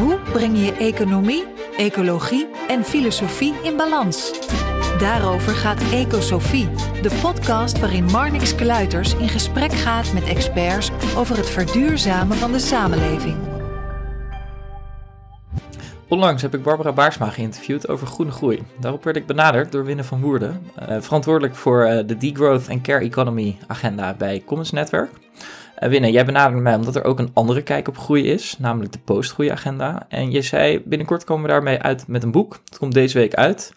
[0.00, 1.44] Hoe breng je economie,
[1.76, 4.40] ecologie en filosofie in balans?
[4.98, 6.68] Daarover gaat Ecosofie,
[7.02, 12.58] de podcast waarin Marnix Kluiters in gesprek gaat met experts over het verduurzamen van de
[12.58, 13.36] samenleving.
[16.08, 18.62] Onlangs heb ik Barbara Baarsma geïnterviewd over groene groei.
[18.78, 22.82] Daarop werd ik benaderd door Winne van Woerden, uh, verantwoordelijk voor uh, de Degrowth and
[22.82, 25.10] Care Economy agenda bij Commons Network.
[25.80, 28.92] Uh, Winne, jij benaderde mij omdat er ook een andere kijk op groei is, namelijk
[28.92, 30.06] de postgroei-agenda.
[30.08, 32.60] En je zei, binnenkort komen we daarmee uit met een boek.
[32.64, 33.74] Het komt deze week uit.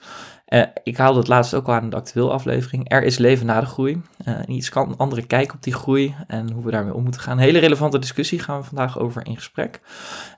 [0.47, 2.89] Uh, ik haalde het laatst ook al aan de actueel aflevering.
[2.91, 4.01] Er is leven na de groei.
[4.27, 7.37] Uh, iets kan andere kijk op die groei en hoe we daarmee om moeten gaan.
[7.37, 9.79] Een hele relevante discussie gaan we vandaag over in gesprek.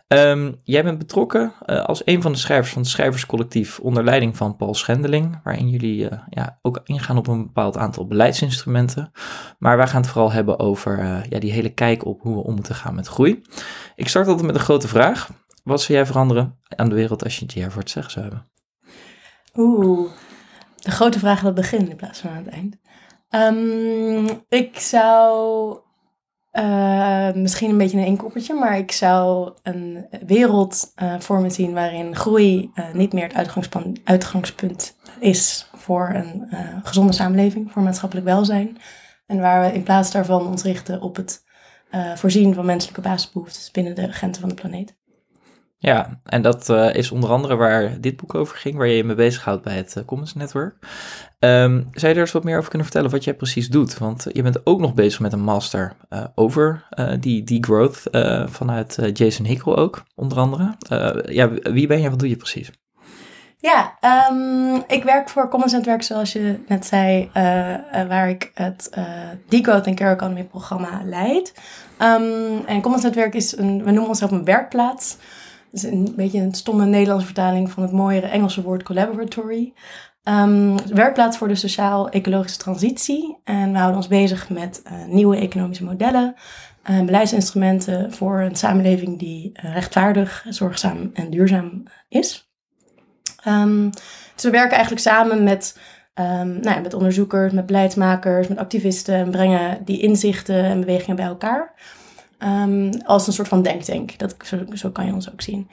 [0.08, 4.38] Um, jij bent betrokken uh, als een van de schrijvers van het schrijverscollectief onder leiding
[4.38, 9.12] van Paul Schendeling, waarin jullie ja, ook ingaan op een bepaald aantal beleidsinstrumenten.
[9.60, 12.56] Maar wij gaan het vooral hebben over ja, die hele kijk op hoe we om
[12.56, 13.42] moeten gaan met groei.
[13.96, 15.30] Ik start altijd met een grote vraag.
[15.64, 18.26] Wat zou jij veranderen aan de wereld als je het hier voor het zeggen zou
[18.26, 18.52] hebben?
[19.56, 20.12] Oeh,
[20.76, 22.78] de grote vraag aan het begin in plaats van aan het eind.
[23.30, 25.80] Um, ik zou
[26.60, 31.74] uh, misschien een beetje een inkoppertje, maar ik zou een wereld uh, voor me zien
[31.74, 33.36] waarin groei uh, niet meer het
[34.04, 36.48] uitgangspunt, is voor een
[36.84, 38.78] gezonde samenleving, voor maatschappelijk welzijn.
[39.26, 41.44] En waar we in plaats daarvan ons richten op het
[42.16, 44.98] voorzien van menselijke basisbehoeftes binnen de grenzen van de planeet.
[45.78, 49.16] Ja, en dat is onder andere waar dit boek over ging, waar je je mee
[49.16, 50.76] bezighoudt bij het Commons Network.
[51.40, 53.98] Um, zou je er eens wat meer over kunnen vertellen wat jij precies doet?
[53.98, 56.88] Want je bent ook nog bezig met een master uh, over
[57.20, 58.04] die, die growth
[58.46, 60.76] vanuit Jason Hickel ook, onder andere.
[61.26, 62.72] ja, wie ben je wat doe je precies?
[63.58, 63.98] Ja,
[64.30, 67.30] um, ik werk voor Commons Network, zoals je net zei,
[68.08, 68.90] waar ik het
[69.48, 71.54] Degrowth and Care Economy programma leid.
[72.02, 75.18] Um, en Commons Network is een, we noemen onszelf een werkplaats
[75.76, 79.74] is een beetje een stomme Nederlandse vertaling van het mooiere Engelse woord collaboratory.
[80.30, 83.38] Um, werkplaats voor de sociaal-ecologische transitie.
[83.44, 86.36] En we houden ons bezig met uh, nieuwe economische modellen,
[86.90, 92.50] uh, beleidsinstrumenten voor een samenleving die uh, rechtvaardig, zorgzaam en duurzaam is.
[93.48, 93.90] Um,
[94.36, 95.80] dus we werken eigenlijk samen met,
[96.14, 101.16] um, nou ja, met onderzoekers, met beleidsmakers, met activisten en brengen die inzichten en bewegingen
[101.16, 101.74] bij elkaar.
[103.06, 104.18] Als een soort van denktank.
[104.20, 105.70] Dat, zo, zo kan je ons ook zien.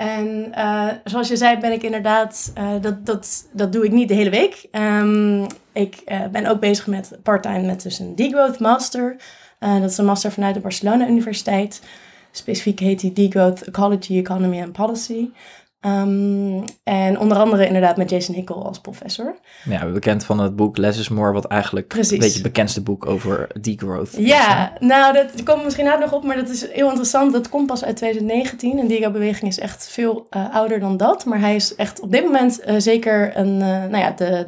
[0.00, 4.08] En uh, zoals je zei, ben ik inderdaad, uh, dat, dat, dat doe ik niet
[4.08, 4.68] de hele week.
[4.72, 9.16] Um, ik uh, ben ook bezig met part-time met dus een Degrowth Master.
[9.58, 11.82] dat is een master vanuit de Barcelona Universiteit.
[12.30, 15.28] Specifiek heet die Degrowth Ecology, Economy and Policy.
[15.86, 19.34] Um, en onder andere inderdaad met Jason Hickel als professor.
[19.64, 22.10] Ja, bekend van het boek Less is More, wat eigenlijk Precies.
[22.10, 26.12] een beetje het bekendste boek over degrowth Ja, is, nou, dat komt misschien nou nog
[26.12, 27.32] op, maar dat is heel interessant.
[27.32, 28.78] Dat komt pas uit 2019.
[28.78, 31.24] En Degrowth-beweging is echt veel uh, ouder dan dat.
[31.24, 34.44] Maar hij is echt op dit moment uh, zeker een, uh, nou ja, de,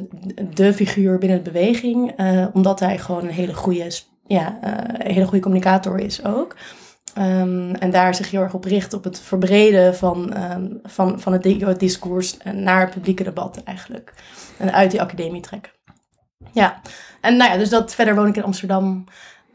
[0.54, 2.14] de figuur binnen de beweging.
[2.52, 3.90] omdat hij gewoon een hele goede,
[4.26, 4.58] ja,
[4.98, 6.56] een hele goede communicator is ook.
[7.18, 11.32] Um, en daar zich heel erg op richt op het verbreden van, um, van, van
[11.32, 14.12] het discours naar het publieke debat eigenlijk.
[14.58, 15.72] En uit die academie trekken.
[16.52, 16.80] Ja,
[17.20, 19.04] en nou ja, dus dat verder woon ik in Amsterdam.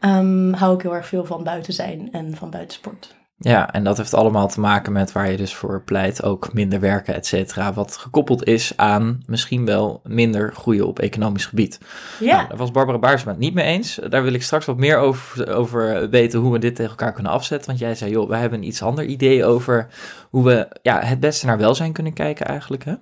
[0.00, 3.16] Um, hou ik heel erg veel van buiten zijn en van buitensport.
[3.40, 6.80] Ja, en dat heeft allemaal te maken met waar je dus voor pleit, ook minder
[6.80, 7.72] werken, et cetera.
[7.72, 11.80] Wat gekoppeld is aan misschien wel minder groeien op economisch gebied.
[12.20, 12.36] Ja.
[12.36, 13.98] Nou, daar was Barbara Baarsma het niet mee eens.
[14.08, 17.32] Daar wil ik straks wat meer over, over weten hoe we dit tegen elkaar kunnen
[17.32, 17.68] afzetten.
[17.68, 19.86] Want jij zei, joh, wij hebben een iets ander idee over
[20.30, 22.84] hoe we ja, het beste naar welzijn kunnen kijken eigenlijk.
[22.84, 22.94] Hè?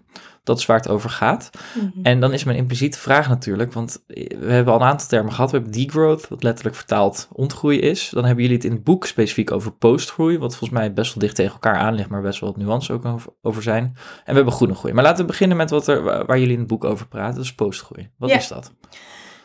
[0.46, 1.50] Dat is waar het over gaat.
[1.74, 1.88] Mhm.
[2.02, 5.50] En dan is mijn impliciete vraag natuurlijk, want we hebben al een aantal termen gehad.
[5.50, 8.10] We hebben degrowth, wat letterlijk vertaald ontgroei is.
[8.12, 11.22] Dan hebben jullie het in het boek specifiek over postgroei, wat volgens mij best wel
[11.22, 13.82] dicht tegen elkaar aan ligt, maar best wel wat nuance ook over, over zijn.
[13.84, 13.94] En
[14.24, 14.92] we hebben groene groei.
[14.94, 17.44] Maar laten we beginnen met wat er, waar jullie in het boek over praten, dat
[17.44, 18.10] is postgroei.
[18.18, 18.72] Wat is dat?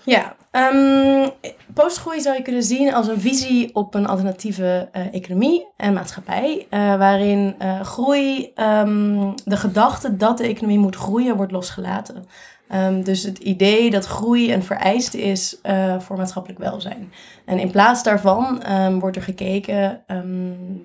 [0.05, 1.29] Ja, um,
[1.73, 6.67] postgroei zou je kunnen zien als een visie op een alternatieve uh, economie en maatschappij,
[6.69, 12.25] uh, waarin uh, groei, um, de gedachte dat de economie moet groeien, wordt losgelaten.
[12.67, 15.59] Ehm, dus het idee dat groei een vereiste is
[15.99, 17.11] voor maatschappelijk welzijn.
[17.45, 18.63] En in plaats daarvan
[18.99, 20.03] wordt er gekeken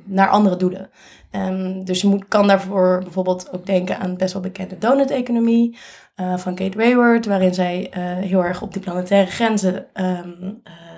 [0.05, 0.91] naar andere doelen.
[1.85, 5.77] dus je moet, kan daarvoor bijvoorbeeld ook denken aan best wel bekende donut-economie
[6.21, 9.87] uh, van Kate Rayward, waarin zij uh, heel erg op die planetaire grenzen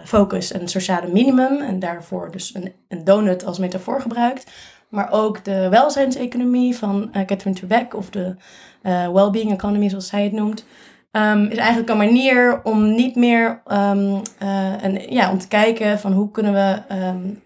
[0.05, 1.61] focust en sociale minimum.
[1.61, 4.51] En daarvoor dus een, een donut als metafoor gebruikt.
[4.89, 8.37] Maar ook de welzijnseconomie van Catherine Trebek of de
[8.83, 10.65] uh, well-being economy, zoals zij het noemt.
[11.13, 15.99] Um, is eigenlijk een manier om niet meer um, uh, en, ja, om te kijken
[15.99, 17.43] van hoe kunnen we um,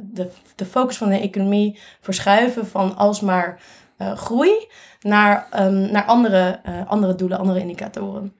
[0.00, 3.60] de, de focus van de economie verschuiven van alsmaar
[3.98, 4.68] groei
[5.00, 5.48] naar,
[5.90, 8.32] naar andere, andere doelen, andere indicatoren.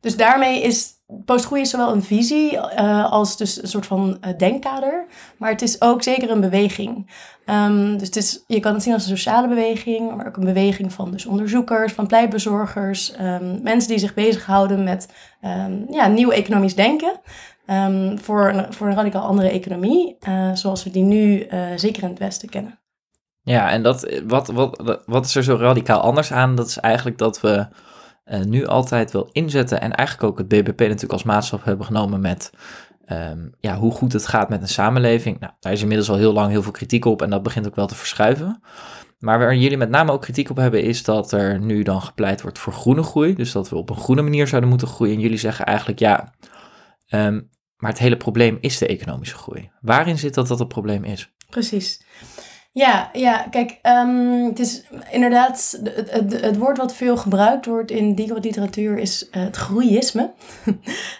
[0.00, 4.38] dus daarmee is Postgroei is zowel een visie uh, als dus een soort van uh,
[4.38, 5.06] denkkader,
[5.36, 7.10] maar het is ook zeker een beweging.
[7.46, 10.44] Um, dus het is, je kan het zien als een sociale beweging, maar ook een
[10.44, 13.12] beweging van dus onderzoekers, van pleitbezorgers,
[13.62, 15.08] mensen die zich bezighouden met
[15.90, 17.20] ja, nieuw economisch denken.
[18.14, 20.16] voor, een, voor een radicaal andere economie,
[20.54, 21.46] zoals we die nu
[21.76, 22.78] zeker in het Westen kennen.
[23.48, 26.54] Ja, en dat, wat, wat, wat is er zo radicaal anders aan?
[26.54, 27.66] Dat is eigenlijk dat we
[28.26, 32.20] uh, nu altijd wil inzetten en eigenlijk ook het BBP natuurlijk als maatstaf hebben genomen
[32.20, 32.50] met
[33.12, 35.40] um, ja, hoe goed het gaat met een samenleving.
[35.40, 37.76] Nou, daar is inmiddels al heel lang heel veel kritiek op en dat begint ook
[37.76, 38.62] wel te verschuiven.
[39.18, 42.42] Maar waar jullie met name ook kritiek op hebben, is dat er nu dan gepleit
[42.42, 43.34] wordt voor groene groei.
[43.34, 45.14] Dus dat we op een groene manier zouden moeten groeien.
[45.14, 46.34] En jullie zeggen eigenlijk ja,
[47.10, 49.70] um, maar het hele probleem is de economische groei.
[49.80, 51.32] Waarin zit dat dat het probleem is?
[51.50, 52.02] Precies.
[52.72, 57.90] Ja, ja kijk, um, het is inderdaad, het, het, het, woord wat veel gebruikt wordt
[57.90, 60.32] in literatuur is uh, het groeïsme.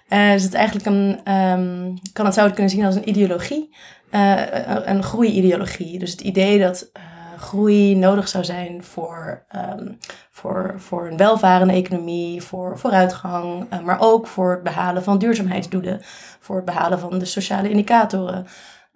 [0.09, 3.75] uh, dus het eigenlijk een, um, kan het, zou het kunnen zien als een ideologie,
[4.11, 4.43] uh,
[4.85, 5.99] een groeideologie.
[5.99, 6.91] Dus het idee dat
[7.39, 9.99] groei nodig zou zijn voor, um,
[10.31, 16.00] voor, voor een welvarende economie, voor vooruitgang, maar ook voor het behalen van duurzaamheidsdoelen,
[16.41, 18.47] voor het behalen van de sociale indicatoren.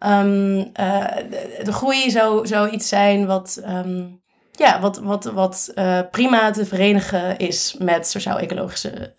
[0.07, 1.17] Um, uh,
[1.65, 4.23] de, groei zou, zou iets zijn wat, um,
[4.53, 9.15] ja, wat, wat, wat uh, prima te verenigen is met sociaal-ecologische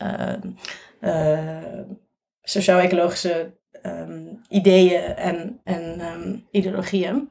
[1.02, 1.58] uh,
[2.42, 7.30] sociaal-ecologische um, ideeën en, en ideologieën.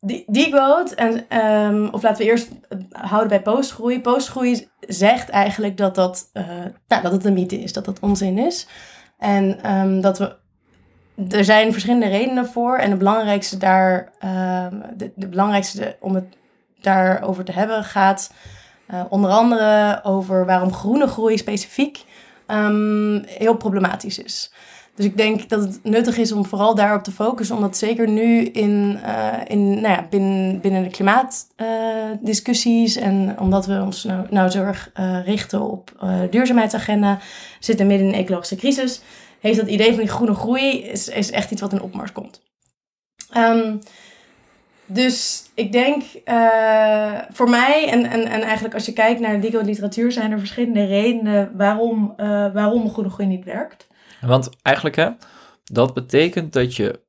[0.00, 2.48] Die, degrowth, en, of laten we eerst
[2.90, 4.00] houden bij postgroei.
[4.00, 6.30] Postgroei zegt eigenlijk dat, dat,
[6.86, 8.66] nou, dat het een mythe is, dat dat onzin is.
[9.18, 9.58] En
[10.00, 10.36] dat we
[11.30, 12.76] er zijn verschillende redenen voor.
[12.76, 14.66] En de belangrijkste, daar, uh,
[14.96, 16.24] de, belangrijkste om het
[16.80, 18.32] daarover te hebben gaat
[18.90, 22.04] uh, onder andere over waarom groene groei specifiek
[22.46, 24.52] um, heel problematisch is.
[24.94, 28.44] Dus ik denk dat het nuttig is om vooral daarop te focussen, omdat zeker nu
[28.44, 34.50] in, uh, in, nou ja, binnen, binnen de klimaatdiscussies en omdat we ons nou, nou
[34.50, 34.72] zo
[35.24, 35.90] richten op
[36.30, 37.18] duurzaamheidsagenda,
[37.60, 39.02] zitten midden in een ecologische crisis
[39.46, 42.42] heeft dat idee van die groene groei is, is echt iets wat in opmars komt.
[43.36, 43.78] Um,
[44.86, 49.64] dus ik denk uh, voor mij, en, en, en eigenlijk als je kijkt naar de
[49.64, 53.86] literatuur, zijn er verschillende redenen waarom, uh, waarom groene groei niet werkt.
[54.20, 55.10] Want eigenlijk, hè,
[55.64, 57.04] dat betekent dat je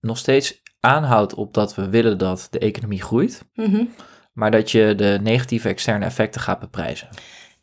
[0.00, 3.94] nog steeds aanhoudt op dat we willen dat de economie groeit, mm -hmm.
[4.32, 7.08] maar dat je de negatieve externe effecten gaat beprijzen.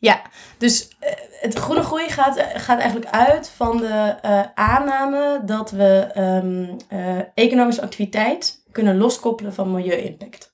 [0.00, 0.22] Ja,
[0.58, 1.08] dus uh,
[1.40, 7.18] het groene groei gaat, gaat eigenlijk uit van de uh, aanname dat we um, uh,
[7.34, 10.52] economische activiteit kunnen loskoppelen van milieu-impact.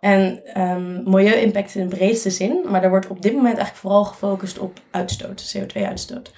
[0.00, 4.04] En um, milieu-impact in de breedste zin, maar daar wordt op dit moment eigenlijk vooral
[4.04, 6.32] gefocust op uitstoot, CO2-uitstoot.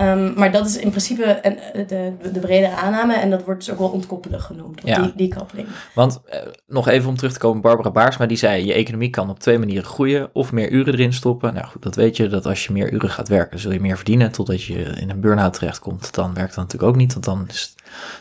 [0.00, 3.60] Um, maar dat is in principe een, eh, de, de bredere aanname en dat wordt
[3.60, 5.02] dus ook wel ontkoppelen genoemd, ja.
[5.02, 5.68] die, die koppeling.
[5.94, 9.30] Want eh, nog even om terug te komen, Barbara Baarsma die zei, je economie kan
[9.30, 11.54] op twee manieren groeien of meer uren erin stoppen.
[11.54, 13.96] Nou goed, dat weet je, dat als je meer uren gaat werken, zul je meer
[13.96, 16.14] verdienen totdat je in een burn-out terechtkomt.
[16.14, 17.74] Dan werkt dat natuurlijk ook niet, want dan is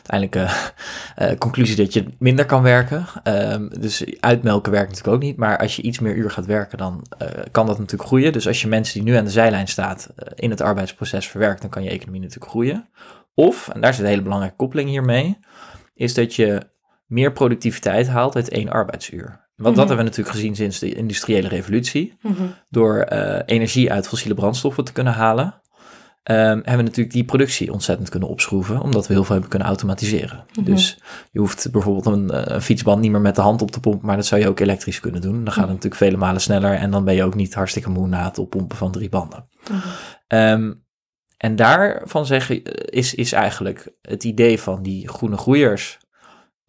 [0.06, 0.36] uiteindelijk
[1.20, 3.06] uh, conclusie dat je minder kan werken.
[3.28, 5.38] Uh, dus uitmelken werkt natuurlijk ook niet.
[5.38, 8.34] Maar als je iets meer uur gaat werken, dan uh, kan dat natuurlijk groeien.
[8.34, 11.70] Dus als je mensen die nu aan de zijlijn staat in het arbeidsproces verwerkt, dan
[11.70, 12.90] kan je economie natuurlijk groeien.
[13.34, 15.38] Of, en daar zit een hele belangrijke koppeling hiermee,
[15.94, 16.62] is dat je
[17.06, 19.50] meer productiviteit haalt uit één arbeidsuur.
[19.56, 19.96] Want dat mhm.
[19.96, 22.18] hebben we natuurlijk gezien sinds de industriële revolutie.
[22.22, 22.54] Mm -hmm.
[22.70, 23.04] Door
[23.46, 25.62] energie uit fossiele brandstoffen te kunnen halen.
[26.24, 29.68] Um, hebben we natuurlijk die productie ontzettend kunnen opschroeven, omdat we heel veel hebben kunnen
[29.68, 30.46] automatiseren.
[30.54, 30.66] Mhm.
[30.66, 31.02] Dus
[31.32, 34.06] je hoeft bijvoorbeeld een, eh, een, fietsband niet meer met de hand op te pompen,
[34.06, 35.34] maar dat zou je ook elektrisch kunnen doen.
[35.34, 35.74] Dan gaat het mhm.
[35.74, 38.78] natuurlijk vele malen sneller en dan ben je ook niet hartstikke moe na het oppompen
[38.78, 39.48] van drie banden.
[40.28, 40.86] Um,
[41.38, 46.00] en daarvan zeggen is, is eigenlijk het idee van die groene groeiers,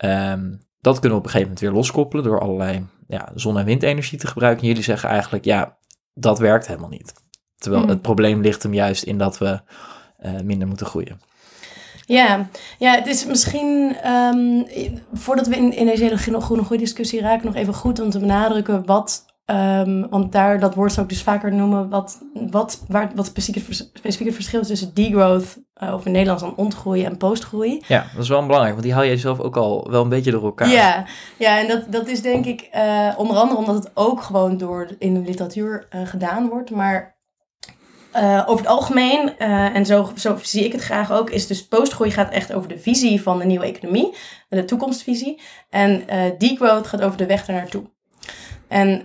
[0.05, 3.65] um, dat kunnen we op een gegeven moment weer loskoppelen door allerlei ja, zon- en
[3.65, 4.63] windenergie te gebruiken.
[4.63, 5.79] En jullie zeggen eigenlijk, ja,
[6.15, 7.22] dat werkt helemaal niet.
[7.63, 7.93] Terwijl Mhm.
[7.93, 9.61] het probleem ligt hem juist in dat we
[10.19, 11.21] eh, minder moeten groeien.
[12.07, 12.47] Ja,
[12.79, 14.63] ja het is misschien, ehm,
[15.13, 18.19] voordat we in, in deze hele groene- groene groeidiscussie raken, nog even goed om te
[18.19, 23.11] benadrukken wat, ehm, want daar, dat woord zou ik dus vaker noemen, wat, wat, waar,
[23.15, 26.57] wat specifiek, het vers- specifiek het verschil is tussen degrowth, eh, of in Nederlands dan
[26.57, 27.83] ontgroei en postgroei.
[27.89, 30.31] Ja, dat is wel belangrijk, want die haal jij zelf ook al wel een beetje
[30.31, 30.69] door elkaar.
[30.69, 31.05] Ja,
[31.39, 34.89] ja en dat, dat is denk ik eh, onder andere omdat het ook gewoon door
[34.99, 36.71] in de literatuur eh, gedaan wordt.
[36.71, 37.21] Maar
[38.13, 41.67] eh, over het algemeen, eh, en zo, zo zie ik het graag ook, is dus
[41.69, 44.15] postgroei gaat echt over de visie van de nieuwe economie,
[44.49, 45.41] de toekomstvisie.
[45.71, 47.83] En eh degrowth gaat over de weg daar naartoe.
[48.69, 49.05] En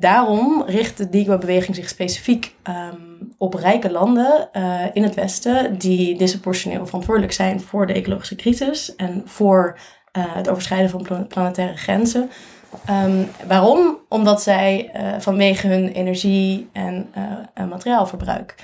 [0.00, 2.96] daarom richt de degrowth-beweging zich specifiek ehm,
[3.38, 4.48] op rijke landen
[4.92, 9.78] in het Westen die disproportioneel verantwoordelijk zijn voor de ecologische crisis en voor
[10.18, 12.30] het overschrijden van pla- planetaire grenzen.
[12.86, 13.98] Ehm, waarom?
[14.08, 17.08] Omdat zij eh, vanwege hun energie- en
[17.54, 18.54] eh, materiaalverbruik.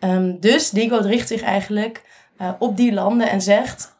[0.00, 2.02] Ehm, dus Degrowth richt zich eigenlijk
[2.36, 3.96] eh, op die landen en zegt...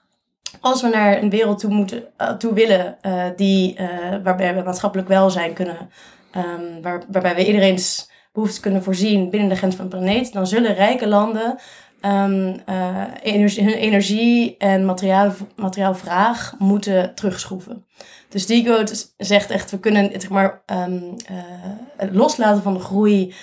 [0.60, 2.04] als we naar een wereld toe, moeten,
[2.38, 2.96] toe willen
[3.36, 3.76] die,
[4.22, 5.90] waarbij we maatschappelijk welzijn kunnen...
[6.30, 10.32] ehm, waar, waarbij we iedereen's behoeftes kunnen voorzien binnen de grens van de planeet...
[10.32, 11.58] dan zullen rijke landen
[12.00, 17.86] ehm, eh, energie, hun energie- en materiaal, materiaalvraag moeten terugschroeven.
[18.28, 23.34] Dus Degrowth zegt echt, we kunnen het zeg maar, ehm, eh, loslaten van de groei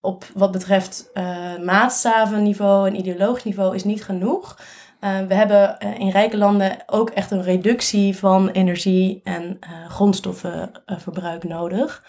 [0.00, 4.58] op wat betreft eh maatstavenniveau en ideologisch niveau is niet genoeg.
[5.00, 12.04] Eh, we hebben in rijke landen ook echt een reductie van energie- en grondstoffenverbruik nodig.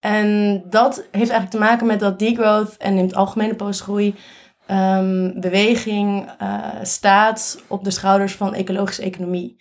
[0.00, 4.14] En dat heeft eigenlijk te maken met dat degrowth en in het algemene postgroei
[4.68, 9.56] ehm, beweging eh, staat op de schouders van ecologische economie.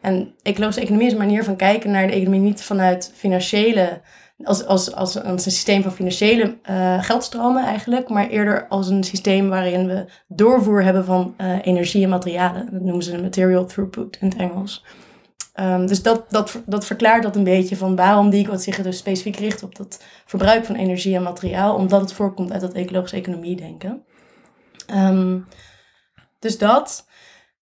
[0.00, 4.00] En ecologische economie is een manier van kijken naar de economie niet vanuit financiële,
[4.44, 8.88] als, als, als, een, als een systeem van financiële eh, geldstromen eigenlijk, maar eerder als
[8.88, 12.68] een systeem waarin we doorvoer hebben van eh, energie en materialen.
[12.72, 14.84] Dat noemen ze material throughput in het Engels.
[15.52, 18.98] Ehm, dus dat, dat, dat verklaart dat een beetje van waarom die wat zich dus
[18.98, 23.16] specifiek richt op dat verbruik van energie en materiaal, omdat het voorkomt uit dat ecologische
[23.16, 24.02] economie denken.
[24.92, 25.38] Ehm,
[26.38, 27.06] dus dat.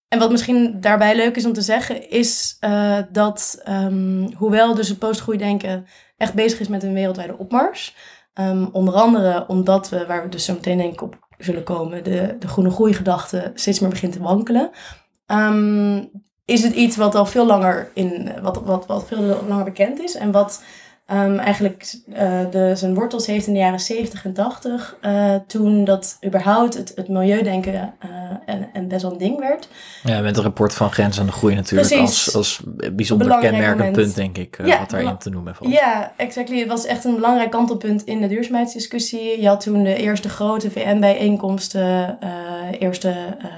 [0.08, 4.88] En wat misschien daarbij leuk is om te zeggen, is eh, dat ehm, hoewel dus
[4.88, 7.96] het postgroeidenken echt bezig is met een wereldwijde opmars,
[8.34, 12.04] ehm, onder andere omdat we, waar we dus zo meteen denk ik op zullen komen,
[12.04, 14.70] de, de groene groeigedachte steeds meer begint te wankelen,
[16.44, 20.14] is het iets wat al veel langer, in, wat, wat, wat veel langer bekend is
[20.14, 20.62] en wat
[21.11, 25.85] ehm, eigenlijk eh, de, zijn wortels heeft in de jaren 70 en 80, eh, toen
[25.85, 28.11] dat überhaupt het, het milieudenken eh,
[28.47, 29.69] en, en best wel een ding werd.
[30.02, 32.35] Ja, met het rapport van Grens aan de Groei natuurlijk Precies.
[32.35, 32.61] als, als
[32.93, 34.14] bijzonder Belangrijk kenmerkend moment.
[34.14, 35.73] punt, denk ik, Ja, wat daarin te noemen valt.
[35.73, 36.59] Ja, exactly.
[36.59, 39.40] Het was echt een belangrijk kantelpunt in de duurzaamheidsdiscussie.
[39.40, 42.19] Je had toen de eerste grote VN-bijeenkomsten,
[42.79, 43.14] eerste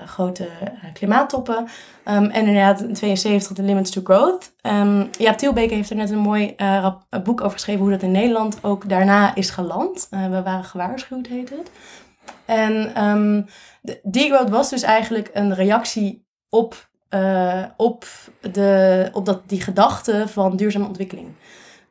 [0.06, 0.46] grote
[0.92, 1.66] klimaattoppen.
[2.04, 4.52] Ehm, en inderdaad in 72 de Limits to Growth.
[4.62, 8.10] Um, Jaap Tielbeke heeft er net een mooi rap- een over geschreven hoe dat in
[8.10, 10.06] Nederland ook daarna is geland.
[10.10, 11.70] Eh, we waren gewaarschuwd, heet het.
[12.44, 13.42] En ehm
[13.82, 18.04] de degrowth was dus eigenlijk een reactie op, eh, op,
[18.52, 21.28] de, op dat, die gedachte van duurzame ontwikkeling.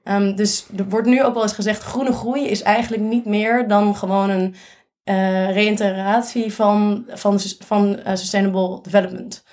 [0.03, 3.67] Ehm, dus er wordt nu ook wel eens gezegd, groene groei is eigenlijk niet meer
[3.67, 4.55] dan gewoon een
[5.51, 9.43] reïntegratie van, van, van sustainable development.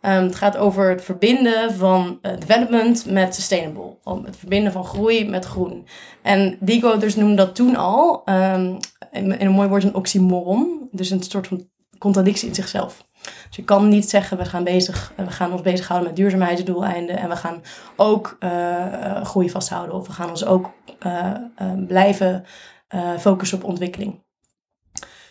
[0.00, 3.96] Ehm, het gaat over het verbinden van eh, development met sustainable.
[4.04, 5.86] Om het verbinden van groei met groen.
[6.22, 8.74] En Digo dus noemde dat toen al, ehm,
[9.10, 10.88] in, een mooi woord een oxymoron.
[10.92, 13.06] Dus een soort van contradictie in zichzelf.
[13.22, 17.28] Dus je kan niet zeggen, we gaan, bezig, we gaan ons bezighouden met duurzaamheidsdoeleinden en
[17.28, 17.62] we gaan
[17.96, 19.94] ook eh, eh, groei vasthouden.
[19.94, 22.44] Of we gaan ons ook eh, eh, blijven
[22.88, 24.26] eh, focussen op ontwikkeling.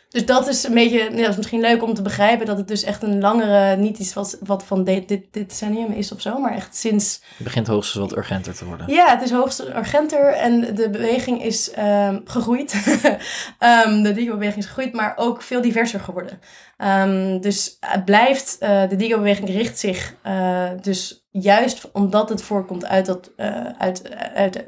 [0.10, 2.68] Dus dat is een beetje, ja, dat is misschien leuk om te begrijpen dat het
[2.68, 6.22] dus echt een langere, niet iets wat, wat van dit, dit, dit decennium is of
[6.22, 8.94] zo, maar echt sinds Het begint hoogstens wat urgenter te worden.
[8.94, 12.76] ja, het is hoogst urgenter en de beweging is ehm, gegroeid.
[13.60, 16.40] Ehm, de Digo-beweging is gegroeid, maar ook veel diverser geworden.
[16.78, 22.86] Ehm, dus het blijft, eh, de Digo-beweging richt zich eh, dus juist omdat het voorkomt
[22.86, 24.66] uit, dat, eh, uit, uit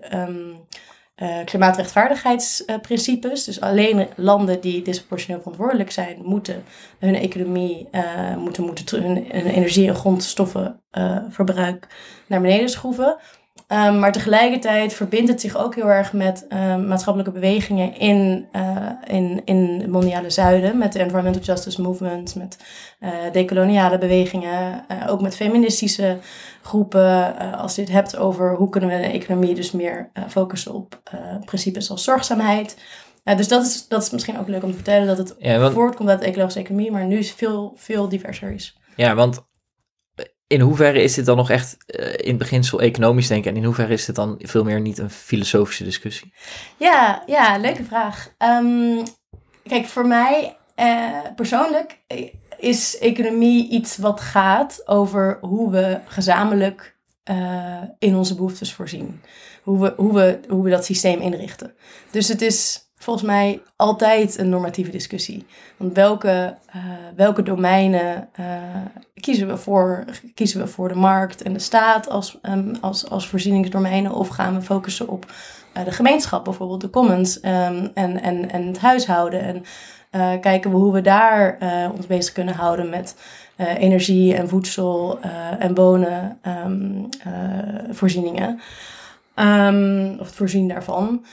[1.19, 3.43] eh, klimaatrechtvaardigheidsprincipes.
[3.43, 6.63] dus alleen landen die disproportioneel verantwoordelijk zijn, moeten
[6.99, 11.87] hun economie, eh, moeten, moeten hun, hun energie- en grondstoffenverbruik
[12.27, 13.17] naar beneden schroeven.
[13.71, 18.89] Um, maar tegelijkertijd verbindt het zich ook heel erg met um, maatschappelijke bewegingen in, uh,
[19.07, 20.77] in, in het mondiale zuiden.
[20.77, 22.57] Met de environmental justice movement, met
[22.99, 24.85] uh, decoloniale bewegingen.
[24.91, 26.17] Uh, ook met feministische
[26.61, 27.37] groepen.
[27.57, 31.01] als je het hebt over hoe kunnen we de economie dus meer focussen op
[31.45, 32.77] principes als zorgzaamheid.
[33.23, 35.73] Dus dat is, dat is misschien ook leuk om te vertellen, dat het Ja, want,
[35.73, 38.77] voortkomt uit de ecologische economie, maar nu is veel, veel diverser is.
[38.95, 39.47] ja, want
[40.49, 43.63] in hoeverre is dit dan nog echt eh, in het beginsel economisch denken en in
[43.63, 46.33] hoeverre is dit dan veel meer niet een filosofische discussie?
[46.77, 48.33] Ja, ja, leuke vraag.
[48.37, 49.05] Ehm,
[49.63, 52.27] kijk, voor mij eh, persoonlijk eh,
[52.57, 56.97] is economie iets wat gaat over hoe we gezamenlijk
[57.99, 59.21] in onze behoeftes voorzien.
[59.63, 61.73] Hoe we, hoe, we, hoe we dat systeem inrichten.
[62.11, 65.45] Dus het is volgens mij altijd een normatieve discussie.
[65.77, 66.81] Want welke, eh,
[67.15, 68.45] welke domeinen eh,
[69.13, 73.27] kiezen, we voor, kiezen we voor de markt en de staat als, ehm, als, als
[73.27, 74.13] voorzieningsdomeinen?
[74.13, 75.25] Of gaan we focussen op
[75.73, 79.41] eh, de gemeenschap, bijvoorbeeld de commons ehm, en, en, en het huishouden?
[79.41, 79.63] En
[80.41, 81.57] kijken we hoe we daar
[81.97, 83.15] ons bezig kunnen houden met
[83.57, 85.19] energie en voedsel
[85.59, 88.59] en wonen ehm, eh, voorzieningen.
[90.19, 91.25] Of het voorzien daarvan.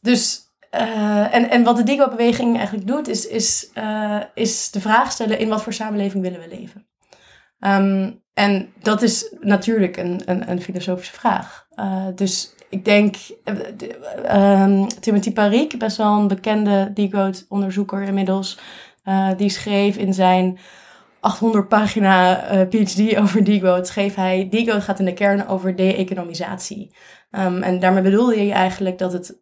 [0.00, 0.41] Dus,
[0.72, 5.38] eh, en, en wat de Digo-beweging eigenlijk doet, is, is, eh, is de vraag stellen
[5.38, 6.86] in wat voor samenleving willen we leven.
[7.58, 11.66] Ehm, en dat is natuurlijk een, een, een filosofische vraag.
[11.74, 18.58] Eh, dus ik denk, eh, de- ehm, Timothy Parik, best wel een bekende Digo-onderzoeker inmiddels,
[19.36, 20.58] die schreef in zijn
[21.20, 22.34] 800 pagina
[22.70, 26.94] PhD over Digo, schreef hij, Digo gaat in de kern over de-economisatie.
[27.30, 29.40] Ehm, en daarmee bedoelde hij eigenlijk dat het,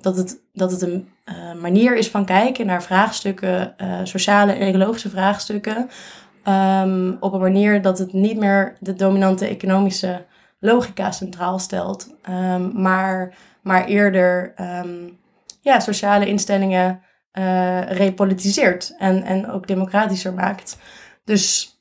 [0.00, 4.66] dat het, dat het een eh, manier is van kijken naar vraagstukken, eh, sociale en
[4.66, 5.90] ecologische vraagstukken,
[6.42, 10.26] ehm, op een manier dat het niet meer de dominante economische
[10.60, 15.08] logica centraal stelt, ehm, maar, maar eerder ehm,
[15.60, 17.00] ja, sociale instellingen
[17.30, 20.78] eh, repolitiseert en, en ook democratischer maakt.
[21.24, 21.76] Dus,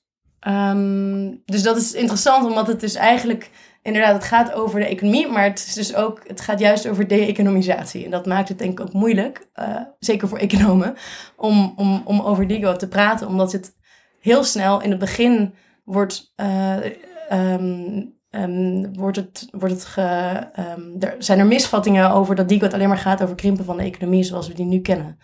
[1.46, 3.50] dus dat is interessant, omdat het dus eigenlijk
[3.88, 7.08] inderdaad, het gaat over de economie, maar het is dus ook, het gaat juist over
[7.08, 8.06] de-economisatie.
[8.06, 10.96] En dat maakt het denk ik ook moeilijk, eh, zeker voor economen,
[11.36, 13.76] om, om, om over Digo te praten, omdat het
[14.20, 15.54] heel snel in het begin
[15.84, 16.76] wordt, eh,
[17.30, 20.02] ehm, ehm, wordt het, wordt het ge,
[20.54, 23.78] ehm, er zijn er misvattingen over dat Digo het alleen maar gaat over krimpen van
[23.78, 25.20] de economie zoals we die nu kennen.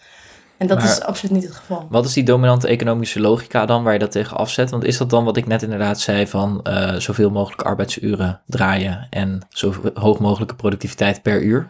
[0.64, 1.88] En dat Maar- is absoluut niet het geval.
[1.90, 4.70] Wat is die dominante economische logica dan waar je dat tegen afzet?
[4.72, 9.08] Want is dat dan wat ik net inderdaad zei van eh, zoveel mogelijk arbeidsuren draaien
[9.10, 11.70] en zo hoog mogelijke productiviteit per uur?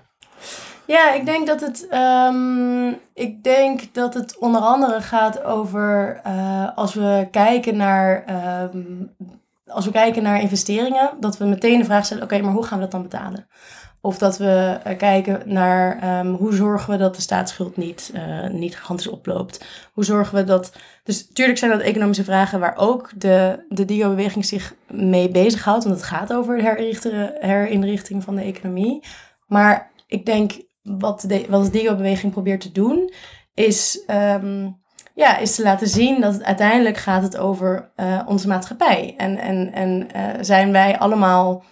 [0.86, 6.68] Ja, ik denk dat het, ehm, ik denk dat het onder andere gaat over eh,
[6.76, 8.24] als we kijken naar.
[8.26, 8.78] ehm,
[9.68, 12.78] als we kijken naar investeringen, dat we meteen de vraag stellen: oké, maar hoe gaan
[12.78, 13.48] we dat dan betalen?
[14.06, 18.50] Of dat we eh, kijken naar ehm, hoe zorgen we dat de staatsschuld niet, eh,
[18.50, 19.66] niet gigantisch oploopt.
[19.94, 20.74] Hoe zorgen we dat.
[21.04, 25.84] Dus natuurlijk zijn dat economische vragen waar ook de, de DIO-beweging zich mee bezighoudt.
[25.84, 29.04] Want het gaat over de herinrichting van de economie.
[29.48, 33.14] Maar ik denk wat de, wat de DIO-beweging probeert te doen,
[33.54, 34.70] is, ehm,
[35.16, 39.14] ja, is te laten zien dat het uiteindelijk gaat het over eh, onze maatschappij.
[39.18, 40.08] En, en, en
[40.46, 41.64] zijn wij allemaal.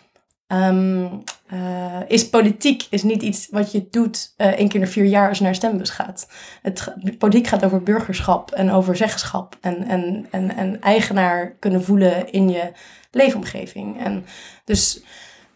[0.48, 1.08] ehm,
[1.52, 5.30] eh, is politiek is niet iets wat je doet eh één keer in vier jaar
[5.30, 6.28] als je naar stembus gaat.
[6.62, 12.32] Het, politiek gaat over burgerschap en over zeggenschap en, en, en, en eigenaar kunnen voelen
[12.32, 12.72] in je
[13.12, 14.00] leefomgeving.
[14.04, 14.26] En
[14.66, 15.04] dus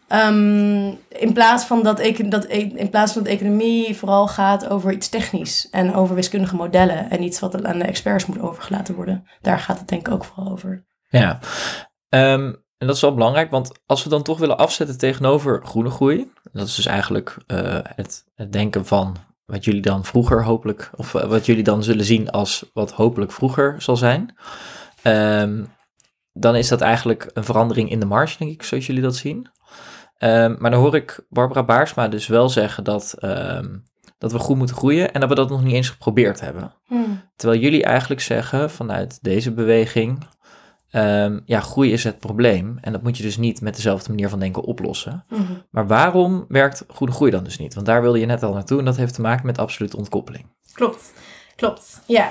[0.08, 4.68] ehm, in, plaats van dat, econ- dat e- in plaats van dat economie vooral gaat
[4.68, 8.94] over iets technisch en over wiskundige modellen en iets wat aan de experts moet overgelaten
[8.94, 10.84] worden, daar gaat het denk ik ook vooral over.
[11.08, 11.38] Ja,
[12.08, 15.90] Ehm, en dat is wel belangrijk, want als we dan toch willen afzetten tegenover groene
[15.90, 20.90] groei, dat is dus eigenlijk eh, het, het denken van wat jullie dan vroeger hopelijk,
[20.96, 24.34] of eh, wat jullie dan zullen zien als wat hopelijk vroeger zal zijn,
[25.06, 25.64] Ehm,
[26.32, 29.50] dan is dat eigenlijk een verandering in de marge, denk ik, zoals jullie dat zien.
[30.18, 33.78] Ehm, maar dan hoor ik Barbara Baarsma dus wel zeggen dat, ehm,
[34.18, 36.74] dat we goed moeten groeien en dat we dat nog niet eens geprobeerd hebben.
[37.36, 40.26] Terwijl jullie eigenlijk zeggen vanuit deze beweging,
[40.90, 42.78] ehm, ja, groei is het probleem.
[42.80, 45.24] En dat moet je dus niet met dezelfde manier van denken oplossen.
[45.28, 45.42] Mhm.
[45.70, 47.74] Maar waarom werkt goede groei dan dus niet?
[47.74, 50.46] Want daar wilde je net al naartoe en dat heeft te maken met absolute ontkoppeling.
[50.72, 51.12] Klopt,
[51.56, 52.00] klopt.
[52.06, 52.30] Ja.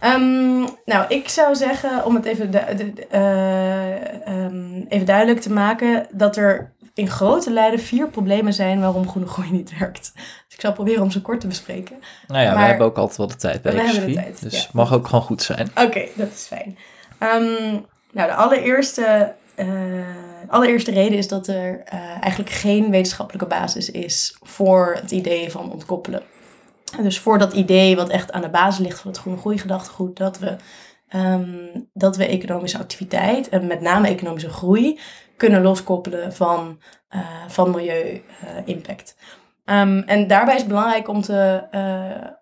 [0.00, 5.40] Ehm, nou, ik zou zeggen, om het even, du- de- de- eh, ehm, even duidelijk
[5.40, 10.12] te maken, dat er in grote lijnen vier problemen zijn waarom groene groei niet werkt.
[10.14, 11.96] Dus ik zal proberen om ze kort te bespreken.
[12.26, 14.24] Nou ja, Maar- we hebben ook altijd wel de tijd bij We hebben de Ecosofie,
[14.32, 14.68] tijd, Dus ja.
[14.72, 15.70] mag ook gewoon goed zijn.
[15.74, 16.78] Oké, dat is fijn.
[17.22, 17.72] Ehm,
[18.12, 19.68] nou, de allereerste, eh,
[20.48, 25.72] allereerste reden is dat er eh, eigenlijk geen wetenschappelijke basis is voor het idee van
[25.72, 26.22] ontkoppelen.
[26.96, 30.16] En Dus voor dat idee wat echt aan de basis ligt van het groene groeigedachtegoed,
[30.16, 30.56] dat we,
[31.08, 35.00] ehm, dat we economische activiteit en met name economische groei
[35.36, 39.16] kunnen loskoppelen van, eh van milieu-impact.
[39.64, 41.62] Ehm, en daarbij is belangrijk om te.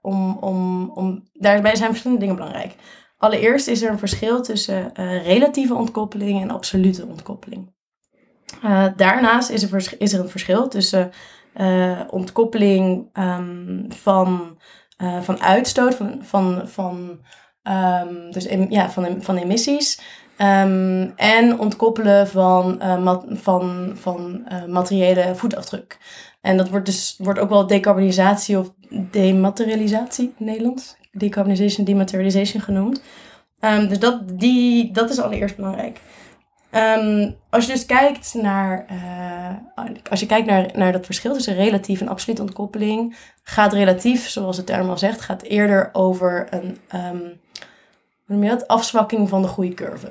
[0.02, 2.74] om, om, om, daarbij zijn verschillende dingen belangrijk.
[3.20, 7.72] Allereerst is er een verschil tussen eh, relatieve ontkoppeling en absolute ontkoppeling.
[8.62, 11.11] Eh, daarnaast is er, is er een verschil tussen
[11.52, 14.59] eh, ontkoppeling ehm, van,
[15.20, 17.20] van uitstoot, van, van, van,
[17.62, 20.00] ehm, dus ja, van, van emissies.
[20.37, 22.83] ehm, en ontkoppelen van,
[23.30, 25.98] van, van materiële voetafdruk.
[26.40, 30.98] En dat wordt dus wordt ook wel decarbonisatie of dematerialisatie in Nederlands.
[31.10, 33.02] Decarbonization, dematerialization genoemd.
[33.60, 36.00] Ehm, dus dat, die, dat is allereerst belangrijk.
[36.70, 41.54] Ehm, als je dus kijkt naar, eh, als je kijkt naar, naar dat verschil tussen
[41.54, 46.78] relatief en absolute ontkoppeling, gaat relatief, zoals de term al zegt, gaat eerder over een
[46.88, 47.16] ehm,
[48.26, 48.68] hoe noem je dat?
[48.68, 50.08] afzwakking van de groeicurve.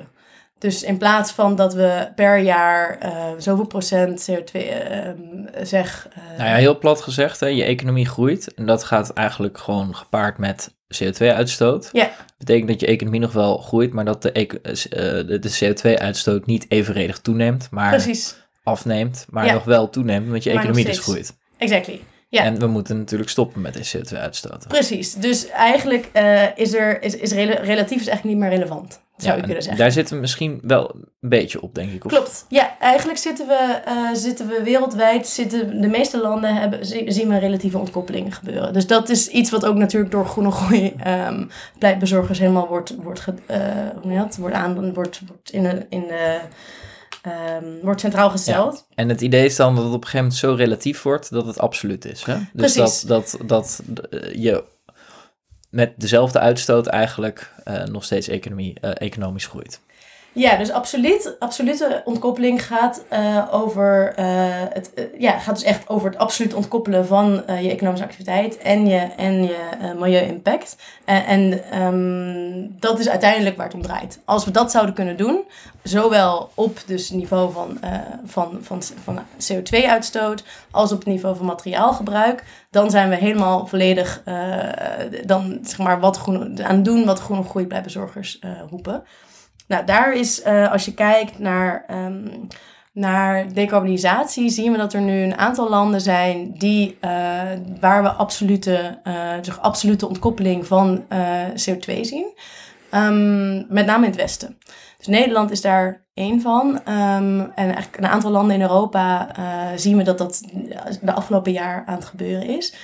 [0.58, 5.16] Dus in plaats van dat we per jaar eh, zoveel procent CO2 ehm,
[5.62, 6.08] zeg.
[6.12, 8.54] eh, Nou ja, heel plat gezegd, hè, je economie groeit.
[8.54, 11.88] En dat gaat eigenlijk gewoon gepaard met CO2-uitstoot.
[11.92, 12.10] Ja.
[12.38, 14.46] Betekent dat je economie nog wel groeit, maar dat de, eh,
[15.26, 19.52] de, de CO2-uitstoot niet evenredig toeneemt, maar Precies, afneemt, maar Ja.
[19.52, 21.36] nog wel toeneemt, omdat je Maar economie dus groeit.
[21.58, 22.00] exactly.
[22.28, 22.42] Ja.
[22.44, 24.68] En we moeten natuurlijk stoppen met de CO2-uitstoot.
[24.68, 25.14] Precies.
[25.14, 29.34] Dus eigenlijk eh, is er is, is rela- relatief is eigenlijk niet meer relevant, zou
[29.34, 29.82] je en kunnen zeggen.
[29.82, 32.04] Daar zitten we misschien wel een beetje op, denk ik.
[32.04, 32.46] Of, Klopt.
[32.48, 37.28] Ja, eigenlijk zitten we, eh, zitten we wereldwijd, zitten de meeste landen hebben, zi- zien
[37.28, 38.72] we relatieve ontkoppelingen gebeuren.
[38.72, 41.44] Dus dat is iets wat ook natuurlijk door groene groei ehm
[41.78, 43.24] pleitbezorgers helemaal wordt, wordt,
[44.02, 44.36] dat?
[44.36, 46.40] wordt, aan, wordt, wordt, in de, in de,
[47.22, 48.86] ehm, wordt centraal gesteld.
[48.94, 51.46] En het idee is dan dat het op een gegeven moment zo relatief wordt dat
[51.46, 52.22] het absoluut is.
[52.22, 52.34] Hè?
[52.34, 53.00] Dus Precies.
[53.00, 54.64] dat, dat, dat eh, je
[55.70, 59.80] met dezelfde uitstoot eigenlijk eh, nog steeds economie, eh, economisch groeit.
[60.32, 65.88] Ja, dus absoluut, absolute ontkoppeling gaat eh, over eh, het, eh, ja, gaat dus echt
[65.88, 69.56] over het absoluut ontkoppelen van je economische activiteit en je, en je
[69.98, 70.76] milieu-impact.
[71.04, 74.20] En ehm, dat is uiteindelijk waar het om draait.
[74.24, 75.44] Als we dat zouden kunnen doen,
[75.82, 77.78] zowel op dus niveau van,
[78.24, 84.22] van, van, van CO2-uitstoot als op het niveau van materiaalgebruik, dan zijn we helemaal volledig
[85.24, 88.38] dan, zeg maar, wat groene, aan het doen wat groene groeiblijbezorgers
[88.70, 89.04] roepen.
[89.70, 92.28] Nou, daar is, eh, als je kijkt naar, ehm,
[92.92, 97.10] naar decarbonisatie, zien we dat er nu een aantal landen zijn die, eh,
[97.80, 99.00] waar we absolute,
[99.42, 102.32] dus absolute ontkoppeling van eh, CO2 zien.
[102.90, 104.58] Ehm, met name in het Westen.
[104.96, 106.84] Dus Nederland is daar één van.
[106.84, 109.28] Ehm, en eigenlijk een aantal landen in Europa
[109.76, 110.42] zien we dat dat
[111.02, 112.74] de afgelopen jaar aan het gebeuren is.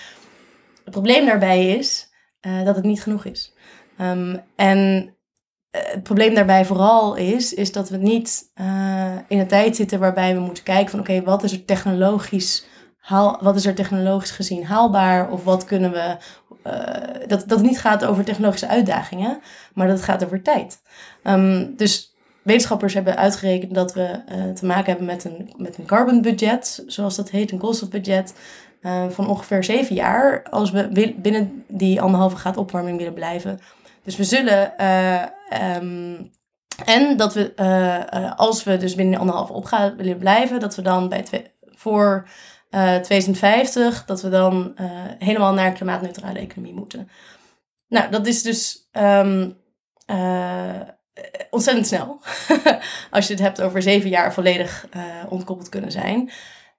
[0.85, 2.12] Het probleem daarbij is
[2.64, 3.55] dat het niet genoeg is.
[4.57, 5.15] En
[5.77, 10.35] het probleem daarbij vooral is, is dat we niet eh, in een tijd zitten waarbij
[10.35, 12.67] we moeten kijken van oké, wat is er technologisch
[12.99, 16.17] haal, wat is er technologisch gezien haalbaar of wat kunnen we,
[16.62, 19.41] eh, dat, dat het niet gaat over technologische uitdagingen,
[19.75, 20.81] maar dat het gaat over tijd.
[21.23, 25.87] Ehm, dus wetenschappers hebben uitgerekend dat we eh, te maken hebben met een, met een
[25.87, 28.35] carbon budget, zoals dat heet, een koolstofbudget,
[29.09, 33.59] van ongeveer zeven jaar, als we binnen die anderhalve graad opwarming willen blijven.
[34.07, 36.25] Dus we zullen, eh, ehm,
[36.85, 40.75] en dat we, eh, eh, als we dus binnen die anderhalve opgaan willen blijven, dat
[40.75, 42.29] we dan bij voor
[42.71, 44.75] eh 2050, dat we dan
[45.19, 47.11] helemaal naar een klimaatneutrale economie moeten.
[47.88, 49.51] Nou, dat is dus ehm,
[50.07, 50.81] eh,
[51.51, 52.21] ontzettend snel.
[53.11, 54.87] Als je het hebt over zeven jaar volledig
[55.29, 56.31] ontkoppeld kunnen zijn.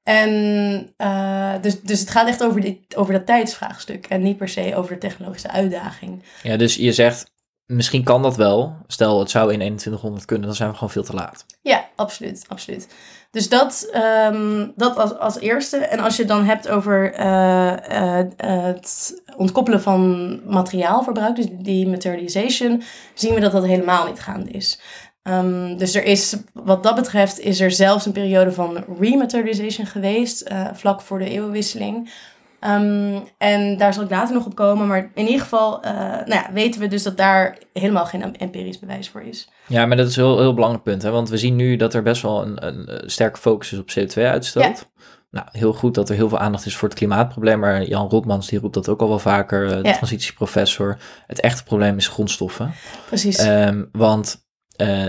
[0.07, 4.49] En eh, dus, dus het gaat echt over, dit, over dat tijdsvraagstuk en niet per
[4.49, 6.23] se over de technologische uitdaging.
[6.43, 7.31] Ja, dus je zegt,
[7.65, 8.75] misschien kan dat wel.
[8.87, 11.45] Stel, het zou in 2100 kunnen, dan zijn we gewoon veel te laat.
[11.61, 12.87] Ja, absoluut, absoluut.
[13.31, 15.77] Dus dat, ehm, dat als, als eerste.
[15.77, 22.83] En als je het dan hebt over eh, eh, het ontkoppelen van materiaalverbruik, dus dematerialization,
[23.13, 24.79] zien we dat dat helemaal niet gaande is.
[25.27, 30.41] Ehm, dus er is, wat dat betreft, is er zelfs een periode van rematerialization geweest,
[30.41, 32.11] eh, vlak voor de eeuwenwisseling.
[32.59, 34.87] Ehm, en daar zal ik later nog op komen.
[34.87, 38.79] Maar in ieder geval eh, nou ja, weten we dus dat daar helemaal geen empirisch
[38.79, 39.49] bewijs voor is.
[39.67, 41.01] Ja, maar dat is een heel, heel belangrijk punt.
[41.01, 41.11] Hè?
[41.11, 44.63] Want we zien nu dat er best wel een, een, sterke focus is op CO2-uitstoot.
[44.63, 45.03] Ja.
[45.31, 47.59] Nou, heel goed dat er heel veel aandacht is voor het klimaatprobleem.
[47.59, 49.93] Maar Jan Rotmans die roept dat ook al wel vaker, eh, de Ja.
[49.93, 50.97] transitieprofessor.
[51.27, 52.71] Het echte probleem is grondstoffen.
[53.05, 53.37] Precies.
[53.37, 54.46] Ehm, want
[54.77, 55.05] eh,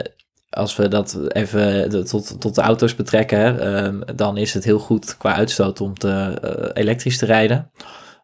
[0.51, 4.65] als we dat even de- tot, tot de auto's betrekken, hè, ehm, dan is het
[4.65, 7.71] heel goed qua uitstoot om te, eh, elektrisch te rijden.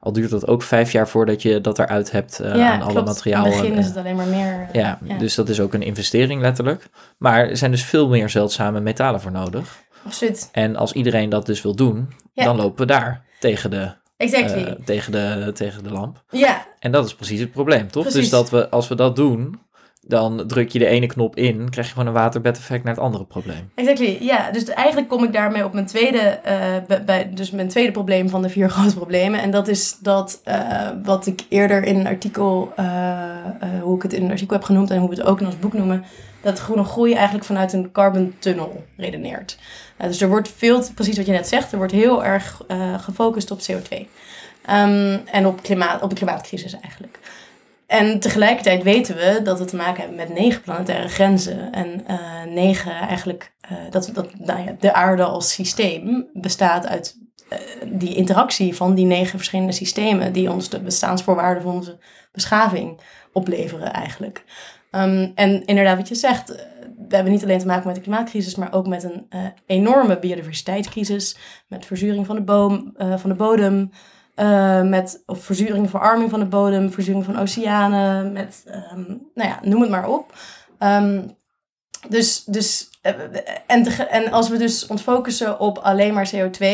[0.01, 3.45] Al duurt dat ook vijf jaar voordat je dat eruit hebt eh, aan alle materiaal.
[3.47, 4.69] In het begin is eh, het alleen maar meer.
[4.73, 6.89] eh, ja, dus dat is ook een investering letterlijk.
[7.19, 9.83] Maar er zijn dus veel meer zeldzame metalen voor nodig.
[10.07, 10.49] Absoluut.
[10.53, 12.45] En als iedereen dat dus wil doen, Ja.
[12.45, 14.63] dan lopen we daar tegen de Exactly.
[14.65, 16.25] eh, tegen, de, tegen de lamp.
[16.31, 18.03] ja, En dat is precies het probleem, toch?
[18.03, 18.21] Precies.
[18.21, 19.61] Dus dat we, als we dat doen,
[20.07, 23.25] dan druk je de ene knop in, krijg je gewoon een waterbed-effect naar het andere
[23.25, 23.71] probleem.
[23.75, 24.17] exactly.
[24.21, 28.29] Ja, dus eigenlijk kom ik daarmee op mijn tweede, eh, bij- dus mijn tweede probleem
[28.29, 29.41] van de vier grote problemen.
[29.41, 32.87] En dat is dat eh, wat ik eerder in een artikel, eh,
[33.83, 35.59] hoe ik het in een artikel heb genoemd en hoe we het ook in ons
[35.59, 36.05] boek noemen,
[36.41, 39.59] dat groene groei eigenlijk vanuit een carbon tunnel redeneert.
[39.99, 42.61] Dus er wordt veel, precies wat je net zegt, er wordt heel erg
[42.99, 44.09] gefocust op CO2.
[44.67, 47.19] Ehm, en op, klimaat, op de klimaatcrisis eigenlijk.
[47.95, 51.73] En tegelijkertijd weten we dat we te maken hebben met negen planetaire grenzen.
[51.73, 57.19] En eh, negen eigenlijk, eh, dat, dat nou ja, de aarde als systeem bestaat uit
[57.49, 60.33] eh, die interactie van die negen verschillende systemen.
[60.33, 61.99] Die ons de bestaansvoorwaarden van onze
[62.33, 63.01] beschaving
[63.33, 64.45] opleveren eigenlijk.
[64.91, 66.49] Ehm, en inderdaad wat je zegt,
[67.09, 69.29] we hebben niet alleen te maken met de klimaatcrisis, maar ook met een
[69.67, 71.37] enorme biodiversiteitscrisis.
[71.69, 73.91] Met verzuring van de, boom, van de bodem.
[74.35, 79.59] Eh, met of verzuring, verarming van de bodem, verzuring van oceanen, met, ehm, nou ja,
[79.63, 80.33] noem het maar op.
[80.79, 81.23] Ehm,
[82.09, 83.15] dus, dus eh,
[83.67, 86.67] en, en als we dus ons focussen op alleen maar CO2,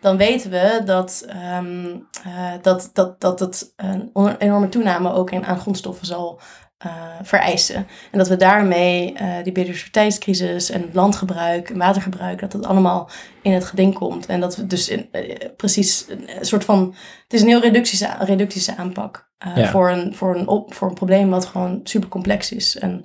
[0.00, 5.60] dan weten we dat, eh, dat, dat, dat het een enorme toename ook in, aan
[5.60, 6.40] grondstoffen zal
[6.76, 7.86] eh, vereisen.
[8.10, 13.10] En dat we daarmee eh, die biodiversiteitscrisis en landgebruik en watergebruik, dat dat allemaal
[13.42, 14.26] in het geding komt.
[14.26, 16.94] En dat we dus in, eh, precies een soort van.
[17.22, 19.70] Het is een heel reductische, reductische aanpak Ja.
[19.70, 22.78] voor, een, voor, een op, voor een probleem wat gewoon super complex is.
[22.78, 23.04] En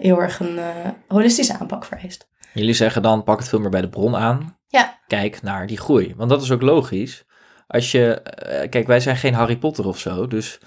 [0.00, 0.58] heel erg een
[1.08, 2.28] holistische aanpak vereist.
[2.54, 4.58] Jullie zeggen dan, pak het veel meer bij de bron aan.
[4.68, 4.98] Ja.
[5.06, 6.14] Kijk naar die groei.
[6.16, 7.24] Want dat is ook logisch.
[7.66, 8.22] Als je,
[8.70, 10.26] kijk, wij zijn geen Harry Potter of zo.
[10.26, 10.58] Dus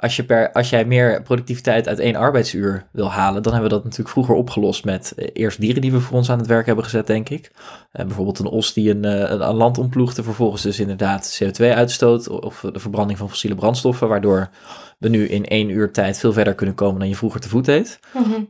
[0.00, 3.76] als, je per, als jij meer productiviteit uit één arbeidsuur wil halen, dan hebben we
[3.76, 6.66] dat natuurlijk vroeger opgelost met eh, eerst dieren die we voor ons aan het werk
[6.66, 7.50] hebben gezet, denk ik.
[7.92, 11.74] Eh, bijvoorbeeld een os die een, eh, een, een land omploegde, vervolgens dus inderdaad CO2
[11.74, 14.50] uitstoot of de verbranding van fossiele brandstoffen, waardoor
[14.98, 17.64] we nu in één uur tijd veel verder kunnen komen dan je vroeger te voet
[17.64, 18.00] deed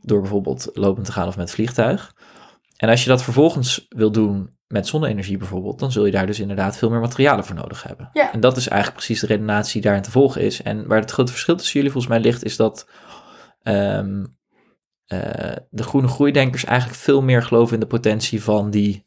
[0.03, 2.15] door bijvoorbeeld lopend te gaan of met vliegtuig.
[2.77, 6.41] En als je dat vervolgens wil doen met zonne-energie bijvoorbeeld, dan zul je daar dus
[6.41, 8.11] inderdaad veel meer materialen voor nodig hebben.
[8.13, 8.33] Ja.
[8.33, 10.63] En dat is eigenlijk precies de redenatie die daarin te volgen is.
[10.63, 12.89] En waar het grote verschil tussen jullie volgens mij ligt, is dat
[13.63, 14.25] ehm,
[15.07, 19.05] eh, de groene groeidenkers eigenlijk veel meer geloven in de potentie van die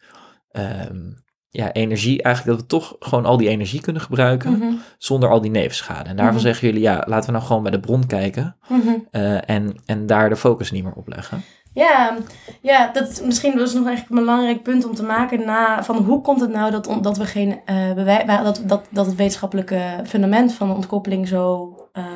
[0.52, 1.12] ehm,
[1.50, 2.22] ja, energie.
[2.22, 6.10] Eigenlijk dat we toch gewoon al die energie kunnen gebruiken Mhm, zonder al die nevenschade.
[6.10, 6.44] En daarvan Mhm.
[6.44, 8.90] zeggen jullie, ja, laten we nou gewoon bij de bron kijken mhm.
[9.12, 11.44] eh, en, en daar de focus niet meer op leggen.
[11.74, 12.18] Ja,
[12.62, 15.98] ja, dat is misschien was nog eigenlijk een belangrijk punt om te maken na van
[15.98, 19.82] hoe komt het nou dat, dat we geen eh bewijs dat, dat, dat het wetenschappelijke
[20.06, 22.08] fundament van de ontkoppeling zo ehm,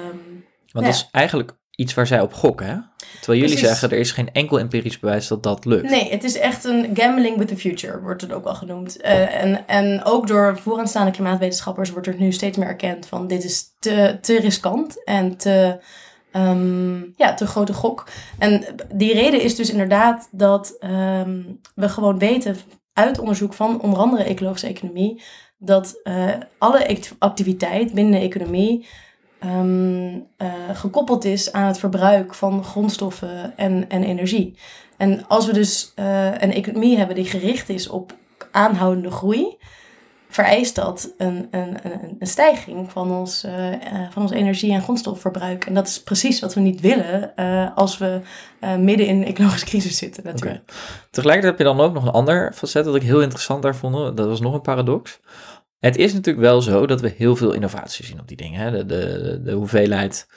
[0.71, 0.91] Want Ja.
[0.91, 2.75] dat is eigenlijk iets waar zij op gokken, hè?
[3.19, 3.67] Terwijl jullie Precies.
[3.67, 5.89] zeggen, er is geen enkel empirisch bewijs dat dat lukt.
[5.89, 9.01] Nee, het is echt een gambling with the future, wordt het ook wel genoemd.
[9.01, 13.43] Eh, en, en ook door vooraanstaande klimaatwetenschappers wordt er nu steeds meer erkend van dit
[13.43, 15.79] is te, te riskant en te,
[16.31, 18.07] ehm, ja, te grote gok.
[18.39, 18.63] En
[18.93, 21.41] die reden is dus inderdaad dat ehm,
[21.75, 22.55] we gewoon weten
[22.93, 25.21] uit onderzoek van onder andere ecologische economie
[25.57, 28.87] dat eh, alle act- activiteit binnen de economie
[29.39, 34.57] ehm, eh, gekoppeld is aan het verbruik van grondstoffen en, en energie.
[34.97, 38.15] En als we dus eh, een economie hebben die gericht is op
[38.51, 39.57] aanhoudende groei,
[40.29, 44.81] vereist dat een, een, een, een stijging van ons, eh, eh, van ons energie- en
[44.81, 45.65] grondstofverbruik.
[45.65, 48.21] En dat is precies wat we niet willen eh, als we
[48.79, 50.71] midden in een ecologische crisis zitten natuurlijk.
[51.11, 54.17] Tegelijkertijd heb je dan ook nog een ander facet dat ik heel interessant daar vond.
[54.17, 55.19] Dat was nog een paradox.
[55.79, 58.59] Het is natuurlijk wel zo dat we heel veel innovatie zien op die dingen.
[58.59, 58.71] Hè?
[58.71, 60.27] De, de, de hoeveelheid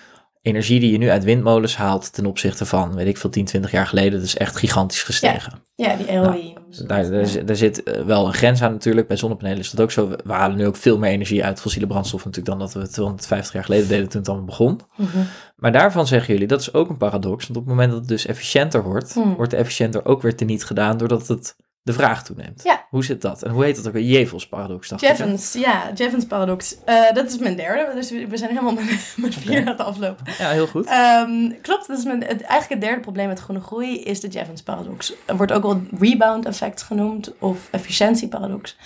[0.42, 3.70] energie die je nu uit windmolens haalt ten opzichte van, weet ik veel, 10, 20
[3.70, 5.62] jaar geleden, dat is echt gigantisch gestegen.
[5.74, 6.54] Ja, die ROI.
[6.86, 9.06] Daar, daar, daar zit eh, wel een grens aan natuurlijk.
[9.06, 10.08] Bij zonnepanelen is dat ook zo.
[10.08, 13.52] We halen nu ook veel meer energie uit fossiele brandstoffen natuurlijk dan dat we 250
[13.54, 14.80] jaar geleden deden toen het allemaal begon.
[14.96, 15.18] Mhm.
[15.56, 17.46] Maar daarvan zeggen jullie, dat is ook een paradox.
[17.46, 19.34] Want op het moment dat het dus efficiënter wordt, Hmm.
[19.34, 22.62] wordt de efficiënter ook weer teniet gedaan doordat het de vraag toeneemt.
[22.62, 22.86] Ja.
[22.90, 23.42] Hoe zit dat?
[23.42, 23.94] En hoe heet dat ook?
[23.96, 25.08] Jevels paradox, dacht ik.
[25.08, 25.14] hè?
[25.24, 26.76] Jevons, ja, Jevons paradox.
[26.84, 29.60] Eh, dat is mijn derde, dus we zijn helemaal met, met vier Oké.
[29.60, 30.24] aan het aflopen.
[30.38, 30.86] Ja, heel goed.
[30.86, 34.28] Ehm, klopt, dat is mijn, het, eigenlijk het derde probleem met groene groei is de
[34.28, 35.12] Jevons paradox.
[35.26, 38.76] Er wordt ook wel rebound effect genoemd of efficiëntieparadox.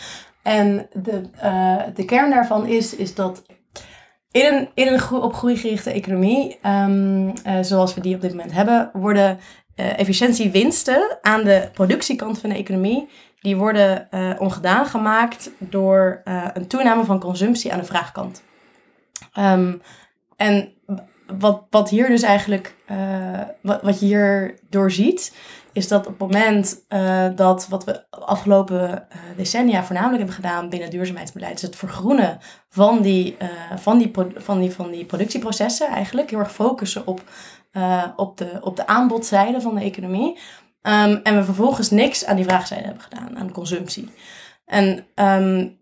[0.42, 3.42] En de, eh, de kern daarvan is, is dat
[4.30, 8.30] in een, in een op groei gerichte economie, ehm, eh, zoals we die op dit
[8.30, 9.38] moment hebben, worden
[9.74, 13.08] eh, efficiëntiewinsten aan de productiekant van de economie,
[13.40, 18.42] die worden eh, ongedaan gemaakt door eh, een toename van consumptie aan de vraagkant.
[19.32, 19.74] Ehm,
[20.36, 20.72] en
[21.38, 22.74] wat, wat hier dus eigenlijk,
[23.60, 25.32] wat, wat je hier doorziet,
[25.74, 30.68] is dat op het moment uh, dat wat we afgelopen uh, decennia voornamelijk hebben gedaan
[30.68, 35.88] binnen duurzaamheidsbeleid, is het vergroenen van die, uh, van die, van die, van die productieprocessen
[35.88, 36.30] eigenlijk.
[36.30, 37.22] Heel erg focussen op,
[38.16, 40.38] op, de, op de aanbodzijde van de economie.
[40.82, 44.10] Um, en we vervolgens niks aan die vraagzijde hebben gedaan, aan consumptie.
[44.64, 45.78] En um,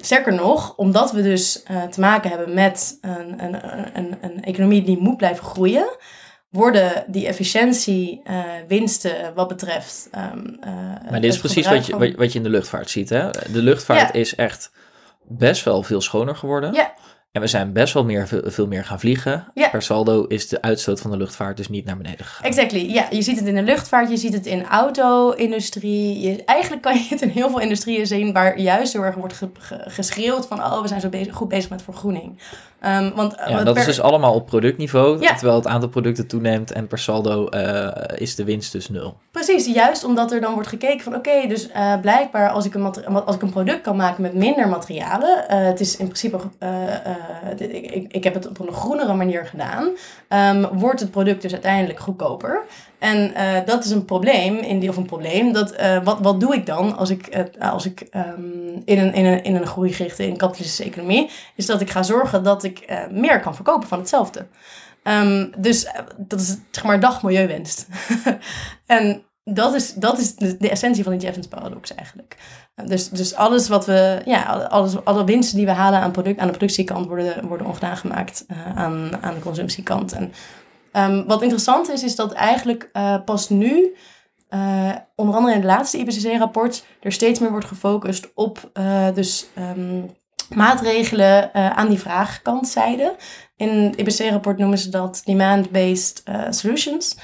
[0.00, 3.56] sterker nog, omdat we dus te maken hebben met een, een,
[3.96, 5.96] een, een economie die moet blijven groeien,
[6.50, 10.08] worden die efficiëntiewinsten wat betreft.
[10.34, 10.58] Um,
[11.10, 13.08] maar dit is precies wat je, wat je in de luchtvaart ziet.
[13.08, 13.30] Hè?
[13.30, 14.72] De luchtvaart is echt
[15.22, 16.72] best wel veel schoner geworden.
[16.72, 16.94] Ja.
[17.32, 19.52] En we zijn best wel meer, veel, meer gaan vliegen.
[19.70, 22.46] Per saldo is de uitstoot van de luchtvaart dus niet naar beneden gegaan.
[22.46, 23.06] Exactly, ja.
[23.10, 26.20] Je ziet het in de luchtvaart, je ziet het in auto-industrie.
[26.20, 29.34] Je, eigenlijk kan je het in heel veel industrieën zien waar juist heel erg wordt
[29.34, 29.50] ge,
[29.86, 30.58] geschreeuwd van...
[30.58, 32.38] oh, we zijn zo bezig, goed bezig met vergroening.
[32.86, 33.82] Um, want, ja, dat per...
[33.82, 35.34] is dus allemaal op productniveau, ja.
[35.34, 39.16] terwijl het aantal producten toeneemt en per saldo uh, is de winst dus nul.
[39.30, 42.74] Precies, juist omdat er dan wordt gekeken van oké, okay, dus uh, blijkbaar als ik,
[42.74, 46.38] een als ik een product kan maken met minder materialen, uh, het is in principe,
[47.56, 49.88] ik, ik heb het op een groenere manier gedaan,
[50.28, 52.62] um, wordt het product dus uiteindelijk goedkoper.
[53.00, 56.40] En uh, dat is een probleem, in die, of een probleem, dat, uh, wat, wat
[56.40, 59.66] doe ik dan als ik, uh, als ik um, in, een, in, een, in een
[59.66, 63.98] groeigerichte, in kapitalistische economie, is dat ik ga zorgen dat ik meer kan verkopen van
[63.98, 64.46] hetzelfde.
[65.02, 65.86] Um, dus
[66.16, 67.86] dat is zeg maar dagmilieuwinst.
[68.86, 72.36] en dat is, dat is de, essentie van de Jevons paradox eigenlijk.
[72.84, 76.46] Dus, dus alles wat we, ja, alles, alle winsten die we halen aan, product, aan
[76.46, 80.12] de productiekant worden, worden ongedaan gemaakt aan, aan de consumptiekant.
[80.12, 80.32] En
[80.92, 83.94] Um, wat interessant is, is dat eigenlijk uh, pas nu,
[84.50, 89.46] uh, onder andere in het laatste IPCC-rapport, er steeds meer wordt gefocust op uh, dus,
[89.58, 90.10] um,
[90.54, 93.16] maatregelen aan die vraagkantzijde.
[93.56, 97.16] In het IPCC-rapport noemen ze dat demand-based solutions.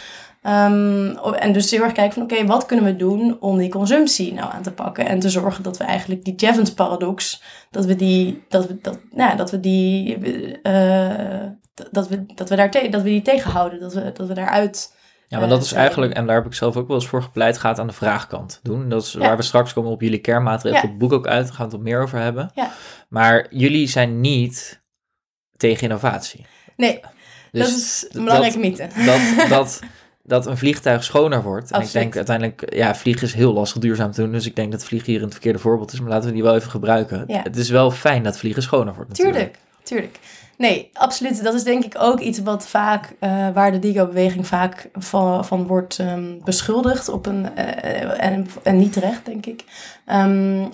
[0.48, 3.70] Um, en dus heel erg kijken van oké, okay, wat kunnen we doen om die
[3.70, 7.84] consumptie nou aan te pakken en te zorgen dat we eigenlijk die Jevons paradox, dat
[7.84, 10.18] we die, dat we, dat, nou, dat we die,
[10.62, 11.42] uh,
[11.90, 14.94] dat we, dat we daar te, dat we die tegenhouden, dat we, dat we daaruit.
[15.28, 17.58] Ja, maar dat is eigenlijk, en daar heb ik zelf ook wel eens voor gepleit,
[17.58, 18.88] gaat aan de vraagkant doen.
[18.88, 19.18] Dat is ja.
[19.18, 20.90] waar we straks komen op jullie kernmaatregelen, ja.
[20.90, 22.50] het boek ook uit, daar gaan we het meer over hebben.
[22.54, 22.70] Ja.
[23.08, 24.82] Maar jullie zijn niet
[25.56, 26.46] tegen innovatie.
[26.76, 27.00] Nee,
[27.52, 28.88] dus dat is een belangrijke mythe.
[29.04, 29.80] Dat, dat,
[30.26, 31.70] dat een vliegtuig schoner wordt.
[31.70, 34.32] En ik denk uiteindelijk, ja, vliegen is heel lastig duurzaam te doen.
[34.32, 36.00] Dus ik denk dat vliegen hier een verkeerde voorbeeld is.
[36.00, 37.24] Maar laten we die wel even gebruiken.
[37.26, 37.42] Ja.
[37.42, 39.36] Het is wel fijn dat vliegen schoner wordt natuurlijk.
[39.36, 40.18] Tuurlijk, tuurlijk.
[40.58, 41.44] Nee, absoluut.
[41.44, 45.66] Dat is denk ik ook iets wat vaak, uh, waar de Digo-beweging vaak van, van
[45.66, 47.08] wordt um, beschuldigd.
[47.08, 49.64] Op een, uh, en, en niet terecht, denk ik.
[50.12, 50.68] Um, uh,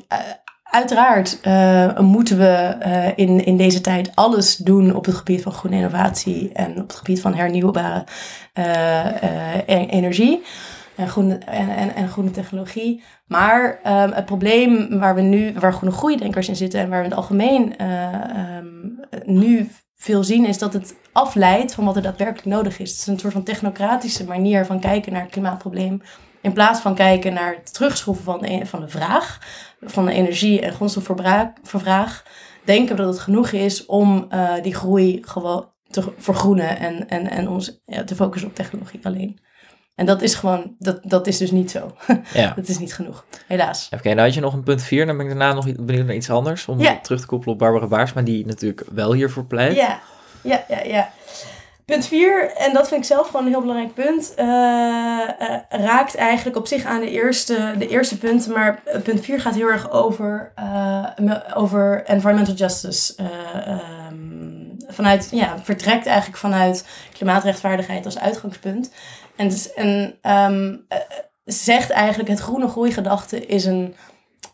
[0.73, 5.53] Uiteraard uh, moeten we uh, in, in deze tijd alles doen op het gebied van
[5.53, 8.05] groene innovatie en op het gebied van hernieuwbare
[8.59, 10.43] uh, energie
[10.97, 13.03] en groene, en, en, en, groene technologie.
[13.27, 17.05] Maar um, het probleem waar we nu, waar groene groeidenkers in zitten en waar we
[17.05, 17.75] in het algemeen
[18.57, 22.91] um, nu veel zien, is dat het afleidt van wat er daadwerkelijk nodig is.
[22.91, 26.03] Het is een soort van technocratische manier van kijken naar het klimaatprobleem.
[26.41, 29.39] In plaats van kijken naar het terugschroeven van de, van de vraag,
[29.85, 32.23] van de energie- en grondstofvervraag,
[32.65, 37.31] denken we dat het genoeg is om uh, die groei gewoon te vergroenen en, en,
[37.31, 39.41] en ons ja, te focussen op technologie alleen.
[39.95, 41.97] En dat is gewoon, dat, dat is dus niet zo.
[42.35, 42.53] Ja.
[42.57, 43.87] dat is niet genoeg, helaas.
[43.87, 46.07] Oké, okay, nou had je nog een punt 4, dan ben ik daarna nog benieuwd
[46.07, 46.69] naar iets anders.
[46.69, 49.77] Om terug te koppelen op Barbara Baarsma, die natuurlijk wel hiervoor pleit.
[49.77, 50.01] Ja,
[50.43, 51.11] ja, ja, ja.
[51.93, 56.15] Punt 4, en dat vind ik zelf gewoon een heel belangrijk punt, uh, uh, raakt
[56.15, 59.91] eigenlijk op zich aan de eerste, de eerste punten, maar punt 4 gaat heel erg
[59.91, 63.15] over, uh, over environmental justice.
[64.11, 68.93] Um, vanuit, ja, vertrekt eigenlijk vanuit klimaatrechtvaardigheid als uitgangspunt.
[69.37, 70.87] En, um,
[71.45, 73.95] zegt eigenlijk het groene groeigedachte is een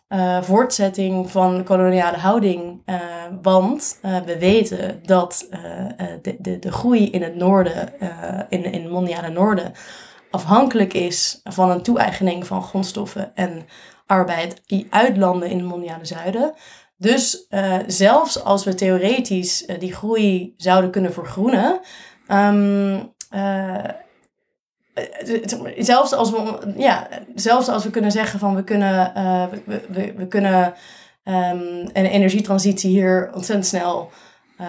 [0.08, 2.82] uh, voortzetting van koloniale houding.
[2.86, 2.96] Uh,
[3.42, 5.46] want uh, we weten dat
[6.22, 7.92] de, de, de groei in het noorden,
[8.48, 9.72] in, in het mondiale noorden,
[10.30, 13.66] afhankelijk is van een toe-eigening van grondstoffen en
[14.06, 16.54] arbeid uit landen in het mondiale zuiden.
[16.96, 17.46] Dus
[17.86, 21.80] zelfs als we theoretisch die groei zouden kunnen vergroenen,
[22.28, 23.12] um,
[25.78, 30.12] zelfs als we, ja, zelfs als we kunnen zeggen van we kunnen, uh, we, we,
[30.16, 30.74] we, kunnen
[31.24, 34.11] um, een energietransitie hier ontzettend snel
[34.61, 34.66] uh,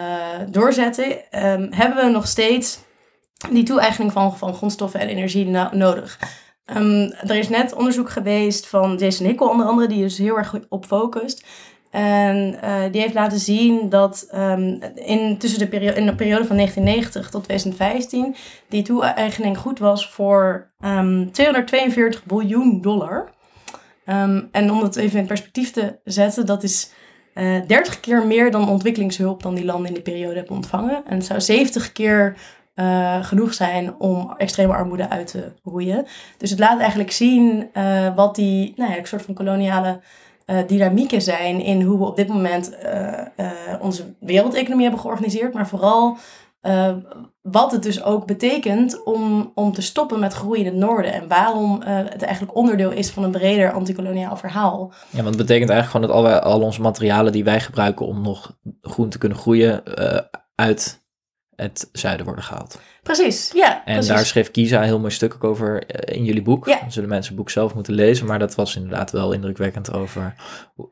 [0.49, 2.79] doorzetten, um, hebben we nog steeds
[3.49, 6.19] die toe-eigening van, van grondstoffen en energie no nodig.
[6.75, 10.55] Um, er is net onderzoek geweest van Jason Hickel onder andere, die dus heel erg
[10.69, 11.45] op focust.
[11.89, 16.45] En uh, die heeft laten zien dat um, in, tussen de periode, in de periode
[16.45, 18.35] van 1990 tot 2015
[18.67, 23.29] die toe-eigening goed was voor um, 242 biljoen dollar.
[24.05, 26.91] Um, en om dat even in perspectief te zetten, dat is
[27.33, 31.03] uh, eh, 30 keer meer dan ontwikkelingshulp dan die landen in die periode hebben ontvangen.
[31.05, 32.37] En het zou 70 keer
[32.75, 36.05] uh, genoeg zijn om extreme armoede uit te roeien.
[36.37, 37.69] Dus het laat eigenlijk zien
[38.15, 39.99] wat die nou ja, een soort van koloniale
[40.49, 42.77] uh, dynamieken zijn in hoe we op dit moment
[43.81, 46.17] onze wereldeconomie hebben georganiseerd, maar vooral
[47.41, 51.13] wat het dus ook betekent om, om te stoppen met groei in het noorden.
[51.13, 54.91] En waarom het eigenlijk onderdeel is van een breder antikoloniaal verhaal.
[55.09, 58.21] Ja, want het betekent eigenlijk gewoon dat al, al onze materialen die wij gebruiken om
[58.21, 59.83] nog groen te kunnen groeien,
[60.55, 61.03] uit
[61.55, 62.79] het zuiden worden gehaald.
[63.03, 63.85] Precies, ja.
[63.85, 66.67] En daar schreef Kiza heel mooi stuk ook over eh, in jullie boek.
[66.67, 66.79] Ja.
[66.79, 70.35] Dan zullen mensen het boek zelf moeten lezen, maar dat was inderdaad wel indrukwekkend over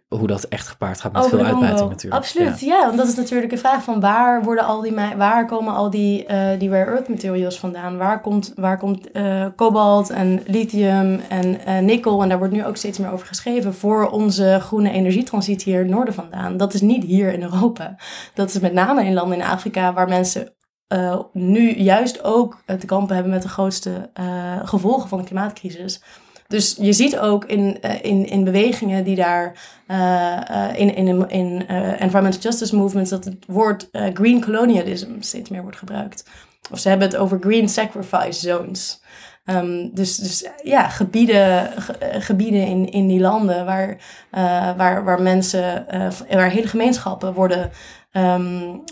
[0.07, 2.23] hoe dat echt gepaard gaat met veel uitbuiting natuurlijk.
[2.23, 2.85] Absoluut, ja.
[2.85, 6.25] want dat is natuurlijk de vraag van waar worden al die, waar komen al die,
[6.31, 7.97] uh, die rare earth materials vandaan?
[7.97, 12.65] Waar komt, waar komt uh, kobalt en lithium en uh, nikkel, en daar wordt nu
[12.65, 16.57] ook steeds meer over geschreven, voor onze groene energietransitie hier in het noorden vandaan.
[16.57, 17.95] Dat is niet hier in Europa.
[18.33, 20.55] Dat is met name in landen in Afrika waar mensen
[20.93, 26.01] uh, nu juist ook te kampen hebben met de grootste uh, gevolgen van de klimaatcrisis.
[26.47, 29.75] Dus je ziet ook in, uh, in, in bewegingen die daar
[30.75, 36.29] in, in, in environmental justice movements dat het woord green colonialism steeds meer wordt gebruikt.
[36.71, 39.01] Of ze hebben het over green sacrifice zones.
[39.45, 43.97] Um, dus, dus ja, gebieden, gebieden in, in die landen waar,
[44.77, 45.85] waar, waar mensen,
[46.29, 47.71] waar hele gemeenschappen worden,
[48.11, 48.83] um,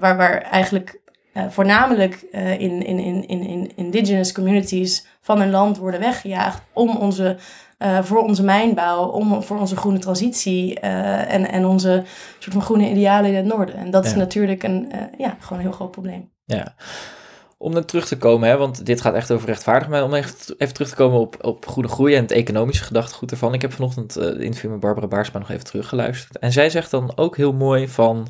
[0.00, 1.02] waar, waar eigenlijk
[1.34, 6.62] uh, voornamelijk uh, in, in, in, in, in indigenous communities van een land worden weggejaagd
[6.72, 7.36] om onze,
[7.78, 12.02] uh, voor onze mijnbouw, om, voor onze groene transitie en, en onze
[12.38, 13.74] soort van groene idealen in het noorden.
[13.74, 16.30] En dat is natuurlijk een, ja, gewoon een heel groot probleem.
[16.44, 16.74] Ja.
[17.58, 20.54] Om dan terug te komen, hè, want dit gaat echt over rechtvaardig, maar om echt
[20.58, 23.54] even terug te komen op, op groene groei en het economische gedachtegoed ervan.
[23.54, 26.38] Ik heb vanochtend uh, de interview met Barbara Baarsma nog even teruggeluisterd.
[26.38, 28.26] En zij zegt dan ook heel mooi van,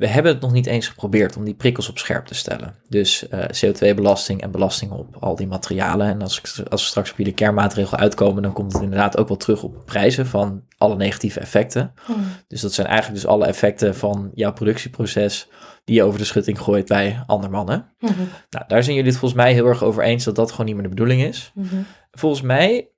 [0.00, 2.74] we hebben het nog niet eens geprobeerd om die prikkels op scherp te stellen.
[2.88, 6.06] Dus uh, eh, CO2-belasting en belasting op al die materialen.
[6.06, 9.36] En als, als we straks op de kernmaatregel uitkomen, dan komt het inderdaad ook wel
[9.36, 11.92] terug op prijzen van alle negatieve effecten.
[12.04, 12.24] Hmm.
[12.48, 15.48] Dus dat zijn eigenlijk dus alle effecten van jouw productieproces
[15.84, 17.94] die je over de schutting gooit bij andermannen.
[17.98, 18.10] Mm
[18.50, 20.74] Nou, daar zijn jullie het volgens mij heel erg over eens dat dat gewoon niet
[20.74, 21.50] meer de bedoeling is.
[21.54, 21.86] Hmm.
[22.10, 22.90] Volgens mij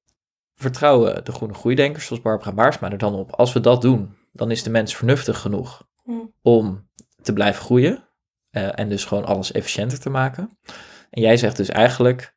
[0.54, 3.32] vertrouwen de groene groeidenkers zoals Barbara Baarsma er dan op.
[3.32, 6.32] Als we dat doen, dan is de mens vernuftig genoeg hmm.
[6.42, 6.88] om
[7.22, 8.10] te blijven groeien.
[8.50, 10.58] Uh, en dus gewoon alles efficiënter te maken.
[11.10, 12.34] En jij zegt dus eigenlijk,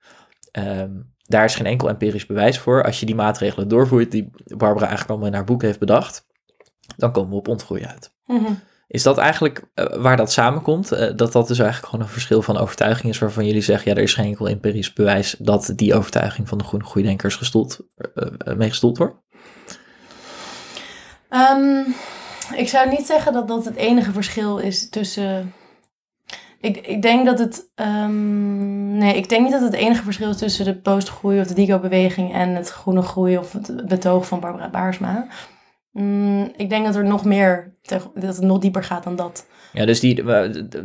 [0.51, 2.83] um, daar is geen enkel empirisch bewijs voor.
[2.83, 6.27] Als je die maatregelen doorvoert die Barbara eigenlijk allemaal in haar boek heeft bedacht,
[6.97, 8.15] dan komen we op ontgroei uit.
[8.25, 10.93] Mm Is dat eigenlijk uh, waar dat samenkomt?
[10.93, 13.97] Uh, dat dat dus eigenlijk gewoon een verschil van overtuiging is waarvan jullie zeggen, ja,
[13.97, 17.79] er is geen enkel empirisch bewijs dat die overtuiging van de groene groeidenkers gestoeld,
[18.55, 19.15] mee gestoeld wordt?
[21.29, 21.95] Um,
[22.55, 25.53] ik zou niet zeggen dat dat het enige verschil is tussen.
[26.59, 27.69] Ik, ik denk dat het.
[27.75, 31.53] Um, nee, ik denk niet dat het enige verschil is tussen de postgroei of de
[31.53, 35.27] Digo-beweging en het groene groei of het betoog van Barbara Baarsma.
[35.91, 39.45] Mm, ik denk dat er nog meer, dat het nog dieper gaat dan dat.
[39.73, 40.23] Ja, dus die,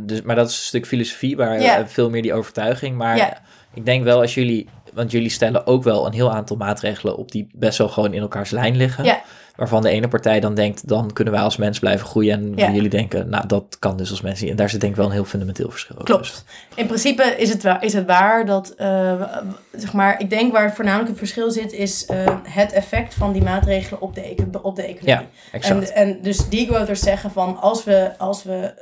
[0.00, 1.86] dus, maar dat is een stuk filosofie, waar ja.
[1.86, 2.96] veel meer die overtuiging.
[2.96, 3.42] Maar
[3.74, 7.30] ik denk wel als jullie, want jullie stellen ook wel een heel aantal maatregelen op
[7.30, 9.04] die best wel gewoon in elkaars lijn liggen.
[9.04, 9.22] Ja
[9.60, 12.54] waarvan de ene partij dan denkt, dan kunnen wij als mens blijven groeien.
[12.56, 14.50] En jullie denken, nou, dat kan dus als mens niet.
[14.50, 15.96] En daar zit denk ik wel een heel fundamenteel verschil.
[15.96, 16.22] Klopt.
[16.22, 16.44] Dus.
[16.74, 19.26] In principe is het waar, is het waar dat, uh,
[19.72, 23.32] zeg maar, ik denk waar het voornamelijk het verschil zit, is uh, het effect van
[23.32, 25.08] die maatregelen op de, op de economie.
[25.08, 25.92] Ja, exact.
[25.92, 28.72] En, en dus die growthers zeggen van, als we, als we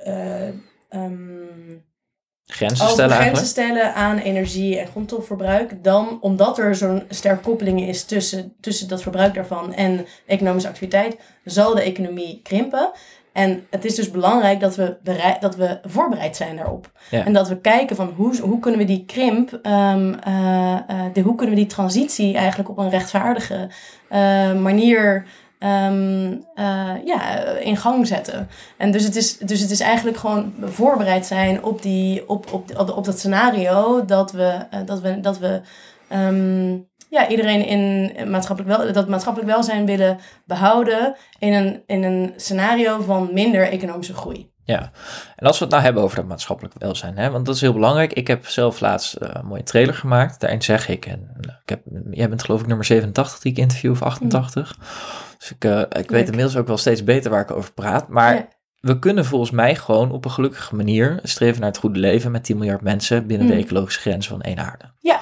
[0.92, 1.84] uh, um,
[2.52, 3.16] grenzen als stellen.
[3.16, 8.88] grenzen stellen aan energie en grondstofverbruik, dan omdat er zo'n sterke koppeling is tussen, tussen
[8.88, 12.90] dat verbruik daarvan en economische activiteit, zal de economie krimpen.
[13.32, 16.92] En het is dus belangrijk dat we, bereid, dat we voorbereid zijn daarop.
[17.10, 19.62] En dat we kijken van hoe, hoe kunnen we die krimp, um,
[20.28, 23.70] uh, uh, de, hoe kunnen we die transitie eigenlijk op een rechtvaardige
[24.10, 25.26] uh, manier
[25.58, 28.48] um, uh, ja, in gang zetten.
[28.76, 32.92] En dus het, is, dus het is eigenlijk gewoon voorbereid zijn op, die, op, op,
[32.96, 35.60] op, dat scenario dat we, uh, dat we, dat we
[36.12, 42.32] um, ja, iedereen in maatschappelijk wel, dat maatschappelijk welzijn willen behouden in een, in een
[42.36, 44.50] scenario van minder economische groei.
[44.74, 44.90] Ja,
[45.36, 47.72] en als we het nou hebben over dat maatschappelijk welzijn, hè, want dat is heel
[47.72, 48.12] belangrijk.
[48.12, 50.40] Ik heb zelf laatst eh, een mooie trailer gemaakt.
[50.40, 53.58] Daarin zeg ik, en nou, ik heb, jij bent geloof ik nummer 87 die ik
[53.58, 54.76] interview, of 88.
[55.38, 58.08] Dus ik, eh, ik weet inmiddels ook wel steeds beter waar ik over praat.
[58.08, 58.48] Maar Ja.
[58.80, 62.44] we kunnen volgens mij gewoon op een gelukkige manier streven naar het goede leven met
[62.44, 63.58] 10 miljard mensen binnen de Mm.
[63.60, 64.84] ecologische grens van één aarde.
[64.98, 65.20] Ja.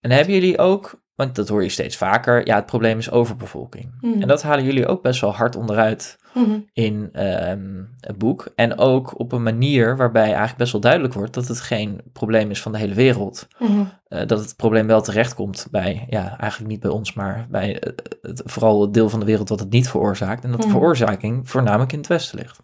[0.00, 3.94] En hebben jullie ook, want dat hoor je steeds vaker, ja, het probleem is overbevolking.
[4.00, 4.22] Mhm.
[4.22, 6.58] En dat halen jullie ook best wel hard onderuit Mhm.
[6.72, 8.48] in ehm, het boek.
[8.54, 12.50] En ook op een manier waarbij eigenlijk best wel duidelijk wordt dat het geen probleem
[12.50, 13.48] is van de hele wereld.
[13.58, 13.84] Mhm.
[14.08, 17.92] Eh, dat het probleem wel terechtkomt bij, ja, eigenlijk niet bij ons, maar bij eh,
[18.22, 20.44] het, vooral het deel van de wereld dat het niet veroorzaakt.
[20.44, 22.60] En dat de veroorzaking voornamelijk in het Westen ligt.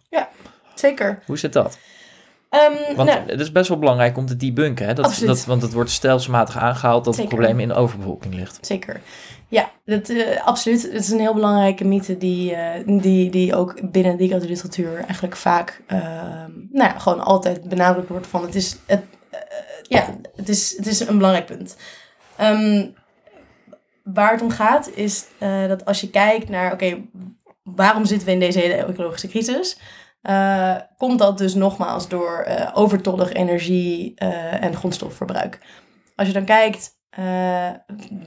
[0.75, 1.19] Zeker.
[1.25, 1.77] Hoe zit dat?
[2.49, 4.93] Ehm, Want nou, het is best wel belangrijk om te debunken, hè?
[4.93, 5.29] Dat, Absoluut.
[5.29, 7.29] dat, want het wordt stelselmatig aangehaald dat Zeker.
[7.29, 8.57] het probleem in de overbevolking ligt.
[8.61, 9.01] Zeker.
[9.47, 10.81] Ja, dat, eh, absoluut.
[10.81, 15.35] Het is een heel belangrijke mythe die, eh, die, die ook binnen de literatuur eigenlijk
[15.35, 19.39] vaak, ehm, nou ja, gewoon altijd benadrukt wordt van het is, het, eh,
[19.81, 21.77] ja, het is, het is een belangrijk punt.
[22.35, 22.87] Ehm,
[24.03, 25.25] waar het om gaat is
[25.67, 26.97] dat als je kijkt naar, oké,
[27.63, 29.77] waarom zitten we in deze hele ecologische crisis?
[30.27, 35.59] Eh, komt dat dus nogmaals door eh, overtollig energie eh, en grondstofverbruik.
[36.15, 36.95] Als je dan kijkt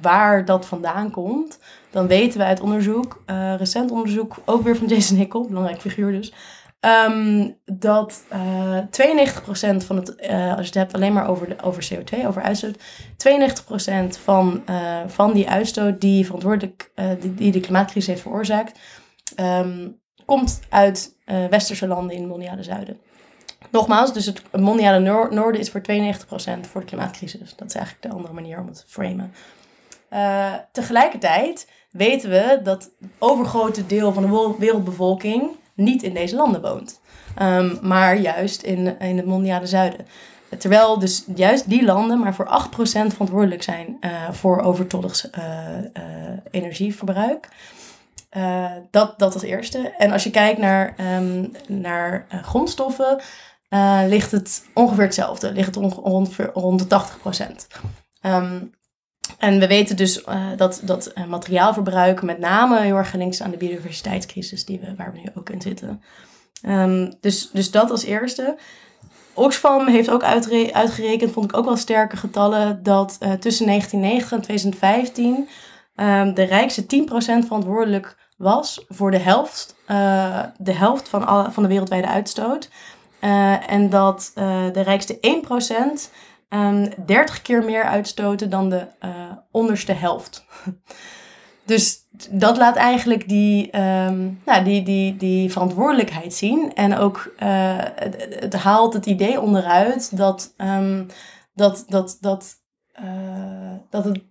[0.01, 1.59] waar dat vandaan komt,
[1.91, 3.23] dan weten we uit onderzoek,
[3.57, 6.33] recent onderzoek, ook weer van Jason Hickel, belangrijk figuur dus,
[6.81, 11.89] ehm, dat eh 92% van het, als je het hebt alleen maar over, de, over
[11.93, 12.79] CO2, over uitstoot,
[13.17, 14.63] 92% van,
[15.07, 18.79] van die uitstoot die verantwoordelijk, die, die de klimaatcrisis heeft veroorzaakt,
[19.35, 19.89] ehm,
[20.31, 22.99] komt uit eh, westerse landen in het mondiale zuiden.
[23.70, 27.57] Nogmaals, dus het mondiale noor- noorden is voor 92% voor de klimaatcrisis.
[27.57, 29.33] Dat is eigenlijk de andere manier om het te framen.
[30.09, 36.62] Eh, tegelijkertijd weten we dat het overgrote deel van de wereldbevolking niet in deze landen
[36.62, 37.01] woont.
[37.37, 40.07] Ehm, maar juist in, in het mondiale zuiden.
[40.59, 45.31] Terwijl dus juist die landen maar voor 8% verantwoordelijk zijn eh, voor overtollig
[46.51, 47.49] energieverbruik.
[48.31, 49.95] Eh, dat, dat als eerste.
[49.99, 53.20] En als je kijkt naar, ehm, naar eh, grondstoffen,
[53.68, 55.53] eh, ligt het ongeveer hetzelfde.
[55.53, 57.66] Ligt het onge- ongeveer rond de 80%.
[58.20, 58.62] Ehm,
[59.39, 60.24] en we weten dus
[60.57, 65.18] dat, dat materiaalverbruik met name heel erg gelinkt aan de biodiversiteitscrisis die we, waar we
[65.18, 66.03] nu ook in zitten.
[66.62, 68.59] Ehm, dus, dus dat als eerste.
[69.35, 70.22] Oxfam heeft ook
[70.72, 75.49] uitgerekend, vond ik ook wel sterke getallen, dat tussen 1990 en 2015
[76.01, 81.63] ehm, de rijkste 10% verantwoordelijk was voor de helft, eh, de helft van, alle, van
[81.63, 82.71] de wereldwijde uitstoot.
[83.21, 86.11] Eh, en dat eh, de rijkste 1%
[86.49, 88.87] ehm 30 keer meer uitstoten dan de
[89.51, 90.45] onderste helft.
[91.65, 91.99] dus
[92.31, 96.75] dat laat eigenlijk die, ehm, nou, die, die, die verantwoordelijkheid zien.
[96.75, 101.05] En ook het, haalt het idee onderuit dat, ehm,
[101.55, 102.55] dat, dat, dat,
[103.91, 104.30] dat het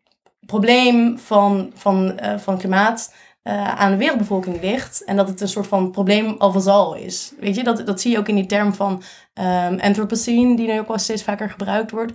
[0.50, 5.04] probleem van, van, eh, van klimaat eh, aan de wereldbevolking ligt.
[5.04, 7.34] En dat het een soort van probleem al vazal is.
[7.40, 10.80] Weet je, dat, dat zie je ook in die term van ehm Anthropocene, die nu
[10.80, 12.14] ook wel steeds vaker gebruikt wordt.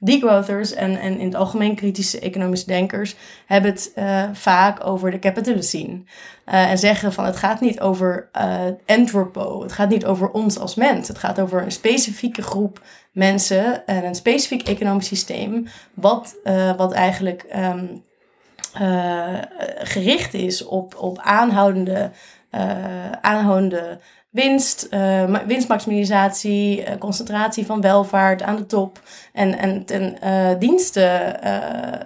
[0.00, 3.16] Degrowthers en, en in het algemeen kritische economische denkers
[3.46, 6.02] hebben het eh, vaak over de capitalocene.
[6.44, 8.30] Eh, en zeggen van het gaat niet over
[8.86, 11.08] anthropo, het gaat niet over ons als mens.
[11.08, 12.80] Het gaat over een specifieke groep
[13.18, 17.86] mensen en een specifiek economisch systeem, wat, eh, wat eigenlijk ehm,
[18.74, 19.38] eh,
[19.78, 22.10] gericht is op, op aanhoudende,
[22.50, 24.00] eh, aanhoudende
[24.30, 29.00] winst, ma- winstmaximalisatie, concentratie van welvaart aan de top
[29.32, 30.18] en, en ten
[30.58, 31.36] dienste,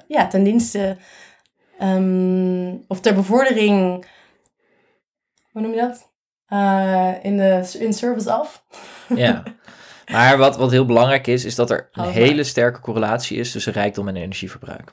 [0.08, 0.96] ja, ten dienste
[1.78, 4.06] ehm, of ter bevordering,
[5.52, 6.10] hoe noem je dat?
[7.22, 8.64] In de in service of.
[9.08, 9.42] Ja.
[10.12, 13.52] Maar wat, wat heel belangrijk is, is dat er een Hou hele sterke correlatie is
[13.52, 14.92] tussen rijkdom en energieverbruik.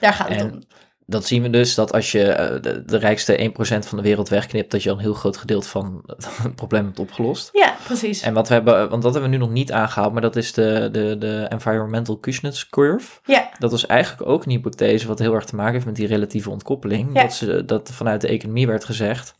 [0.00, 0.62] Daar gaat het En om.
[1.06, 4.28] dat zien we dus, dat als je eh, de, de rijkste 1% van de wereld
[4.28, 7.50] wegknipt, dat je al een heel groot gedeelte van het probleem hebt opgelost.
[7.52, 8.22] Ja, precies.
[8.22, 10.52] En wat we hebben, want dat hebben we nu nog niet aangehaald, maar dat is
[10.52, 13.18] de, de, de Environmental Kuznets Curve.
[13.24, 16.06] Ja, Dat was eigenlijk ook een hypothese wat heel erg te maken heeft met die
[16.06, 17.10] relatieve ontkoppeling.
[17.14, 17.22] Ja.
[17.22, 19.34] Dat, ze, dat vanuit de economie werd gezegd.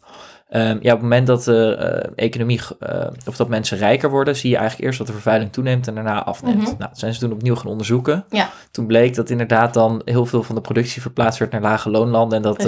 [0.49, 4.37] Ehm, ja, op het moment dat de eh, economie, eh, of dat mensen rijker worden,
[4.37, 6.57] zie je eigenlijk eerst dat de vervuiling toeneemt en daarna afneemt.
[6.57, 6.65] Mhm.
[6.67, 8.25] Nou, dat zijn ze toen opnieuw gaan onderzoeken.
[8.31, 8.51] Ja.
[8.71, 12.37] Toen bleek dat inderdaad dan heel veel van de productie verplaatst werd naar lage loonlanden
[12.37, 12.65] en dat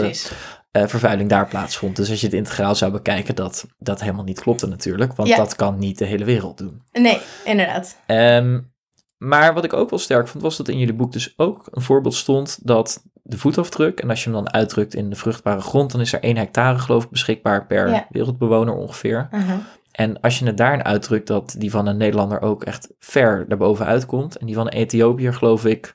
[0.70, 1.96] eh, vervuiling daar plaatsvond.
[1.96, 5.36] Dus als je het integraal zou bekijken, dat dat helemaal niet klopte natuurlijk, want Ja.
[5.36, 6.82] dat kan niet de hele wereld doen.
[6.92, 7.96] Nee, inderdaad.
[8.06, 8.60] Ehm,
[9.18, 11.82] maar wat ik ook wel sterk vond, was dat in jullie boek dus ook een
[11.82, 15.92] voorbeeld stond dat de voetafdruk, en als je hem dan uitdrukt in de vruchtbare grond,
[15.92, 18.06] dan is er één hectare geloof ik beschikbaar per Ja.
[18.10, 19.28] wereldbewoner ongeveer.
[19.30, 19.60] Aha.
[19.92, 23.86] En als je het daarin uitdrukt dat die van een Nederlander ook echt ver daarboven
[23.86, 24.36] uitkomt.
[24.36, 25.94] En die van een Ethiopiër geloof ik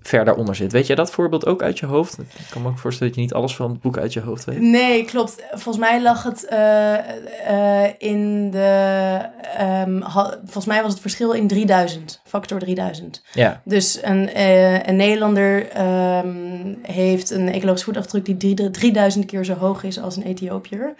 [0.00, 0.72] ver daaronder zit.
[0.72, 2.18] Weet jij dat voorbeeld ook uit je hoofd?
[2.18, 4.44] Ik kan me ook voorstellen dat je niet alles van het boek uit je hoofd
[4.44, 4.60] weet.
[4.60, 5.42] Nee, klopt.
[5.50, 6.94] Volgens mij lag het uh,
[7.50, 9.20] uh, in de.
[9.60, 13.22] Um, ha, volgens mij was het verschil in 3000, factor 3000.
[13.32, 13.60] Ja.
[13.64, 15.66] Dus een, uh, een Nederlander
[16.24, 20.94] um, heeft een ecologische voetafdruk die 3000 keer zo hoog is als een Ethiopiër.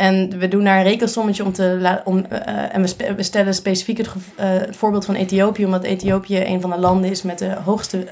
[0.00, 3.54] En we doen daar een rekensommetje om te om, uh, en we, spe we, stellen
[3.54, 7.38] specifiek het, uh, het, voorbeeld van Ethiopië, omdat Ethiopië een van de landen is met
[7.38, 8.06] de hoogste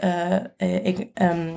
[0.61, 0.99] uh,
[1.31, 1.55] um,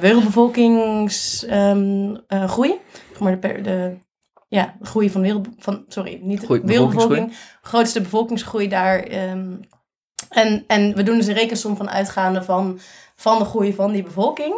[0.00, 2.70] wereldbevolkingsgroei.
[2.70, 2.78] Um,
[3.18, 3.96] maar de, de,
[4.48, 9.30] ja, groei van wereld, van, sorry, niet Groei, wereldbevolking, grootste bevolkingsgroei daar.
[9.30, 9.60] Um,
[10.28, 12.78] en, en we doen dus een rekensom van uitgaande van,
[13.16, 14.54] van de groei van die bevolking.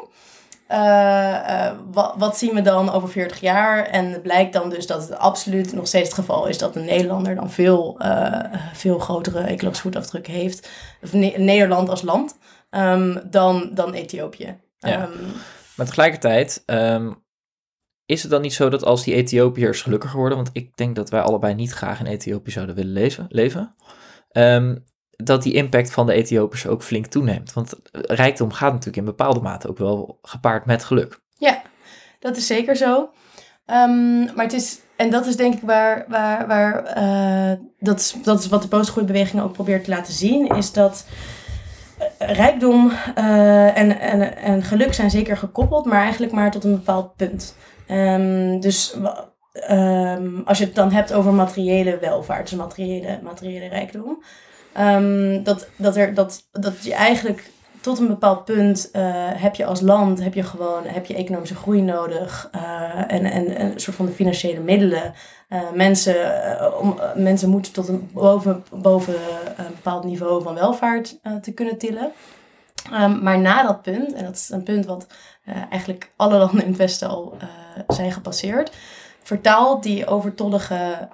[0.68, 3.84] Uh, uh, wat, wat, zien we dan over 40 jaar?
[3.84, 6.84] En het blijkt dan dus dat het absoluut nog steeds het geval is dat een
[6.84, 10.70] Nederlander dan veel, uh, veel grotere ecologische voetafdruk heeft.
[11.02, 12.38] Of ne Nederland als land
[12.70, 14.56] um, dan, dan Ethiopië.
[14.78, 15.02] Ja.
[15.02, 15.32] Um,
[15.76, 17.24] maar tegelijkertijd um,
[18.06, 21.10] is het dan niet zo dat als die Ethiopiërs gelukkiger worden, want ik denk dat
[21.10, 23.74] wij allebei niet graag in Ethiopië zouden willen leven, leven
[25.24, 27.52] dat die impact van de Ethiopiërs ook flink toeneemt.
[27.52, 31.20] Want rijkdom gaat natuurlijk in bepaalde mate ook wel gepaard met geluk.
[31.38, 31.62] Ja,
[32.18, 33.10] dat is zeker zo.
[33.66, 38.14] Um, maar het is, en dat is denk ik waar, waar, waar uh, dat, is,
[38.22, 41.06] dat is wat de postgroeibeweging ook probeert te laten zien, is dat
[42.18, 47.16] rijkdom uh, en, en, en geluk zijn zeker gekoppeld, maar eigenlijk maar tot een bepaald
[47.16, 47.56] punt.
[47.90, 48.96] Um, dus
[49.70, 54.22] um, als je het dan hebt over materiële welvaart, dus materiële, materiële rijkdom,
[54.78, 57.50] Um, dat, dat, er, dat, dat je eigenlijk
[57.80, 59.02] tot een bepaald punt uh,
[59.34, 63.56] heb je als land heb je gewoon heb je economische groei nodig uh, en, en,
[63.56, 65.14] en een soort van de financiële middelen.
[65.48, 66.14] Uh, mensen,
[66.80, 69.14] om, mensen moeten tot een boven, boven
[69.56, 72.10] een bepaald niveau van welvaart te kunnen tillen.
[72.92, 75.06] Um, maar na dat punt, en dat is een punt wat
[75.70, 77.36] eigenlijk alle landen in het Westen al
[77.88, 78.72] zijn gepasseerd,
[79.22, 81.08] vertaalt die overtollige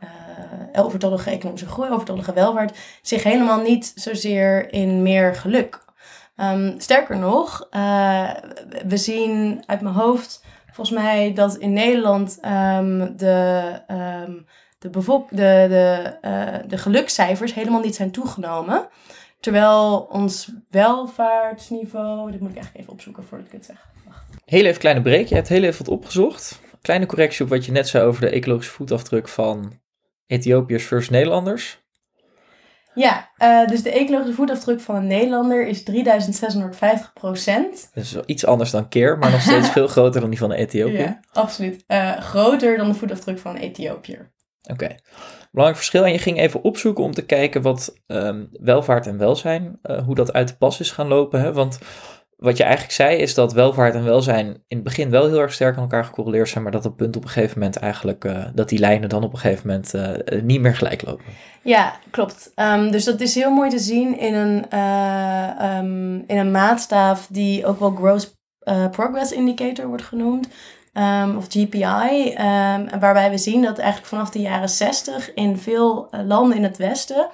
[0.76, 5.84] overtollige economische groei, overtollige welvaart, zich helemaal niet zozeer in meer geluk.
[6.36, 8.30] Um, sterker nog, uh,
[8.88, 13.80] we zien uit mijn hoofd volgens mij dat in Nederland um, de,
[14.26, 14.46] um,
[14.78, 18.88] de, de, de, uh, de gelukscijfers helemaal niet zijn toegenomen.
[19.40, 22.30] Terwijl ons welvaartsniveau.
[22.30, 23.86] Dit moet ik eigenlijk even opzoeken voordat ik het zeg.
[24.06, 24.24] Wacht.
[24.44, 25.26] Heel even kleine break.
[25.26, 26.60] Je hebt heel even wat opgezocht.
[26.82, 29.72] Kleine correctie op wat je net zei over de ecologische voetafdruk van
[30.26, 31.82] Ethiopiërs versus Nederlanders?
[32.94, 37.90] Ja, uh, dus de ecologische voetafdruk van een Nederlander is 3650 procent.
[37.94, 40.56] Dat is iets anders dan keer, maar nog steeds veel groter dan die van een
[40.56, 41.00] Ethiopiër.
[41.00, 41.84] Ja, absoluut.
[41.88, 44.32] Uh, groter dan de voetafdruk van een Ethiopiër.
[44.62, 44.72] Oké.
[44.72, 44.98] Okay.
[45.50, 46.04] Belangrijk verschil.
[46.04, 50.14] En je ging even opzoeken om te kijken wat um, welvaart en welzijn, uh, hoe
[50.14, 51.40] dat uit de pas is gaan lopen.
[51.40, 51.52] Hè?
[51.52, 51.78] Want
[52.44, 55.52] wat je eigenlijk zei is dat welvaart en welzijn in het begin wel heel erg
[55.52, 58.44] sterk aan elkaar gecorreleerd zijn, maar dat dat punt op een gegeven moment eigenlijk, uh,
[58.54, 61.24] dat die lijnen dan op een gegeven moment uh, niet meer gelijk lopen.
[61.62, 62.52] Ja, klopt.
[62.56, 67.26] Um, dus dat is heel mooi te zien in een, uh, um, in een maatstaaf
[67.30, 68.32] die ook wel Gross
[68.90, 70.48] Progress Indicator wordt genoemd.
[70.92, 72.34] Um, of GPI,
[73.00, 77.28] waarbij we zien dat eigenlijk vanaf de jaren 60 in veel landen in het Westen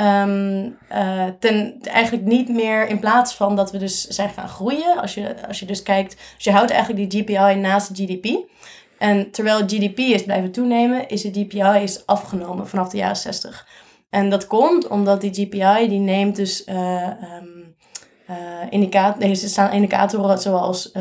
[0.00, 5.00] Um, uh, ten, eigenlijk niet meer in plaats van dat we dus zijn gaan groeien.
[5.00, 8.38] Als je, als je dus kijkt, dus je houdt eigenlijk die GPI naast GDP.
[8.98, 13.66] En terwijl GDP is blijven toenemen, is de GPI is afgenomen vanaf de jaren 60.
[14.10, 17.10] En dat komt omdat die GPI die neemt dus uh,
[18.70, 18.96] um,
[19.32, 20.92] staan indicatoren zoals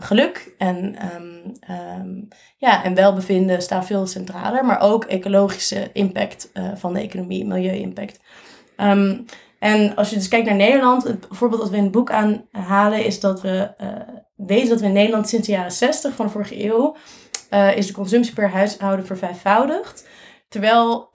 [0.00, 2.28] geluk en, um,
[2.64, 8.20] ja, en welbevinden staan veel centraler, maar ook ecologische impact van de economie, milieu-impact.
[8.76, 9.24] Um,
[9.58, 13.04] en als je dus kijkt naar Nederland, het voorbeeld dat we in het boek aanhalen
[13.04, 13.70] is dat we
[14.36, 16.96] weten dat we in Nederland sinds de jaren 60 van de vorige eeuw
[17.74, 20.08] is de consumptie per huishouden vervijfvoudigd,
[20.48, 21.08] terwijl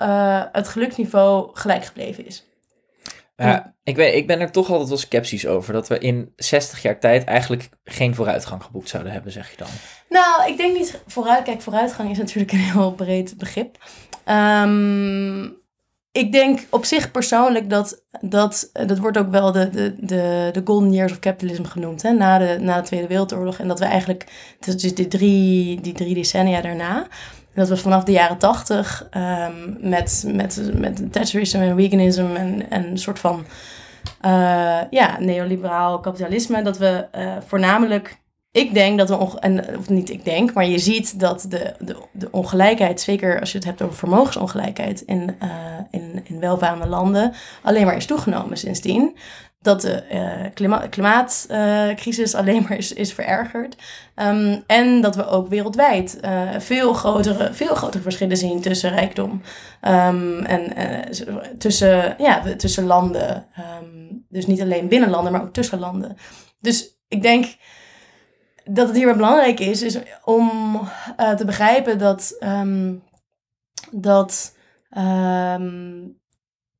[0.52, 2.49] het geluksniveau gelijk gebleven is.
[3.48, 5.74] Ja, ik, weet, ik ben er toch altijd wel sceptisch over.
[5.74, 9.68] Dat we in 60 jaar tijd eigenlijk geen vooruitgang geboekt zouden hebben, zeg je dan?
[10.10, 11.44] Nou, ik denk niet vooruit.
[11.44, 13.78] Kijk, vooruitgang is natuurlijk een heel breed begrip.
[14.26, 15.58] Um,
[16.12, 20.62] ik denk op zich persoonlijk dat, dat, dat wordt ook wel de, de, de, de
[20.64, 23.60] golden years of capitalism genoemd, hè, na, de, na de Tweede Wereldoorlog.
[23.60, 24.26] En dat we eigenlijk,
[24.60, 27.08] dus die drie, die drie decennia daarna,
[27.54, 32.86] dat we vanaf de jaren tachtig um, met, met, met Thatcherisme en veganisme en, en
[32.86, 33.46] een soort van
[34.26, 38.20] uh, ja, neoliberaal kapitalisme, dat we uh, voornamelijk
[38.52, 41.74] ik denk dat we, onge- en, of niet ik denk, maar je ziet dat de,
[41.80, 45.50] de, de ongelijkheid, zeker als je het hebt over vermogensongelijkheid in, eh,
[45.92, 47.34] in, in welvarende landen,
[47.64, 49.18] alleen maar is toegenomen sindsdien.
[49.62, 53.76] Dat de eh, klima klimaatcrisis alleen maar is, is verergerd.
[54.16, 59.42] Ehm, en dat we ook wereldwijd eh, veel, grotere, veel grotere verschillen zien tussen rijkdom
[59.82, 61.10] ehm, en eh,
[61.58, 63.48] tussen, ja, tussen landen.
[63.56, 66.16] Ehm, dus niet alleen binnen landen, maar ook tussen landen.
[66.60, 67.56] Dus ik denk
[68.64, 70.80] dat het hier wel belangrijk is, is om
[71.38, 72.38] te begrijpen dat,
[73.92, 74.56] dat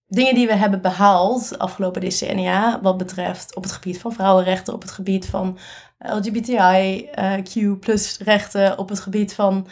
[0.10, 4.82] dingen die we hebben behaald afgelopen decennia, wat betreft op het gebied van vrouwenrechten, op
[4.82, 5.58] het gebied van
[6.00, 9.68] LGBTIQ plus rechten, op het gebied van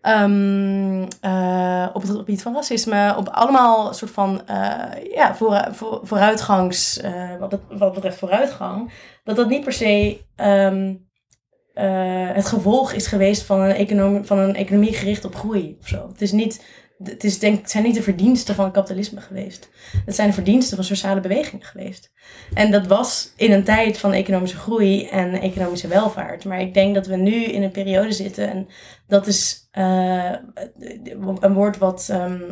[0.00, 6.00] ehm, eh, op het gebied van racisme, op allemaal soort van eh, ja, voor, voor,
[6.02, 8.92] vooruitgangs, eh, wat, wat betreft vooruitgang,
[9.24, 10.94] dat dat niet per se ehm,
[11.76, 15.88] eh, het gevolg is geweest van een, economie, van een economie gericht op groei of
[15.88, 16.08] zo.
[16.08, 16.64] Het is niet,
[17.02, 19.68] het, is denk, het zijn niet de verdiensten van het kapitalisme geweest.
[20.04, 22.12] Het zijn de verdiensten van sociale bewegingen geweest.
[22.54, 26.44] En dat was in een tijd van economische groei en economische welvaart.
[26.44, 28.68] Maar ik denk dat we nu in een periode zitten en
[29.06, 30.32] dat is eh,
[31.40, 32.42] een woord wat, ehm,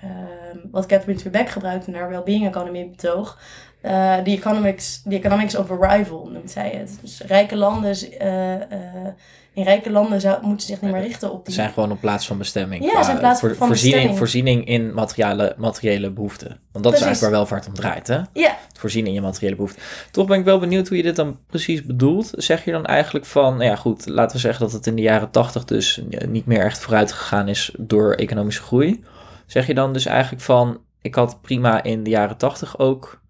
[0.00, 3.38] ehm, wat Catherine Trebek gebruikt in haar well-being economy betoog.
[3.82, 6.98] Eh, the, economics, the economics of arrival noemt zij het.
[7.00, 9.12] Dus rijke landen, eh, eh,
[9.54, 11.54] in rijke landen zou, moeten zich niet meer richten op Ze die...
[11.54, 12.84] zijn gewoon op plaats van bestemming.
[12.84, 14.18] Ja, zijn plaats van voorziening, bestemming.
[14.18, 16.48] voorziening in materiële, materiële behoeften.
[16.48, 17.00] Want dat Precies.
[17.00, 18.20] is eigenlijk waar welvaart om draait, hè?
[18.32, 19.82] Ja, Het voorzien in je materiële behoeften.
[20.10, 22.30] Toch ben ik wel benieuwd hoe je dit dan precies bedoelt.
[22.36, 25.02] Zeg je dan eigenlijk van, nou ja goed, laten we zeggen dat het in de
[25.02, 29.04] jaren tachtig dus niet meer echt vooruit gegaan is door economische groei.
[29.46, 33.20] Zeg je dan dus eigenlijk van, ik had prima in de jaren tachtig ook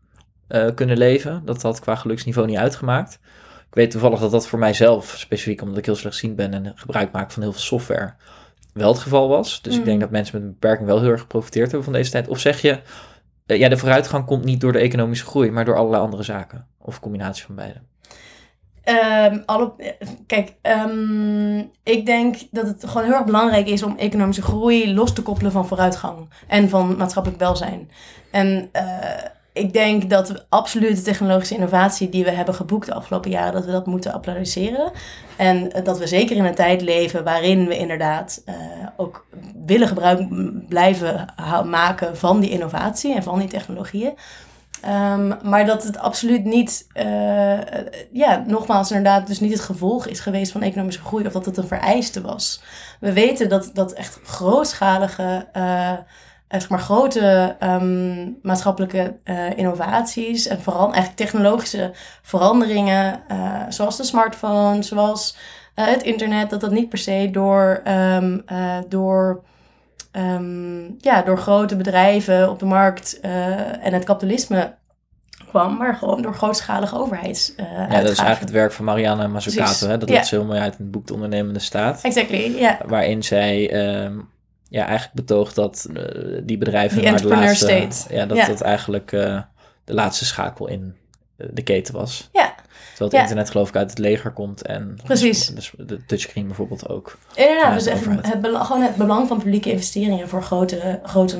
[0.48, 1.42] eh, kunnen leven.
[1.44, 3.18] Dat had qua geluksniveau niet uitgemaakt.
[3.72, 7.12] Ik weet toevallig dat dat voor mijzelf, specifiek omdat ik heel slechtziend ben en gebruik
[7.12, 8.14] maak van heel veel software,
[8.72, 9.62] wel het geval was.
[9.62, 9.84] Dus ik Mm.
[9.84, 12.28] denk dat mensen met een beperking wel heel erg geprofiteerd hebben van deze tijd.
[12.28, 12.80] Of zeg je,
[13.46, 16.66] eh, ja, de vooruitgang komt niet door de economische groei, maar door allerlei andere zaken.
[16.78, 17.80] Of een combinatie van beide.
[18.82, 23.96] Ehm, alle, eh, kijk, ehm, ik denk dat het gewoon heel erg belangrijk is om
[23.96, 27.90] economische groei los te koppelen van vooruitgang en van maatschappelijk welzijn.
[28.30, 28.84] En eh,
[29.52, 33.52] ik denk dat we absoluut de technologische innovatie die we hebben geboekt de afgelopen jaren,
[33.52, 34.92] dat we dat moeten applaudisseren.
[35.36, 38.54] En eh, dat we zeker in een tijd leven waarin we inderdaad eh,
[38.96, 39.26] ook
[39.66, 40.26] willen gebruik
[40.68, 41.34] blijven
[41.64, 44.14] maken van die innovatie en van die technologieën.
[44.82, 47.58] Ehm, maar dat het absoluut niet, eh,
[48.12, 51.56] ja, nogmaals inderdaad, dus niet het gevolg is geweest van economische groei of dat het
[51.56, 52.62] een vereiste was.
[53.00, 55.46] We weten dat, dat echt grootschalige,
[56.60, 61.90] zeg maar grote ehm, maatschappelijke eh, innovaties en vooral eigenlijk technologische
[62.22, 65.36] veranderingen, eh, zoals de smartphone, zoals
[65.74, 69.42] eh, het internet, dat dat niet per se door, ehm, eh, door
[70.12, 74.74] ehm, ja, door grote bedrijven op de markt en het kapitalisme
[75.48, 77.54] kwam, maar gewoon door grootschalige overheids.
[77.54, 79.88] eh, Ja, dat is eigenlijk het werk van Mariana Mazzucato.
[79.88, 79.98] Hè?
[79.98, 82.00] Dat ze heel mooi uit in het boek De Ondernemende Staat.
[82.02, 82.78] Exactly, ja.
[82.86, 83.70] Waarin zij
[84.72, 86.02] ja, eigenlijk betoogt dat eh,
[86.44, 87.64] die bedrijven Die maar de laatste...
[87.88, 88.14] state.
[88.14, 88.46] Ja, dat Ja.
[88.46, 89.40] dat eigenlijk eh,
[89.84, 90.94] de laatste schakel in
[91.36, 92.28] eh, de keten was.
[92.32, 92.54] Ja.
[92.88, 93.20] Terwijl het Ja.
[93.20, 95.46] internet geloof ik uit het leger komt en Precies.
[95.46, 97.18] dus de touchscreen bijvoorbeeld ook.
[97.34, 101.36] Inderdaad, dus echt het, bela- gewoon het belang van publieke investeringen voor grote, grote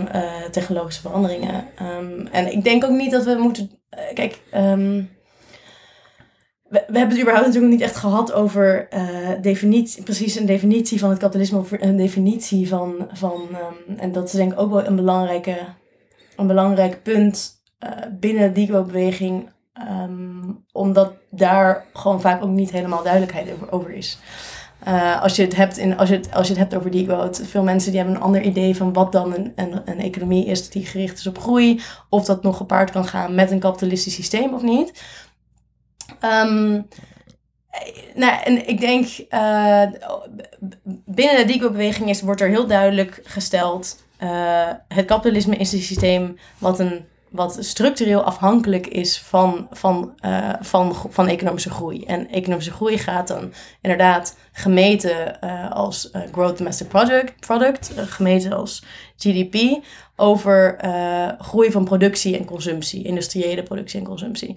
[0.51, 1.65] technologische veranderingen.
[1.77, 3.71] Ehm, en ik denk ook niet dat we moeten.
[4.15, 5.03] kijk, ehm,
[6.73, 9.07] we, hebben het überhaupt natuurlijk niet echt gehad over eh,
[9.41, 13.09] definitie, precies een definitie van het kapitalisme, of een definitie van.
[13.13, 15.57] van ehm, en dat is denk ik ook wel een, belangrijke,
[16.37, 19.51] een belangrijk punt eh, binnen die beweging.
[19.73, 24.19] ehm, omdat daar gewoon vaak ook niet helemaal duidelijkheid over, over is.
[24.85, 27.43] Eh, als, je het hebt in, als, je het, als je het hebt over degrowth,
[27.45, 30.71] veel mensen die hebben een ander idee van wat dan een, een, een economie is
[30.71, 34.55] die gericht is op groei, of dat nog gepaard kan gaan met een kapitalistisch systeem
[34.55, 35.03] of niet.
[36.23, 36.79] Eh,
[38.15, 39.83] nou, en ik denk, eh,
[41.05, 46.39] binnen de degrowth-beweging is, wordt er heel duidelijk gesteld, eh, het kapitalisme is een systeem
[46.59, 52.05] wat een wat structureel afhankelijk is van, van, eh, van, van economische groei.
[52.05, 58.85] En economische groei gaat dan inderdaad gemeten als Gross Domestic Product, product gemeten als
[59.17, 59.85] GDP,
[60.17, 60.77] over
[61.39, 64.57] groei van productie en consumptie, industriële productie en consumptie.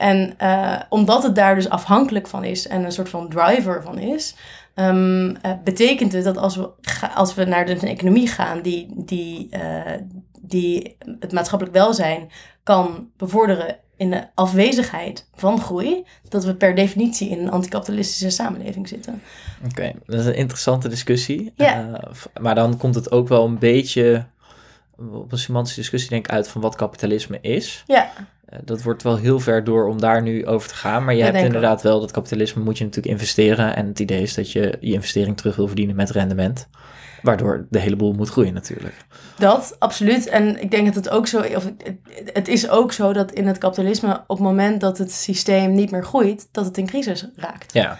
[0.00, 3.98] En eh, omdat het daar dus afhankelijk van is en een soort van driver van
[3.98, 4.34] is,
[4.74, 6.70] ehm, eh, betekent het dat als we,
[7.14, 10.00] als we naar de economie gaan die, die, eh,
[10.40, 12.30] die het maatschappelijk welzijn
[12.62, 18.88] kan bevorderen in de afwezigheid van groei, dat we per definitie in een anticapitalistische samenleving
[18.88, 19.22] zitten.
[19.64, 21.52] Oké, dat is een interessante discussie.
[21.54, 22.00] Ja.
[22.40, 24.26] Maar dan komt het ook wel een beetje
[25.12, 27.82] op een semantische discussie denk ik uit van wat kapitalisme is.
[27.86, 28.10] Ja,
[28.50, 31.04] Eh, dat wordt wel heel ver door om daar nu over te gaan.
[31.04, 33.76] Maar je hebt inderdaad wel dat kapitalisme moet je natuurlijk investeren.
[33.76, 36.68] En het idee is dat je je investering terug wil verdienen met rendement.
[37.22, 38.94] Waardoor de hele boel moet groeien natuurlijk.
[39.38, 40.26] dat absoluut.
[40.26, 41.96] En ik denk dat het ook zo, of het,
[42.32, 45.90] het is ook zo dat in het kapitalisme, op het moment dat het systeem niet
[45.90, 47.72] meer groeit, dat het in crisis raakt.
[47.72, 47.98] Ja,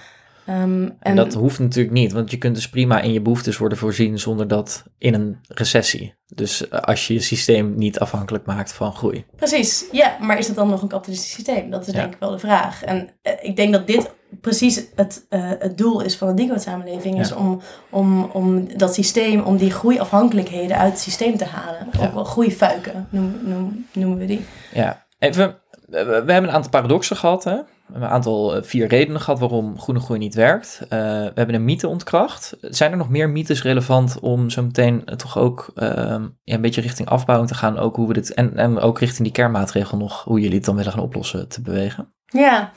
[0.51, 2.13] Ehm, en dat hoeft natuurlijk niet.
[2.13, 6.15] Want je kunt dus prima in je behoeftes worden voorzien zonder dat in een recessie.
[6.35, 9.25] Dus eh, als je je systeem niet afhankelijk maakt van groei.
[9.37, 11.71] Precies, ja, maar is het dan nog een kapitalistisch systeem?
[11.71, 12.01] Dat is Ja.
[12.01, 12.83] denk ik wel de vraag.
[12.85, 17.21] En eh, ik denk dat dit precies het, eh, het doel is van de degrowth-samenleving,
[17.21, 17.37] is Ja.
[17.37, 21.89] om, om, om dat systeem, om die groeiafhankelijkheden uit het systeem te halen.
[21.93, 22.07] Ja.
[22.07, 24.45] Ook wel groeifuiken noem, noem, noemen we die.
[24.75, 25.60] Ja, even.
[25.91, 27.45] We hebben een aantal paradoxen gehad.
[27.45, 27.57] Hè?
[27.87, 30.81] We een aantal eh, vier redenen gehad waarom groene groei niet werkt.
[30.83, 32.57] Eh, we hebben een mythe ontkracht.
[32.61, 36.61] Zijn er nog meer mythes relevant om zo meteen eh, toch ook ehm, ja, een
[36.61, 37.79] beetje richting afbouwing te gaan?
[37.79, 40.93] Ook hoe we dit, en, ook richting die kernmaatregel nog, hoe jullie het dan willen
[40.93, 42.15] gaan oplossen te bewegen?
[42.27, 42.73] Ja,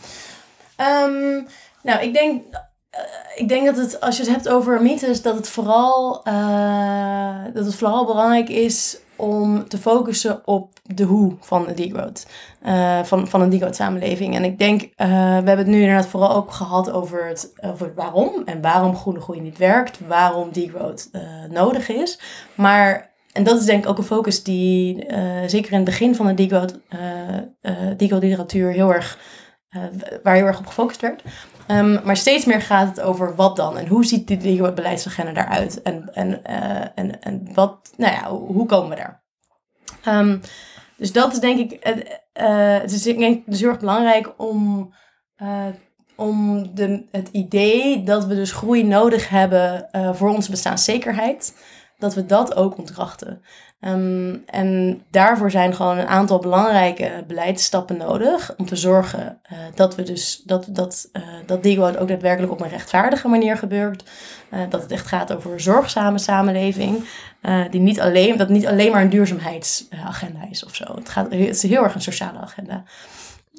[0.76, 1.41] Ehm,
[1.84, 2.43] nou, ik denk,
[3.36, 6.24] ik denk dat het, als je het hebt over mythes, dat het vooral,
[7.53, 12.28] dat het vooral belangrijk is om te focussen op de hoe van de degrowth,
[12.61, 14.36] eh, van, van een degrowth samenleving.
[14.36, 17.86] En ik denk, eh, we hebben het nu inderdaad vooral ook gehad over het, over
[17.86, 22.19] het waarom en waarom groene groei niet werkt, waarom degrowth eh nodig is.
[22.55, 25.05] Maar en dat is denk ik ook een focus die
[25.47, 26.80] zeker in het begin van de degrowth,
[27.97, 29.17] degrowth literatuur heel erg
[30.24, 31.24] waar heel erg op gefocust werd.
[31.74, 35.32] Ehm, maar steeds meer gaat het over wat dan en hoe ziet die degrowth beleidsagenda
[35.32, 39.24] daaruit en, en, eh, en, en wat, nou ja, hoe komen we daar?
[40.03, 40.38] Ehm,
[40.97, 41.97] dus dat is denk ik, eh,
[42.34, 44.93] eh, het is denk ik dus heel erg belangrijk om,
[45.36, 45.65] eh,
[46.15, 51.55] om de, het idee dat we dus groei nodig hebben eh, voor onze bestaanszekerheid,
[51.97, 53.41] dat we dat ook ontkrachten.
[53.84, 59.95] Ehm, en daarvoor zijn gewoon een aantal belangrijke beleidsstappen nodig om te zorgen eh, dat
[59.95, 64.03] we dus dat, dat, eh dat degrowth ook daadwerkelijk op een rechtvaardige manier gebeurt.
[64.49, 67.03] Eh, dat het echt gaat over een zorgzame samenleving.
[67.69, 70.95] die niet alleen, dat niet alleen maar een duurzaamheidsagenda is of zo.
[70.95, 72.84] Het, gaat, het is heel erg een sociale agenda.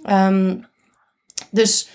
[0.04, 0.56] Ehm,
[1.50, 1.88] dus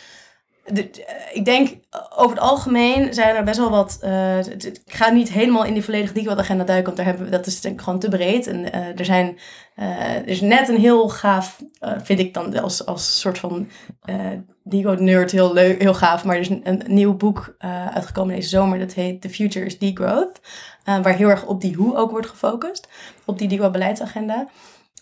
[1.34, 1.70] ik denk
[2.18, 3.98] over het algemeen zijn er best wel wat.
[4.02, 7.62] eh, ik ga niet helemaal in die volledige degrowth-agenda duiken, want daar hebben dat is
[7.76, 8.48] gewoon te breed.
[8.48, 9.38] En eh, er zijn.
[9.76, 13.68] eh, er is net een heel gaaf, eh, vind ik dan als, als soort van
[14.02, 14.16] eh
[14.64, 16.24] degrowth-nerd heel, leuk, heel gaaf.
[16.24, 19.80] Maar er is een, nieuw boek eh, uitgekomen deze zomer, dat heet The Future is
[19.80, 20.40] Degrowth.
[20.84, 22.88] eh, waar heel erg op die hoe ook wordt gefocust,
[23.26, 24.48] op die degrowth-beleidsagenda.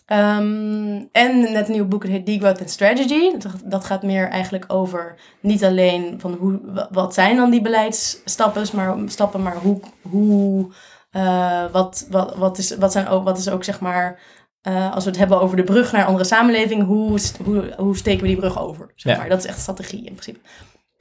[0.08, 3.30] Ehm, en net een nieuw boek, het heet Degrowth and Strategy.
[3.64, 8.66] Dat, gaat meer eigenlijk over niet alleen van hoe, wa- wat zijn dan die beleidsstappen,
[8.72, 10.72] maar, stappen, maar hoe, hoe
[11.10, 14.20] eh, wat, wat, wat, is, wat, zijn ook, wat is ook zeg maar,
[14.60, 17.96] eh, als we het hebben over de brug naar een andere samenleving, hoe, hoe, hoe
[17.96, 18.92] steken we die brug over?
[18.94, 19.18] Zeg Ja.
[19.18, 19.28] maar.
[19.28, 20.38] Dat is echt strategie in principe.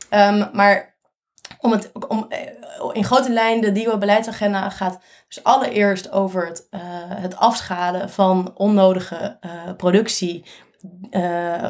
[0.09, 0.96] Ehm, maar
[1.59, 2.39] om het, om, eh,
[2.91, 8.51] in grote lijnen, de DIWO beleidsagenda gaat dus allereerst over het, eh, het afschalen van
[8.55, 10.43] onnodige eh, productie.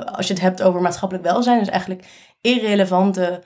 [0.06, 2.08] Als je het hebt over maatschappelijk welzijn, dus eigenlijk
[2.42, 3.44] irrelevante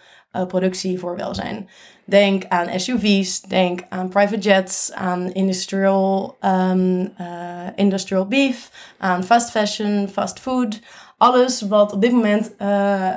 [0.47, 1.69] productie voor welzijn.
[2.05, 10.07] Denk aan SUV's, denk aan private jets, aan industrial, eh, industrial beef, aan fast fashion,
[10.11, 10.79] fast food.
[11.21, 13.09] Alles wat op dit moment eh,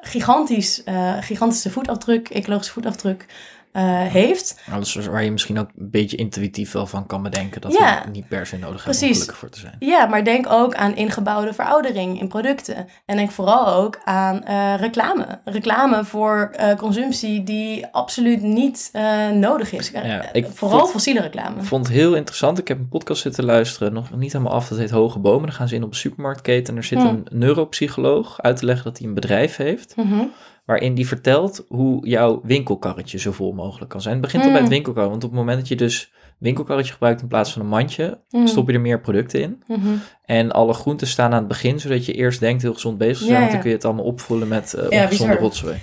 [0.00, 3.26] gigantisch, eh, gigantische voetafdruk, ecologische voetafdruk
[3.72, 4.60] eh, heeft.
[4.72, 8.02] Alles waar je misschien ook een beetje intuïtief wel van kan bedenken dat Ja.
[8.04, 9.76] we niet per se nodig hebben om gelukkig voor te zijn.
[9.78, 12.86] Ja, maar denk ook aan ingebouwde veroudering in producten.
[13.06, 15.26] En denk vooral ook aan eh, reclame.
[15.44, 18.90] Reclame voor eh, consumptie die absoluut niet
[19.32, 19.90] nodig is.
[19.90, 21.56] Ja, ik vooral vond- fossiele reclame.
[21.60, 22.58] Ik vond het heel interessant.
[22.58, 24.68] Ik heb een podcast zitten luisteren, nog niet helemaal af.
[24.68, 25.46] Dat heet Hoge Bomen.
[25.46, 27.06] Dan gaan ze in op een supermarktketen en er zit Hmm.
[27.08, 29.96] een neuropsycholoog uit te leggen dat hij een bedrijf heeft.
[29.96, 30.24] Mhm.
[30.68, 34.14] Waarin die vertelt hoe jouw winkelkarretje zo vol mogelijk kan zijn.
[34.14, 34.74] Het begint al bij het Hmm.
[34.76, 35.10] winkelkarretje.
[35.18, 38.46] Want op het moment dat je dus winkelkarretje gebruikt in plaats van een mandje, Mhm.
[38.46, 39.62] stop je er meer producten in.
[39.66, 39.88] Mhm.
[40.24, 43.24] En alle groenten staan aan het begin, zodat je eerst denkt heel gezond bezig te
[43.24, 43.32] zijn.
[43.34, 43.62] Ja, Want dan ja.
[43.62, 45.76] kun je het allemaal opvullen met eh Ja, ongezonde rotzooi.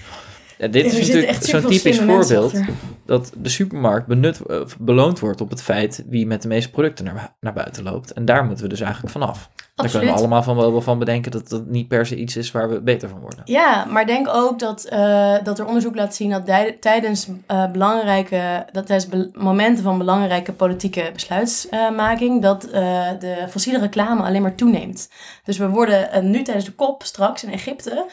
[0.58, 2.62] Ja, dit is natuurlijk zo'n typisch voorbeeld.
[3.06, 7.06] dat de supermarkt benut, uh, beloond wordt op het feit wie met de meeste producten
[7.06, 8.14] naar, naar buiten loopt.
[8.14, 9.50] En daar moeten we dus eigenlijk vanaf.
[9.76, 12.52] Daar kunnen we allemaal van, wel van bedenken dat dat niet per se iets is
[12.52, 13.42] waar we beter van worden.
[13.46, 16.46] Ja, maar denk ook dat, uh, dat er onderzoek laat zien dat
[16.80, 22.72] tijdens uh, belangrijke, dat tijdens momenten van belangrijke politieke besluitmaking, dat uh,
[23.20, 25.10] de fossiele reclame alleen maar toeneemt.
[25.44, 28.06] Dus we worden nu tijdens de kop straks in Egypte,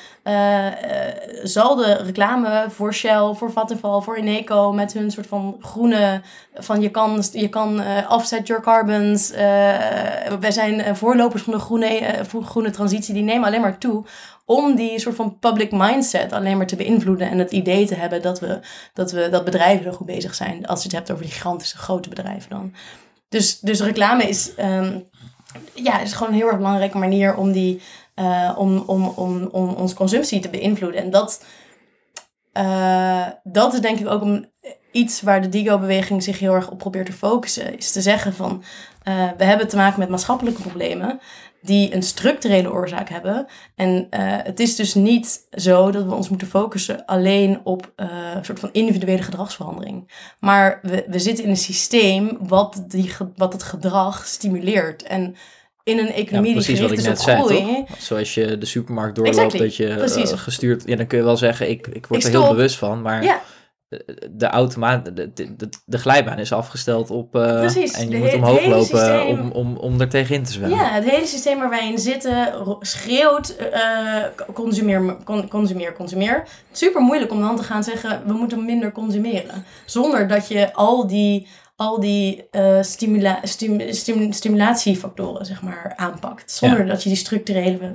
[1.42, 6.20] zal de reclame voor Shell, voor Vattenfall, voor Eneco met hun soort van groene,
[6.54, 9.30] van je kan, je kan offset your carbons,
[10.40, 14.04] wij zijn voorlopers van de groene, uh, groene transitie, die nemen alleen maar toe
[14.44, 18.22] om die soort van public mindset alleen maar te beïnvloeden en het idee te hebben
[18.22, 18.60] dat, we,
[18.92, 20.66] dat, we, dat bedrijven er goed bezig zijn.
[20.66, 22.74] Als je het hebt over die gigantische grote bedrijven dan.
[23.28, 25.08] Dus, dus reclame is, um,
[25.74, 27.80] ja, is gewoon een heel erg belangrijke manier om, die,
[28.14, 31.02] uh, om, om, om, om onze consumptie te beïnvloeden.
[31.02, 31.44] En dat,
[32.54, 34.50] uh, dat is denk ik ook een,
[34.92, 37.76] iets waar de Digo-beweging zich heel erg op probeert te focussen.
[37.76, 38.62] Is te zeggen van,
[39.08, 41.20] uh, we hebben te maken met maatschappelijke problemen
[41.62, 43.46] die een structurele oorzaak hebben.
[43.74, 48.06] En uh, het is dus niet zo dat we ons moeten focussen alleen op uh,
[48.34, 50.10] een soort van individuele gedragsverandering.
[50.38, 55.02] Maar we, we zitten in een systeem wat, die, wat het gedrag stimuleert.
[55.02, 55.36] En
[55.84, 58.00] in een economie ja, precies die gericht wat ik net groei, zei, toch?
[58.00, 60.82] Zoals je de supermarkt doorloopt, dat je uh, gestuurd...
[60.86, 63.24] Ja, dan kun je wel zeggen, ik, ik word ik er heel bewust van, maar...
[63.24, 63.40] Ja
[64.30, 67.36] de automaat, de, de, de, glijbaan is afgesteld op.
[67.36, 70.78] Uh, Precies, en je moet omhoog lopen systeem, om, om, om er tegenin te zwemmen.
[70.78, 75.16] Ja, het hele systeem waar wij in zitten schreeuwt: uh, consumeer,
[75.48, 76.44] consumeer, consumeer.
[76.72, 79.64] Super moeilijk om dan te gaan zeggen: we moeten minder consumeren.
[79.84, 86.50] Zonder dat je al die, al die uh, stimula, stim, stim, stimulatiefactoren zeg maar, aanpakt.
[86.50, 86.86] Zonder ja.
[86.86, 87.94] dat je die structurele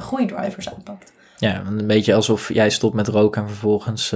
[0.00, 1.12] groeidrivers aanpakt.
[1.38, 4.12] Ja, een beetje alsof jij stopt met roken en vervolgens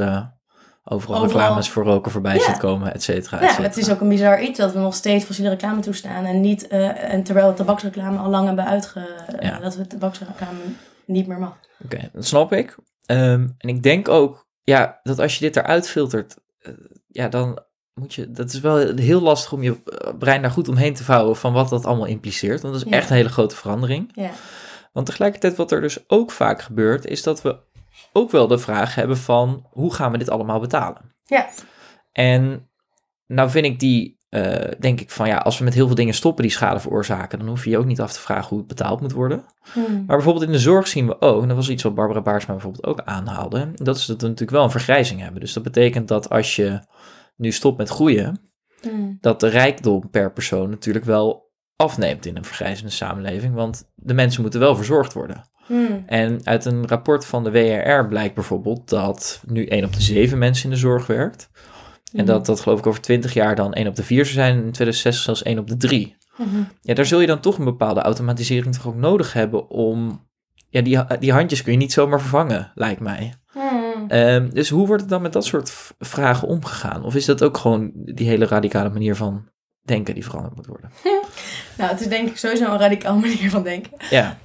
[0.89, 2.43] overal, reclames voor roken voorbij ja.
[2.43, 3.43] ziet komen, et cetera.
[3.43, 6.25] Ja, het is ook een bizar iets dat we nog steeds fossiele reclame toestaan.
[6.25, 9.09] En, niet, uh, en terwijl tabaksreclame al lang hebben uitge...
[9.41, 9.59] Ja.
[9.59, 10.59] dat we tabaksreclame
[11.07, 11.57] niet meer mag.
[11.85, 12.77] Oké, dat snap ik.
[13.07, 16.75] Um, en ik denk ook, ja, dat als je dit eruit filtert, uh,
[17.07, 17.63] ja, dan
[17.95, 18.31] moet je...
[18.31, 21.53] Dat is wel heel lastig om je eh, brein daar goed omheen te vouwen van
[21.53, 22.61] wat dat allemaal impliceert.
[22.61, 24.11] Want dat is echt een hele grote verandering.
[24.15, 24.31] Ja.
[24.93, 27.59] Want tegelijkertijd wat er dus ook vaak gebeurt, is dat we
[28.13, 31.15] ook wel de vraag hebben van hoe gaan we dit allemaal betalen?
[31.25, 31.49] Ja.
[32.13, 32.71] En
[33.27, 36.15] nou vind ik die, uh, denk ik van ja, als we met heel veel dingen
[36.15, 38.67] stoppen die schade veroorzaken, dan hoef je je ook niet af te vragen hoe het
[38.67, 39.45] betaald moet worden.
[39.73, 40.05] Hmm.
[40.07, 42.53] Maar bijvoorbeeld in de zorg zien we ook, en dat was iets wat Barbara Baarsma
[42.53, 45.41] bijvoorbeeld ook aanhaalde, dat is dat we natuurlijk wel een vergrijzing hebben.
[45.41, 46.81] Dus dat betekent dat als je
[47.37, 48.51] nu stopt met groeien,
[48.81, 49.19] hmm.
[49.21, 51.47] dat de rijkdom per persoon natuurlijk wel
[51.77, 55.51] afneemt in een vergrijzende samenleving, want de mensen moeten wel verzorgd worden.
[55.69, 56.03] Hmm.
[56.07, 60.39] En uit een rapport van de WRR blijkt bijvoorbeeld dat nu 1 op de 7
[60.39, 61.51] mensen in de zorg werkt.
[62.13, 62.27] En hmm.
[62.27, 64.73] dat dat geloof ik over 20 jaar dan 1 op de 4 zou zijn, in
[64.73, 66.17] 2060 zelfs 1 op de 3.
[66.35, 66.69] Hmm.
[66.83, 70.27] Ja, daar zul je dan toch een bepaalde automatisering toch ook nodig hebben om...
[70.71, 73.35] Ja, die, die handjes kun je niet zomaar vervangen, lijkt mij.
[74.09, 77.05] Um, dus hoe wordt het dan met dat soort vragen omgegaan?
[77.05, 79.49] Of is dat ook gewoon die hele radicale manier van
[79.89, 80.91] denken die veranderd moet worden?
[81.79, 83.93] nou, het is denk ik sowieso een radicaal manier van denken.
[84.11, 84.39] Ja.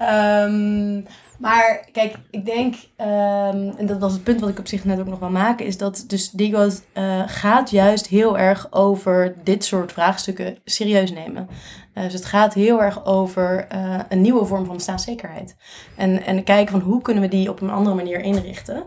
[0.45, 1.05] Um,
[1.43, 4.99] maar kijk, ik denk, um, en dat was het punt wat ik op zich net
[4.99, 9.65] ook nog wil maken, is dat dus Digo uh, gaat juist heel erg over dit
[9.65, 11.47] soort vraagstukken serieus nemen.
[11.93, 15.55] Uh, dus het gaat heel erg over uh, een nieuwe vorm van staatszekerheid.
[15.95, 18.83] En, en kijken van hoe kunnen we die op een andere manier inrichten.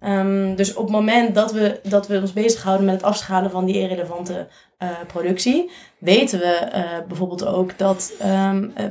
[0.00, 3.64] Um, dus op het moment dat we, dat we ons bezighouden met het afschalen van
[3.64, 4.48] die irrelevante
[4.82, 8.84] uh, productie, weten we uh, bijvoorbeeld ook dat um, uh,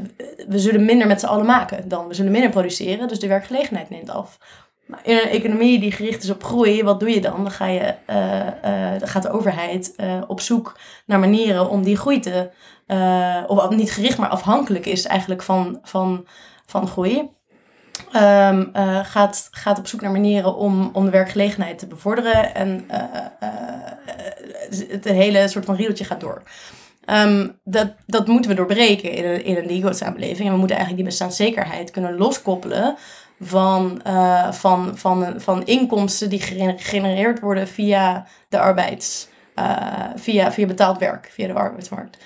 [0.47, 2.07] we zullen minder met z'n allen maken dan.
[2.07, 4.37] We zullen minder produceren, dus de werkgelegenheid neemt af.
[4.85, 7.43] Nou, in een economie die gericht is op groei, wat doe je dan?
[7.43, 7.95] Dan, ga je,
[8.99, 9.95] dan gaat de overheid
[10.27, 12.49] op zoek naar manieren om die groei te...
[13.47, 16.27] of niet gericht, maar afhankelijk is eigenlijk van, van,
[16.65, 17.29] van groei.
[18.15, 22.55] Um, uh, gaat, gaat op zoek naar manieren om, om de werkgelegenheid te bevorderen.
[22.55, 23.03] En uh,
[23.39, 23.49] uh,
[24.89, 26.41] het hele soort van riedeltje gaat door.
[27.05, 30.47] Um, dat, dat moeten we doorbreken in een, in een Ligo-samenleving.
[30.47, 32.95] En we moeten eigenlijk die bestaanszekerheid kunnen loskoppelen
[33.39, 34.01] van,
[34.51, 39.27] van, van, van inkomsten die gegenereerd worden via de arbeids...
[40.15, 42.17] via, via betaald werk, via de arbeidsmarkt.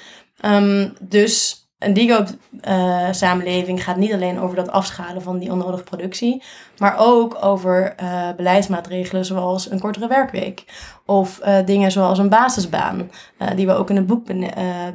[0.45, 6.43] Um, dus een Digo-samenleving uh, gaat niet alleen over dat afschalen van die onnodige productie,
[6.77, 10.65] maar ook over uh, beleidsmaatregelen zoals een kortere werkweek.
[11.05, 13.11] Of uh, dingen zoals een basisbaan,
[13.55, 14.25] die we ook in het boek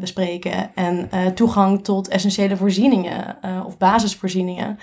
[0.01, 0.71] bespreken.
[0.75, 4.79] En toegang tot essentiële voorzieningen of basisvoorzieningen.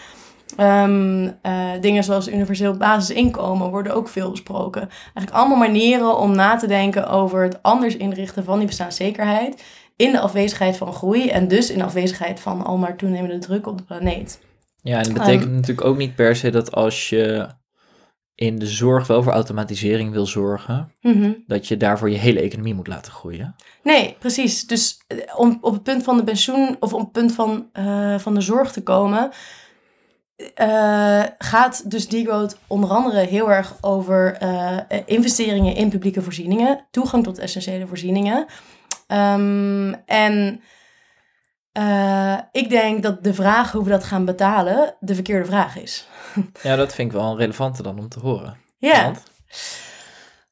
[0.58, 4.90] Ehm, eh, dingen zoals universeel basisinkomen worden ook veel besproken.
[5.04, 9.64] Eigenlijk allemaal manieren om na te denken over het anders inrichten van die bestaanszekerheid.
[9.96, 13.68] In de afwezigheid van groei en dus in de afwezigheid van al maar toenemende druk
[13.68, 14.40] op de planeet.
[14.82, 15.54] Ja, en dat betekent Ehm.
[15.54, 17.48] natuurlijk ook niet per se dat als je
[18.36, 21.32] in de zorg wel voor automatisering wil zorgen, Mhm.
[21.48, 23.56] dat je daarvoor je hele economie moet laten groeien.
[23.84, 24.68] Nee, precies.
[24.68, 28.20] Dus eh, om op het punt van de pensioen of op het punt van, eh,
[28.20, 29.32] van de zorg te komen,
[30.56, 34.38] eh, gaat dus degrowth onder andere heel erg over
[35.06, 38.46] investeringen in publieke voorzieningen, toegang tot essentiële voorzieningen.
[39.14, 40.62] Ehm, en
[41.72, 46.08] eh, ik denk dat de vraag hoe we dat gaan betalen de verkeerde vraag is.
[46.62, 48.58] Ja, dat vind ik wel een relevante dan om te horen.
[48.78, 49.04] Ja.
[49.04, 49.24] Want?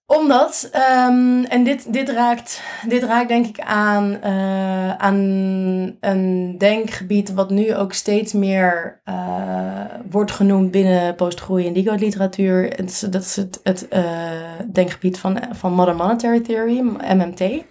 [0.05, 5.15] Omdat, ehm, en dit, dit, raakt, dit raakt denk ik aan, eh, aan
[5.99, 12.75] een denkgebied wat nu ook steeds meer eh, wordt genoemd binnen postgroei en degrowth literatuur.
[13.09, 13.87] Dat is het, het
[14.73, 16.79] denkgebied van, van Modern Monetary Theory,
[17.13, 17.69] MMT.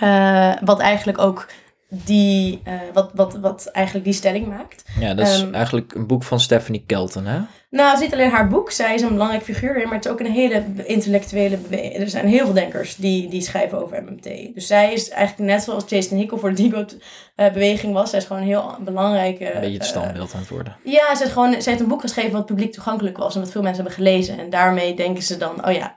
[0.00, 1.48] Eh, wat eigenlijk ook
[1.88, 4.84] die, eh, wat, wat, wat eigenlijk die stelling maakt.
[5.00, 5.54] Ja, dat is Ehm.
[5.54, 7.40] eigenlijk een boek van Stephanie Kelton, hè?
[7.70, 10.04] Nou, het is niet alleen haar boek, zij is een belangrijk figuur erin, maar het
[10.04, 11.94] is ook een hele intellectuele beweging.
[11.96, 14.54] Er zijn heel veel denkers die, die schrijven over MMT.
[14.54, 18.10] Dus zij is eigenlijk net zoals Jason Hickel voor de Degrowth-beweging was.
[18.10, 19.54] Zij is gewoon een heel belangrijke...
[19.54, 20.76] Een beetje het eh, standbeeld aan het worden.
[20.84, 23.50] ja, ze heeft, gewoon, ze heeft een boek geschreven wat publiek toegankelijk was en wat
[23.50, 24.38] veel mensen hebben gelezen.
[24.38, 25.96] En daarmee denken ze dan, oh ja,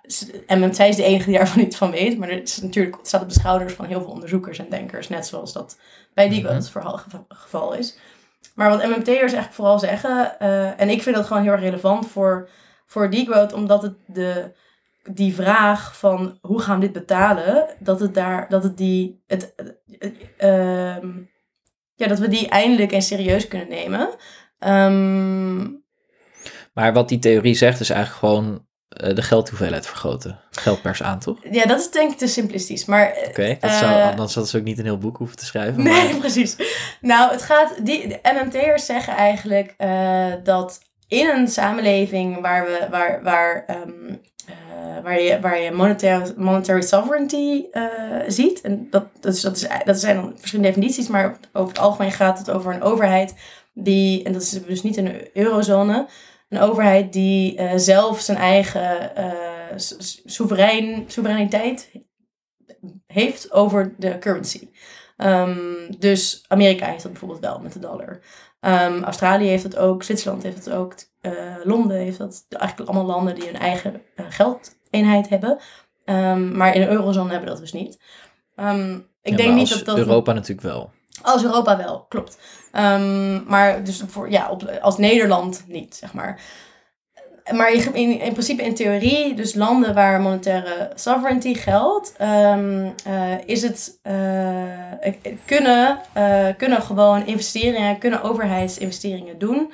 [0.72, 2.18] zij is de enige die daarvan iets van weet.
[2.18, 5.10] Maar het, is natuurlijk, het staat op de schouders van heel veel onderzoekers en denkers,
[5.10, 5.78] net zoals dat
[6.14, 7.98] bij Degrowth het verhaal- geval- geval is.
[8.56, 12.50] Maar wat MMT'ers eigenlijk vooral zeggen, eh, en ik vind dat gewoon heel relevant voor,
[12.86, 14.52] voor Degrowth, omdat het de,
[15.04, 19.56] die vraag van hoe gaan we dit betalen, dat het daar, dat het die, het,
[20.38, 21.10] ehm,
[21.96, 24.10] ja, dat we die eindelijk en serieus kunnen nemen.
[24.60, 25.80] Ehm,
[26.74, 28.68] Maar wat die theorie zegt is eigenlijk gewoon
[29.10, 30.40] de geldhoeveelheid vergroten.
[30.52, 31.38] Geldpers aan, toch?
[31.38, 32.86] Oké, ja, dat is denk ik te simplistisch.
[32.86, 35.46] Maar eh, dat zou, Eh, anders hadden ze ook niet een heel boek hoeven te
[35.46, 35.84] schrijven.
[35.84, 36.56] Nee, maar- precies.
[37.02, 37.86] Nou, het gaat.
[37.86, 43.80] Die, de MMT'ers zeggen eigenlijk eh, dat in een samenleving waar we waar, waar, ehm,
[44.46, 47.84] eh, waar je, waar je monetary, monetary sovereignty eh,
[48.28, 48.62] ziet.
[48.62, 52.12] En dat, dat, is, dat, is, dat zijn dan verschillende definities, maar over het algemeen
[52.12, 53.34] gaat het over een overheid
[53.74, 56.08] die, en dat is dus niet in de eurozone,
[56.52, 59.12] een overheid die eh, zelf zijn eigen
[59.76, 61.92] s- soeverein, soevereiniteit
[63.08, 64.70] heeft over de currency.
[65.18, 65.58] Ehm,
[66.00, 68.20] dus Amerika heeft dat bijvoorbeeld wel met de dollar.
[68.60, 71.32] Ehm, Australië heeft het ook, Zwitserland heeft het ook, eh,
[71.64, 72.46] Londen heeft dat.
[72.50, 75.58] Eigenlijk allemaal landen die hun eigen geldeenheid hebben.
[76.06, 77.94] Ehm, maar in de eurozone hebben we dat dus niet.
[79.22, 79.98] Ik Ja, denk niet dat dat...
[79.98, 80.92] Europa natuurlijk wel.
[81.22, 82.38] Als Europa wel, klopt.
[82.72, 86.40] Ehm, maar dus voor, ja, op, als Nederland niet, zeg maar.
[87.52, 93.62] Maar in, in principe in theorie, dus landen waar monetaire sovereignty geldt, ehm, eh, is
[93.62, 95.14] het, eh,
[95.46, 99.72] kunnen, eh, kunnen gewoon investeringen, kunnen overheidsinvesteringen doen,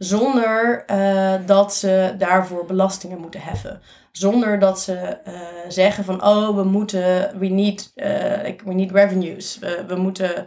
[0.00, 3.80] zonder eh, dat ze daarvoor belastingen moeten heffen.
[4.12, 5.34] Zonder dat ze eh,
[5.68, 9.58] zeggen van, oh, we moeten, we need, eh, we need revenues.
[9.58, 10.46] We, we moeten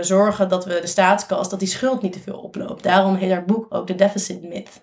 [0.00, 2.82] zorgen dat we de staatskas, dat die schuld niet te veel oploopt.
[2.82, 4.80] Daarom heet haar boek ook de deficit myth.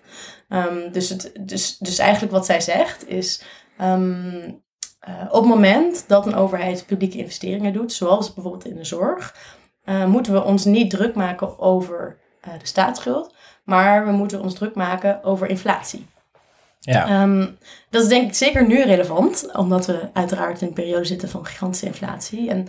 [0.48, 3.42] Ehm, dus, het, dus, dus eigenlijk wat zij zegt is,
[3.78, 4.50] ehm,
[5.00, 9.34] eh, op het moment dat een overheid publieke investeringen doet, zoals bijvoorbeeld in de zorg,
[10.06, 13.34] moeten we ons niet druk maken over de staatsschuld,
[13.64, 16.06] maar we moeten ons druk maken over inflatie.
[16.80, 17.46] Ja, Ehm,
[17.90, 21.46] dat is denk ik zeker nu relevant, omdat we uiteraard in een periode zitten van
[21.46, 22.50] gigantische inflatie.
[22.50, 22.66] En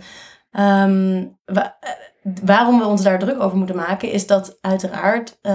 [0.50, 1.90] ehm, wa- eh,
[2.44, 5.54] waarom we ons daar druk over moeten maken, is dat uiteraard eh,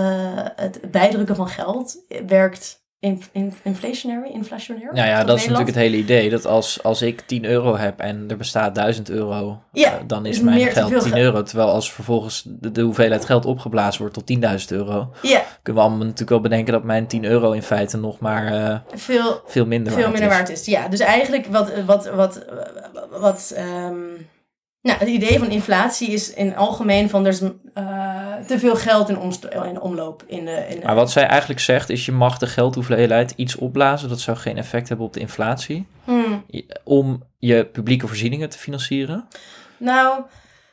[0.55, 4.93] het bijdrukken van geld werkt in, in, inflationary, inflationair.
[4.93, 6.29] nou ja, dat is natuurlijk het hele idee.
[6.29, 10.25] Dat als, als ik 10 euro heb en er bestaat 1000 euro, Ja, eh, dan
[10.25, 11.21] is mijn geld veel 10 geld.
[11.23, 11.43] euro.
[11.43, 15.87] Terwijl als vervolgens de, de hoeveelheid geld opgeblazen wordt tot 10.000 euro, Ja, kunnen we
[15.87, 19.65] allemaal natuurlijk wel bedenken dat mijn 10 euro in feite nog maar eh, veel, veel
[19.65, 20.35] minder veel waard minder is.
[20.37, 20.65] waard is.
[20.65, 22.45] Ja, dus eigenlijk wat, wat, wat,
[23.11, 23.95] wat ehm,
[24.81, 27.41] nou, het idee van inflatie is in algemeen van er is
[27.73, 29.17] eh, te veel geld in,
[29.65, 30.23] in omloop.
[30.27, 33.55] In de, in de, Maar wat zij eigenlijk zegt is je mag de geldhoeveelheid iets
[33.55, 34.09] opblazen.
[34.09, 35.87] Dat zou geen effect hebben op de inflatie.
[36.03, 36.45] Hmm.
[36.83, 39.27] Om je publieke voorzieningen te financieren.
[39.77, 40.21] Nou,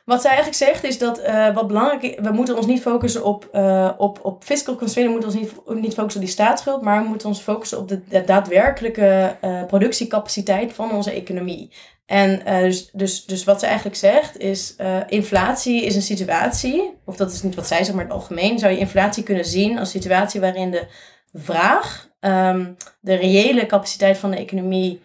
[0.07, 3.23] Wat zij eigenlijk zegt is dat uh, wat belangrijk is, we moeten ons niet focussen
[3.23, 6.81] op, uh, op, op fiscal constraint, we moeten ons niet, niet focussen op die staatsschuld,
[6.81, 11.71] maar we moeten ons focussen op de, de daadwerkelijke uh, productiecapaciteit van onze economie.
[12.05, 14.75] En dus, dus, dus wat ze eigenlijk zegt is,
[15.07, 18.59] inflatie is een situatie, of dat is niet wat zij zegt, maar in het algemeen,
[18.59, 20.87] zou je inflatie kunnen zien als situatie waarin de
[21.33, 25.01] vraag um, de reële capaciteit van de economie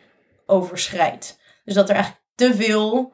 [0.46, 1.38] overschrijdt.
[1.64, 3.12] Dus dat er eigenlijk te veel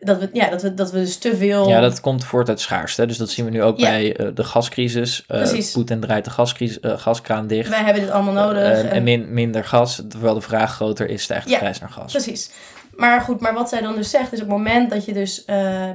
[0.00, 1.68] dat we, ja, dat, we, dat we dus te veel...
[1.68, 3.06] Ja, dat komt voort uit schaarste.
[3.06, 5.24] Dus dat zien we nu ook bij uh, de gascrisis.
[5.28, 7.68] Uh, Poetin draait de gascrisis, uh, gaskraan dicht.
[7.68, 8.82] Wij hebben dit allemaal nodig.
[8.82, 11.90] en, en min, minder gas, terwijl de vraag groter is, stijgt de ja, prijs naar
[11.90, 12.12] gas.
[12.12, 12.50] precies.
[12.92, 15.44] Maar goed, maar wat zij dan dus zegt, is op het moment dat je dus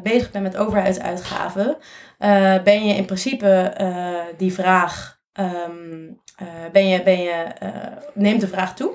[0.03, 1.77] bezig bent met overheidsuitgaven,
[2.63, 3.73] ben je in principe
[4.37, 6.21] die vraag, um,
[6.71, 7.45] ben je, ben je,
[8.13, 8.91] neemt de vraag toe.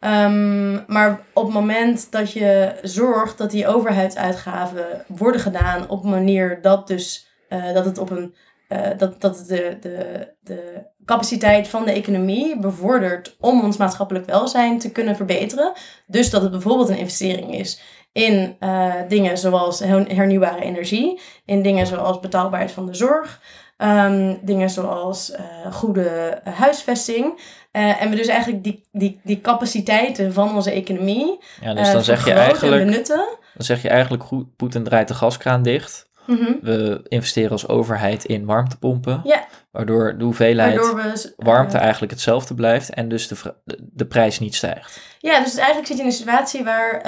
[0.00, 6.10] Um, maar op het moment dat je zorgt dat die overheidsuitgaven worden gedaan op een
[6.10, 8.34] manier dat dus uh, dat het op een
[8.68, 14.78] uh, dat, dat de, de, de capaciteit van de economie bevordert om ons maatschappelijk welzijn
[14.78, 15.72] te kunnen verbeteren.
[16.06, 17.80] Dus dat het bijvoorbeeld een investering is
[18.12, 23.40] in uh, dingen zoals hernieuwbare energie, in dingen zoals betaalbaarheid van de zorg,
[23.78, 25.32] um, dingen zoals
[25.70, 27.40] goede huisvesting.
[27.76, 31.96] Uh, en we dus eigenlijk die, die, die capaciteiten van onze economie ja, dus dan
[31.96, 33.38] uh, zeg je eigenlijk, benutten.
[33.54, 36.08] Dan zeg je eigenlijk, goed, Poetin draait de gaskraan dicht.
[36.26, 36.58] Mm -hmm.
[36.62, 39.20] We investeren als overheid in warmtepompen.
[39.24, 39.46] Ja.
[39.70, 44.38] Waardoor de hoeveelheid waardoor we, warmte eigenlijk hetzelfde blijft en dus de, de, de, prijs
[44.38, 45.00] niet stijgt.
[45.18, 47.06] Ja, dus eigenlijk zit je in een situatie waar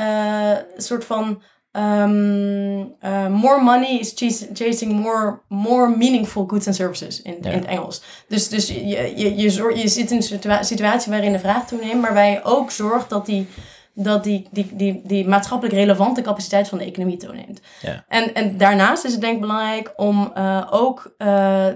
[0.74, 1.43] een soort van
[1.79, 4.15] Um, uh, more money is
[4.53, 7.51] chasing more, more meaningful goods and services in, ja.
[7.51, 8.03] in het Engels.
[8.29, 12.15] Dus, dus je, je, je, je zit in een situatie waarin de vraag toeneemt, maar
[12.15, 13.47] waar je ook zorgt dat die,
[13.95, 17.61] dat die, die, die, die maatschappelijk relevante capaciteit van de economie toeneemt.
[17.81, 18.05] Ja.
[18.09, 21.67] En, en daarnaast is het denk ik belangrijk om uh, ook uh,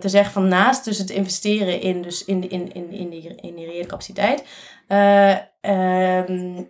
[0.00, 3.54] te zeggen van naast dus het investeren in, dus in, in, in, in, die, in
[3.54, 4.44] die reële capaciteit.
[5.68, 6.68] Um,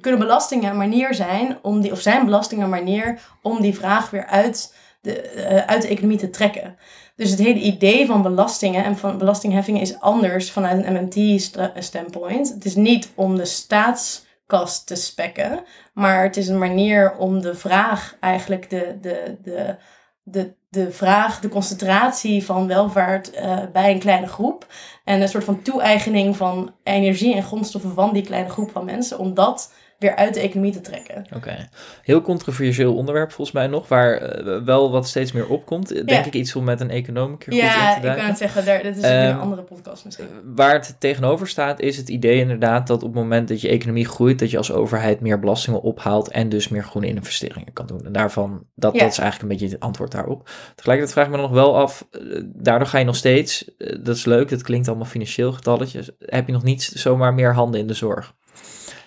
[0.00, 4.10] kunnen belastingen een manier zijn om die, of zijn belastingen een manier om die vraag
[4.10, 6.76] weer uit de, uh, uit de economie te trekken.
[7.16, 12.48] Dus het hele idee van belastingen en van belastingheffingen is anders vanuit een MMT-standpoint.
[12.48, 15.64] Het is niet om de staatskast te spekken,
[15.94, 19.76] maar het is een manier om de vraag eigenlijk de, de, de,
[20.22, 24.66] de, de vraag, de concentratie van welvaart uh, bij een kleine groep.
[25.04, 29.18] En een soort van toe-eigening van energie en grondstoffen van die kleine groep van mensen.
[29.18, 29.72] Om dat
[30.02, 31.24] weer uit de economie te trekken.
[31.34, 31.68] Oké.
[32.02, 35.88] Heel controversieel onderwerp volgens mij nog, waar uh, wel wat steeds meer opkomt.
[35.88, 36.24] Denk ja.
[36.24, 38.64] ik iets om met een econoom keer ja, goed in te ik kan het zeggen,
[38.64, 40.26] daar, dat is um, een andere podcast misschien.
[40.44, 44.08] Waar het tegenover staat is het idee inderdaad dat op het moment dat je economie
[44.08, 48.04] groeit, dat je als overheid meer belastingen ophaalt en dus meer groene investeringen kan doen.
[48.04, 49.00] En daarvan, dat, ja.
[49.00, 50.50] dat is eigenlijk een beetje het antwoord daarop.
[50.74, 54.16] Tegelijkertijd vraag ik me nog wel af, uh, daardoor ga je nog steeds, uh, dat
[54.16, 57.86] is leuk, dat klinkt allemaal financieel getalletjes, heb je nog niet zomaar meer handen in
[57.86, 58.34] de zorg.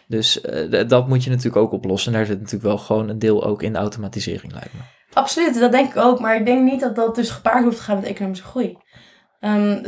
[0.07, 2.11] Dus uh, dat moet je natuurlijk ook oplossen.
[2.11, 4.79] En daar zit natuurlijk wel gewoon een deel ook in de automatisering, lijkt me.
[5.13, 6.19] Absoluut, dat denk ik ook.
[6.19, 8.77] Maar ik denk niet dat dat dus gepaard hoeft te gaan met economische groei.
[9.41, 9.81] Um,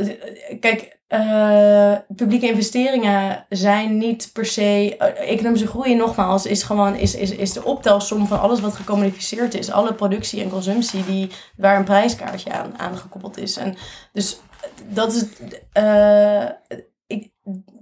[0.60, 4.96] kijk, uh, publieke investeringen zijn niet per se.
[4.98, 9.54] Uh, economische groei, nogmaals, is gewoon is, is, is de optelsom van alles wat gecommuniceerd
[9.54, 9.70] is.
[9.70, 13.56] Alle productie en consumptie die, waar een prijskaartje aan, aan gekoppeld is.
[13.56, 13.74] En
[14.12, 14.40] dus
[14.88, 15.24] dat is.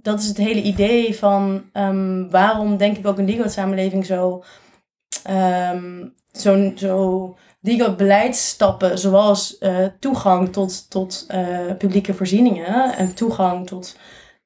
[0.01, 4.43] Dat is het hele idee van um, waarom denk ik ook een Digo-samenleving zo,
[5.29, 13.97] um, zo, zo Digo-beleidsstappen zoals uh, toegang tot, tot uh, publieke voorzieningen en toegang tot,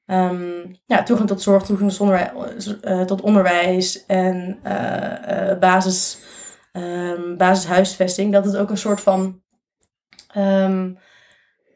[0.06, 2.76] um, ja, toegang tot zorg, toegang tot onderwijs,
[3.06, 4.60] tot onderwijs en
[5.60, 6.18] basis,
[7.38, 9.42] basishuisvesting, dat het ook een soort van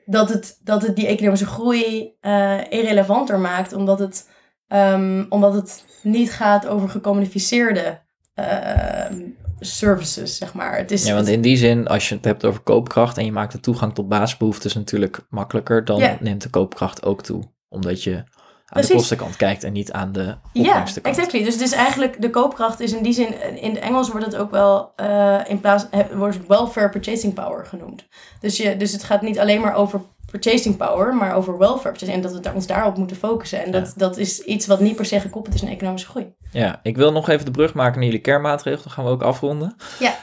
[0.05, 4.29] dat het, dat het die economische groei uh, irrelevanter maakt, omdat het,
[4.67, 8.01] um, omdat het niet gaat over gecommuniceerde
[8.39, 9.05] uh,
[9.59, 10.77] services, zeg maar.
[10.77, 13.31] Het is, ja, want in die zin, als je het hebt over koopkracht en je
[13.31, 16.19] maakt de toegang tot basisbehoeftes natuurlijk makkelijker, dan yeah.
[16.19, 17.43] neemt de koopkracht ook toe.
[17.69, 18.23] Omdat je
[18.79, 18.89] Precies.
[18.89, 21.15] de kostenkant kijkt en niet aan de opbrengstenkant.
[21.15, 21.43] Ja, exactly.
[21.43, 24.35] Dus het is eigenlijk, de koopkracht is in die zin, in het Engels wordt het
[24.35, 28.05] ook wel uh, in plaats, wordt welfare purchasing power genoemd.
[28.39, 32.21] Dus, je, dus het gaat niet alleen maar over purchasing power, maar over welfare En
[32.21, 33.63] dat we ons daarop moeten focussen.
[33.63, 33.93] En dat, ja.
[33.95, 36.33] dat is iets wat niet per se gekoppeld is aan economische groei.
[36.51, 38.83] Ja, ik wil nog even de brug maken naar jullie kernmaatregelen.
[38.83, 39.75] Dan gaan we ook afronden.
[39.99, 40.13] Ja.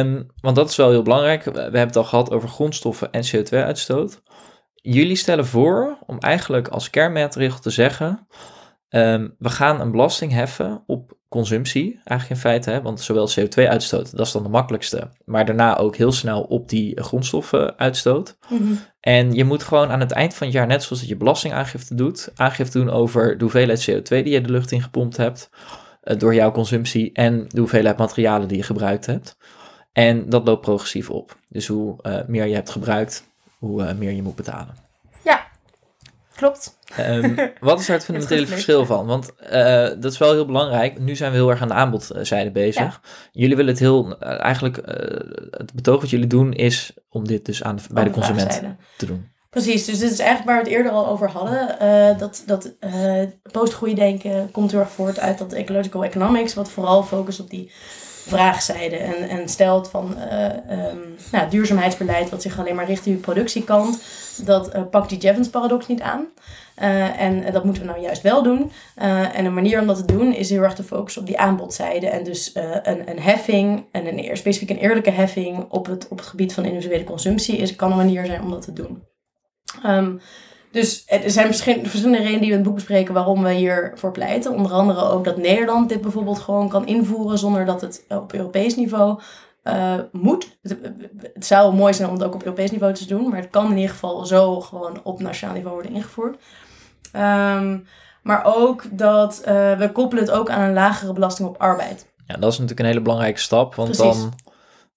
[0.00, 1.44] Um, want dat is wel heel belangrijk.
[1.44, 4.22] We hebben het al gehad over grondstoffen en CO2-uitstoot.
[4.82, 8.26] Jullie stellen voor om eigenlijk als kernmaatregel te zeggen:
[8.88, 12.70] um, we gaan een belasting heffen op consumptie, eigenlijk in feite.
[12.70, 12.82] Hè?
[12.82, 15.10] Want zowel CO2-uitstoot, dat is dan de makkelijkste.
[15.24, 18.36] Maar daarna ook heel snel op die grondstoffenuitstoot.
[18.48, 18.72] Mhm.
[19.00, 21.94] En je moet gewoon aan het eind van het jaar, net zoals dat je belastingaangifte
[21.94, 25.50] doet, aangifte doen over de hoeveelheid CO2 die je de lucht in gepompt hebt
[26.00, 29.36] eh, door jouw consumptie en de hoeveelheid materialen die je gebruikt hebt.
[29.92, 31.36] En dat loopt progressief op.
[31.48, 33.29] Dus hoe eh, meer je hebt gebruikt,
[33.60, 34.74] hoe eh, meer je moet betalen.
[35.24, 35.46] Ja,
[36.34, 36.78] klopt.
[36.96, 39.06] Ehm, wat is daar het fundamentele verschil van?
[39.06, 40.98] Want eh, dat is wel heel belangrijk.
[40.98, 43.00] Nu zijn we heel erg aan de aanbodzijde bezig.
[43.32, 44.76] Jullie willen het heel, eh, eigenlijk,
[45.50, 48.62] het betoog wat jullie doen is om dit dus aan de, bij de consument
[48.96, 49.28] te doen.
[49.50, 52.18] Precies, dus dit is eigenlijk waar we het eerder al over hadden.
[52.18, 52.72] dat dat
[53.52, 57.72] postgroeidenken komt heel erg voort uit dat ecological economics, wat vooral focust op die
[58.26, 60.98] vraagzijde en, en stelt van eh, ehm,
[61.32, 64.02] nou, duurzaamheidsbeleid wat zich alleen maar richt op de productiekant,
[64.44, 66.26] dat eh, pakt die Jevons-paradox niet aan.
[66.74, 68.72] Eh, en dat moeten we nou juist wel doen.
[68.94, 72.08] En een manier om dat te doen is heel erg te focussen op die aanbodzijde.
[72.08, 72.50] En dus
[72.82, 76.64] een, een heffing, en een, specifiek een eerlijke heffing op het, op het gebied van
[76.64, 79.02] individuele consumptie, is, kan een manier zijn om dat te doen.
[79.82, 80.12] Ehm,
[80.70, 84.12] dus er zijn verschillende, verschillende redenen die we in het boek bespreken waarom we hiervoor
[84.12, 84.52] pleiten.
[84.52, 88.76] Onder andere ook dat Nederland dit bijvoorbeeld gewoon kan invoeren zonder dat het op Europees
[88.76, 89.20] niveau
[89.62, 90.58] eh, moet.
[90.62, 90.78] Het,
[91.32, 93.70] het zou mooi zijn om het ook op Europees niveau te doen, maar het kan
[93.70, 96.38] in ieder geval zo gewoon op nationaal niveau worden ingevoerd.
[97.12, 97.78] Ehm,
[98.22, 102.12] maar ook dat eh, we koppelen het ook aan een lagere belasting op arbeid.
[102.26, 104.20] Ja, dat is natuurlijk een hele belangrijke stap, want Precies.
[104.20, 104.32] dan,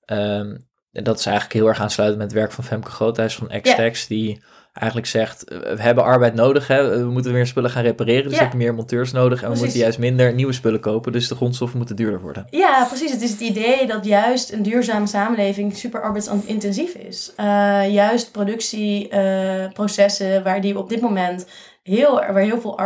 [0.06, 0.58] ehm,
[0.92, 4.44] dat is eigenlijk heel erg aansluitend met het werk van Femke Groothuis van Xtex, die
[4.74, 6.98] eigenlijk zegt, eh, we hebben arbeid nodig, hè?
[7.00, 8.38] we moeten weer spullen gaan repareren, dus Ja.
[8.38, 11.36] we hebben meer monteurs nodig en we moeten juist minder nieuwe spullen kopen, dus de
[11.36, 12.48] grondstoffen moeten duurder worden.
[12.50, 13.12] Ja, precies.
[13.12, 17.32] Het is het idee dat juist een duurzame samenleving super arbeidsintensief is.
[17.36, 17.46] Eh,
[17.94, 21.46] juist productieprocessen waar die op dit moment
[21.84, 22.78] heel, waar heel veel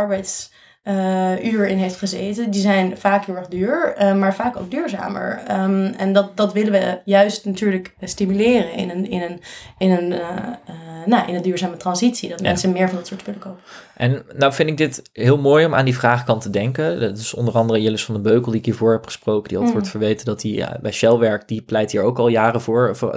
[0.95, 5.41] arbeidsuur in heeft gezeten, die zijn vaak heel erg duur, eh, maar vaak ook duurzamer.
[5.47, 9.41] Ehm, en dat, dat willen we juist natuurlijk stimuleren in een, in een,
[9.77, 10.19] in een, eh,
[10.65, 12.29] eh, nou, in een duurzame transitie.
[12.29, 12.47] Dat Ja.
[12.47, 13.59] mensen meer van dat soort spullen kopen.
[13.95, 16.99] En nou vind ik dit heel mooi om aan die vraagkant te denken.
[16.99, 19.75] Dat is onder andere Jillis van den Beukel, die ik hiervoor heb gesproken, die altijd
[19.75, 19.81] Mm.
[19.81, 21.47] wordt verweten dat hij ja, bij Shell werkt.
[21.47, 22.95] Die pleit hier ook al jaren voor.
[22.95, 23.15] voor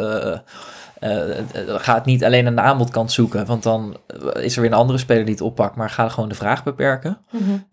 [1.00, 4.54] eh, eh, eh, ga het niet alleen aan de aanbodkant zoeken, want dan eh, is
[4.54, 7.18] er weer een andere speler die het oppakt, maar ga gewoon de vraag beperken.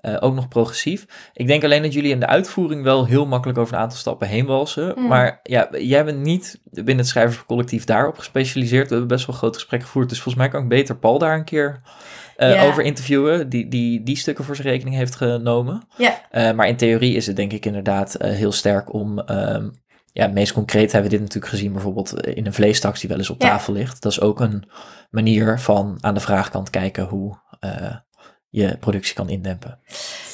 [0.02, 1.06] Eh, ook nog progressief.
[1.34, 4.28] Ik denk alleen dat jullie in de uitvoering wel heel makkelijk over een aantal stappen
[4.28, 4.94] heen walsen.
[4.96, 5.08] Mm.
[5.08, 8.88] Maar ja, jij bent niet binnen het schrijverscollectief daarop gespecialiseerd.
[8.90, 11.36] We hebben best wel groot gesprek gevoerd, dus volgens mij kan ik beter Paul daar
[11.38, 11.82] een keer
[12.38, 15.82] over interviewen, die, die die stukken voor zijn rekening heeft genomen.
[15.98, 16.54] Ja.
[16.54, 19.20] Maar in theorie is het denk ik inderdaad heel sterk om...
[19.20, 19.68] ehm,
[20.18, 23.18] ja, het meest concreet hebben we dit natuurlijk gezien bijvoorbeeld in een vleestaks die wel
[23.18, 23.50] eens op Ja.
[23.50, 24.02] tafel ligt.
[24.02, 24.70] Dat is ook een
[25.10, 27.96] manier van aan de vraagkant kijken hoe eh,
[28.50, 29.80] je productie kan indempen.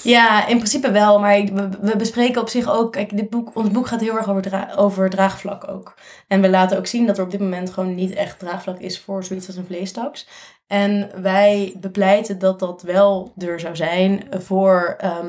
[0.04, 1.20] Ja, in principe wel.
[1.20, 1.44] Maar
[1.82, 2.92] we, bespreken op zich ook...
[2.92, 5.98] Kijk, dit boek, ons boek gaat heel erg over, dra over draagvlak ook.
[6.28, 9.00] En we laten ook zien dat er op dit moment gewoon niet echt draagvlak is
[9.00, 10.28] voor zoiets als een vleestaks.
[10.68, 15.28] En wij bepleiten dat dat wel er zou zijn voor, ehm,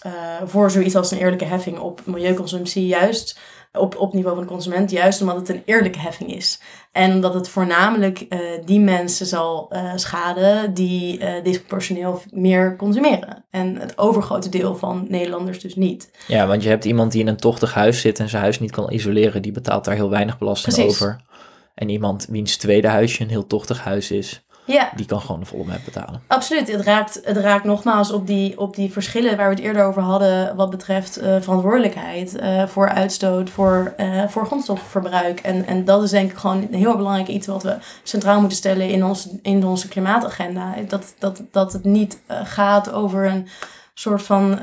[0.00, 0.12] eh,
[0.44, 2.86] voor zoiets als een eerlijke heffing op milieuconsumptie.
[2.86, 3.40] Juist
[3.72, 4.90] op, op niveau van de consument.
[4.90, 6.60] Juist omdat het een eerlijke heffing is.
[6.92, 13.44] En omdat het voornamelijk eh, die mensen zal eh, schaden die eh disproportioneel meer consumeren.
[13.50, 16.10] En het overgrote deel van Nederlanders dus niet.
[16.26, 18.70] Ja, want je hebt iemand die in een tochtig huis zit en zijn huis niet
[18.70, 20.92] kan isoleren, die betaalt daar heel weinig belasting Precies.
[20.92, 21.20] over.
[21.74, 24.42] En iemand wiens tweede huisje een heel tochtig huis is,
[24.72, 26.22] Ja, die kan gewoon de volle met betalen.
[26.26, 26.72] absoluut.
[26.72, 30.02] Het raakt, het raakt nogmaals op die, op die verschillen waar we het eerder over
[30.02, 35.40] hadden wat betreft eh, verantwoordelijkheid eh, voor uitstoot, voor, eh, voor grondstofverbruik.
[35.40, 38.58] En, en dat is denk ik gewoon een heel belangrijk iets wat we centraal moeten
[38.58, 40.74] stellen in, ons, in onze klimaatagenda.
[40.88, 43.48] Dat, dat, dat het niet gaat over een
[43.94, 44.58] soort van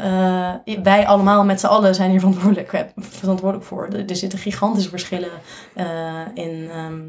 [0.83, 3.87] wij allemaal met z'n allen zijn hier verantwoordelijk, verantwoordelijk voor.
[3.87, 5.31] Er, er zitten gigantische verschillen
[6.33, 7.01] in ehm,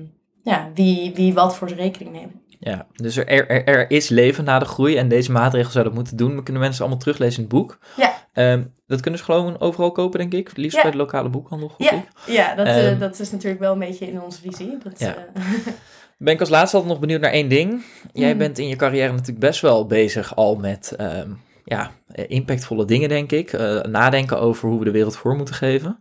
[0.42, 2.47] ja, wie, wie wat voor zijn rekening neemt.
[2.60, 6.16] Ja, dus er, er, er is leven na de groei en deze maatregelen zouden moeten
[6.16, 6.36] doen.
[6.36, 7.78] We kunnen mensen allemaal teruglezen in het boek.
[7.96, 8.26] Ja.
[8.32, 10.56] Ehm, dat kunnen ze gewoon overal kopen, denk ik.
[10.56, 10.82] Liefst Ja.
[10.82, 12.04] bij de lokale boekhandel, gok Ja, ik.
[12.26, 12.98] ja dat, eh, Ehm.
[12.98, 14.78] dat is natuurlijk wel een beetje in onze visie.
[14.82, 15.14] Dat, Ja.
[15.34, 15.42] eh,
[16.18, 17.84] Ben ik als laatste altijd nog benieuwd naar één ding.
[18.12, 18.38] Jij Hmm.
[18.38, 21.30] bent in je carrière natuurlijk best wel bezig al met ehm,
[21.64, 23.52] ja, eh, impactvolle dingen, denk ik.
[23.88, 25.98] Nadenken over hoe we de wereld voor moeten geven.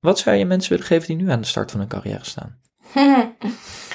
[0.00, 2.58] Wat zou je mensen willen geven die nu aan de start van hun carrière staan?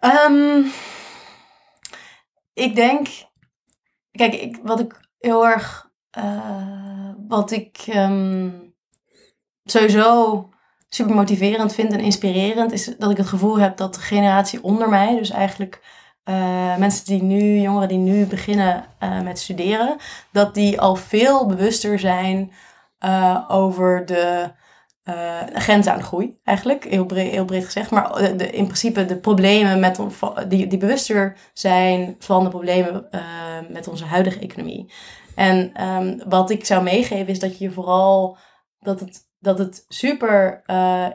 [0.00, 0.62] Ehm,
[2.52, 3.08] ik denk,
[4.10, 8.50] kijk, ik, wat ik heel erg, eh, wat ik ehm,
[9.64, 10.48] sowieso
[10.88, 14.88] super motiverend vind en inspirerend, is dat ik het gevoel heb dat de generatie onder
[14.88, 15.80] mij, dus eigenlijk
[16.24, 19.96] eh, mensen die nu, jongeren die nu beginnen eh, met studeren,
[20.32, 22.52] dat die al veel bewuster zijn
[23.48, 24.50] over de
[25.08, 27.90] uh, grenzen aan groei, eigenlijk, heel breed, gezegd.
[27.90, 30.00] Maar de, in principe de problemen met
[30.48, 33.08] die, die bewuster zijn van de problemen
[33.70, 34.92] met onze huidige economie.
[35.34, 38.36] En um, wat ik zou meegeven is dat je vooral
[38.80, 40.62] dat het, dat het super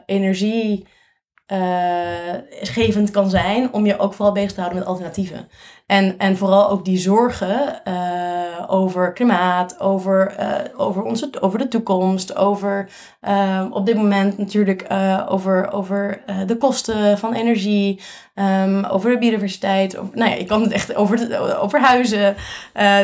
[0.06, 0.86] energie
[1.52, 5.48] uh, gevend kan zijn om je ook vooral bezig te houden met alternatieven.
[5.86, 7.94] En, en vooral ook die zorgen uh,
[8.66, 12.88] over klimaat, over, uh, over, onze, over de toekomst, over
[13.70, 14.86] op dit moment natuurlijk
[15.28, 18.00] over, over de kosten van energie,
[18.34, 19.98] um, over de biodiversiteit.
[19.98, 22.34] Of, nou ja, je kan het echt over, over huizen.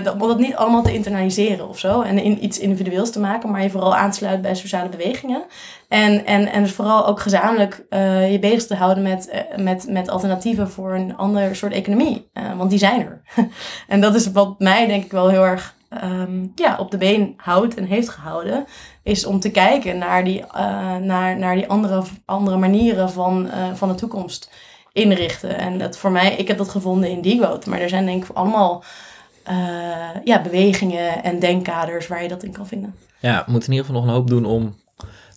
[0.03, 3.51] dat, om dat niet allemaal te internaliseren of zo en in iets individueels te maken,
[3.51, 5.43] maar je vooral aansluit bij sociale bewegingen.
[5.89, 7.85] En, en, en dus vooral ook gezamenlijk
[8.31, 12.31] je bezig te houden met, met, met alternatieven voor een ander soort economie.
[12.35, 13.21] Uh, die zijn er.
[13.89, 17.35] en dat is wat mij denk ik wel heel erg um, ja, op de been
[17.37, 18.65] houdt en heeft gehouden.
[19.03, 20.45] Is om te kijken naar die,
[21.01, 24.51] naar, naar die andere, andere manieren van, van de toekomst
[24.93, 25.59] inrichten.
[25.59, 27.67] En dat voor mij, ik heb dat gevonden in Degrowth.
[27.67, 28.85] Maar er zijn denk ik allemaal
[30.25, 32.95] ja, bewegingen en denkkaders waar je dat in kan vinden.
[33.19, 34.75] Ja, we moeten in ieder geval nog een hoop doen om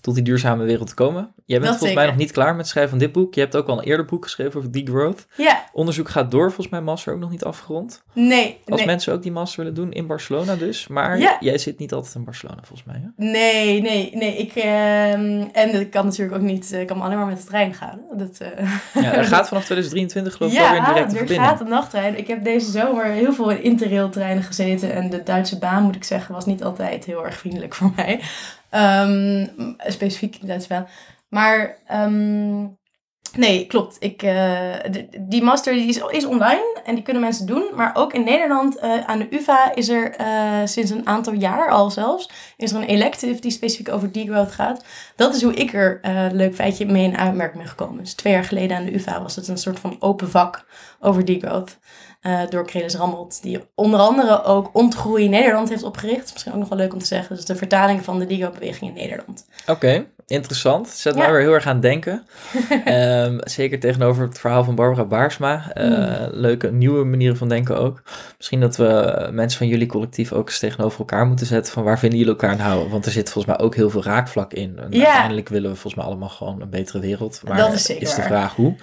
[0.04, 1.34] tot die duurzame wereld te komen.
[1.46, 3.34] Jij bent volgens mij nog niet klaar met het schrijven van dit boek.
[3.34, 5.28] Je hebt ook al een eerder boek geschreven over degrowth.
[5.38, 5.64] Ja.
[5.74, 8.04] Onderzoek gaat door, volgens mij master ook nog niet afgerond.
[8.14, 8.60] Nee.
[8.66, 10.88] Als mensen ook die master willen doen in Barcelona dus.
[10.88, 13.02] Maar jij zit niet altijd in Barcelona volgens mij.
[13.02, 13.26] Hè?
[13.32, 14.38] Nee, nee, nee.
[14.38, 15.12] Ik, uh,
[15.58, 18.00] en ik kan natuurlijk ook niet, ik kan alleen maar met de trein gaan.
[18.18, 19.04] Dat, uh...
[19.04, 21.40] Ja, er gaat vanaf 2023 geloof ik ja, weer een directe verbinding.
[21.40, 22.18] Ja, er gaat een nachttrein.
[22.18, 24.94] Ik heb deze zomer heel veel in interrail treinen gezeten.
[24.94, 28.20] En de Duitse baan, moet ik zeggen, was niet altijd heel erg vriendelijk voor mij.
[28.76, 30.88] Um, specifiek Duitsland.
[31.30, 32.78] Maar um,
[33.38, 33.98] nee, klopt.
[34.00, 34.74] Ik, uh,
[35.20, 37.64] die master die is, is online en die kunnen mensen doen.
[37.76, 41.70] Maar ook in Nederland, uh, aan de UvA, is er uh, sinds een aantal jaar
[41.70, 44.86] al zelfs, is er een elective die specifiek over degrowth gaat.
[45.16, 46.00] Dat is hoe ik er,
[46.32, 48.04] leuk feitje, mee in aanmerking ben gekomen.
[48.04, 50.66] Dus twee jaar geleden aan de UvA was het een soort van open vak
[51.00, 51.78] over degrowth
[52.24, 53.42] uh, door Crelis Rammelt.
[53.42, 56.30] Die onder andere ook Ontgroei Nederland heeft opgericht.
[56.32, 57.36] Misschien ook nog wel leuk om te zeggen.
[57.36, 59.46] Dus de vertaling van de Digo-beweging in Nederland.
[59.68, 60.88] Oké, interessant.
[60.88, 62.26] Zet mij weer heel erg aan denken.
[62.88, 65.72] um, zeker tegenover het verhaal van Barbara Baarsma.
[65.74, 66.28] Uh, mm.
[66.32, 68.04] Leuke nieuwe manieren van denken ook.
[68.38, 71.74] Misschien dat we mensen van jullie collectief ook eens tegenover elkaar moeten zetten.
[71.74, 72.90] Van waar vinden jullie elkaar nou?
[72.90, 74.80] Want er zit volgens mij ook heel veel raakvlak in.
[74.80, 75.06] En ja.
[75.06, 77.42] uiteindelijk willen we volgens mij allemaal gewoon een betere wereld.
[77.48, 78.76] Maar dat is, zeker is de vraag hoe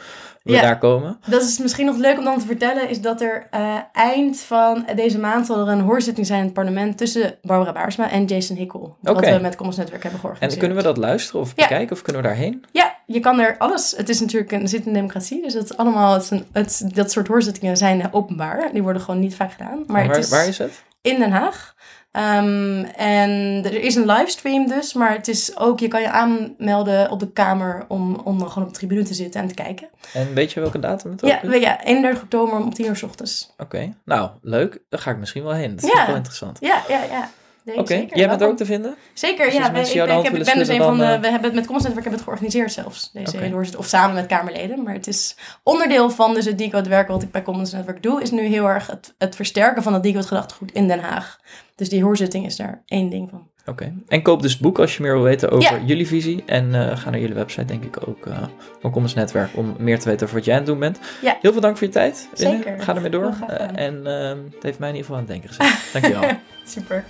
[0.42, 1.18] we ja, daar komen.
[1.26, 4.86] Dat is misschien nog leuk om dan te vertellen, is dat er uh, eind van
[4.94, 8.56] deze maand zal er een hoorzitting zijn in het parlement tussen Barbara Baarsma en Jason
[8.56, 8.96] Hickel.
[9.02, 9.14] Okay.
[9.14, 10.62] Wat we met Commons Netwerk hebben georganiseerd.
[10.62, 12.64] En kunnen we dat luisteren of bekijken of kunnen we daarheen?
[12.72, 13.94] Ja, je kan er alles.
[13.96, 16.84] Het is natuurlijk een, zit een democratie, dus het is allemaal, het is een, het,
[16.94, 18.72] dat soort hoorzittingen zijn openbaar.
[18.72, 19.84] Die worden gewoon niet vaak gedaan.
[19.86, 20.82] Maar waar, het is waar is het?
[21.02, 21.74] In Den Haag.
[22.12, 23.30] Um, en
[23.64, 27.32] er is een livestream dus, maar het is ook, je kan je aanmelden op de
[27.32, 29.88] kamer om, om gewoon op de tribune te zitten en te kijken.
[30.12, 31.60] En weet je welke datum het ja, is?
[31.60, 33.54] Ja, 31 oktober om 10 uur s ochtends.
[33.58, 34.78] Oké, nou leuk.
[34.88, 35.76] Dan ga ik misschien wel heen.
[35.76, 36.58] Dat is wel interessant.
[36.60, 37.30] Ja, ja, ja.
[37.76, 38.94] Oké, jij bent er ook te vinden?
[39.12, 39.50] Zeker, ja.
[39.50, 39.92] ik, ik,
[40.22, 42.22] heb, ben dus een van de, eh, we hebben het met Commons Network hebben het
[42.22, 43.68] georganiseerd zelfs, deze okay.
[43.76, 44.82] Of samen met Kamerleden.
[44.82, 48.22] Maar het is onderdeel van dus het decode werken wat ik bij Commons Network doe,
[48.22, 51.38] is nu heel erg het, het versterken van het decode gedachtegoed in Den Haag.
[51.80, 53.48] Dus die hoorzitting is daar één ding van.
[53.66, 53.92] Oké.
[54.08, 56.42] En koop dus het boek als je meer wil weten over jullie visie.
[56.46, 58.42] En uh, ga naar jullie website, denk ik ook, uh,
[58.80, 60.98] van Commons Netwerk, om meer te weten over wat jij aan het doen bent.
[61.22, 61.38] Ja.
[61.40, 62.28] Heel veel dank voor je tijd.
[62.34, 62.80] Zeker.
[62.80, 63.34] Ga ermee door.
[63.50, 65.92] Uh, en ehm, het heeft mij in ieder geval aan het denken gezet.
[65.92, 66.38] Dankjewel.
[66.66, 67.04] Super.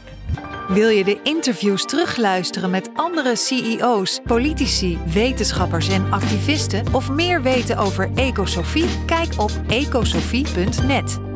[0.68, 7.76] Wil je de interviews terugluisteren met andere CEO's, politici, wetenschappers en activisten of meer weten
[7.76, 9.04] over Ecosofie?
[9.06, 11.29] Kijk op ecosofie.net.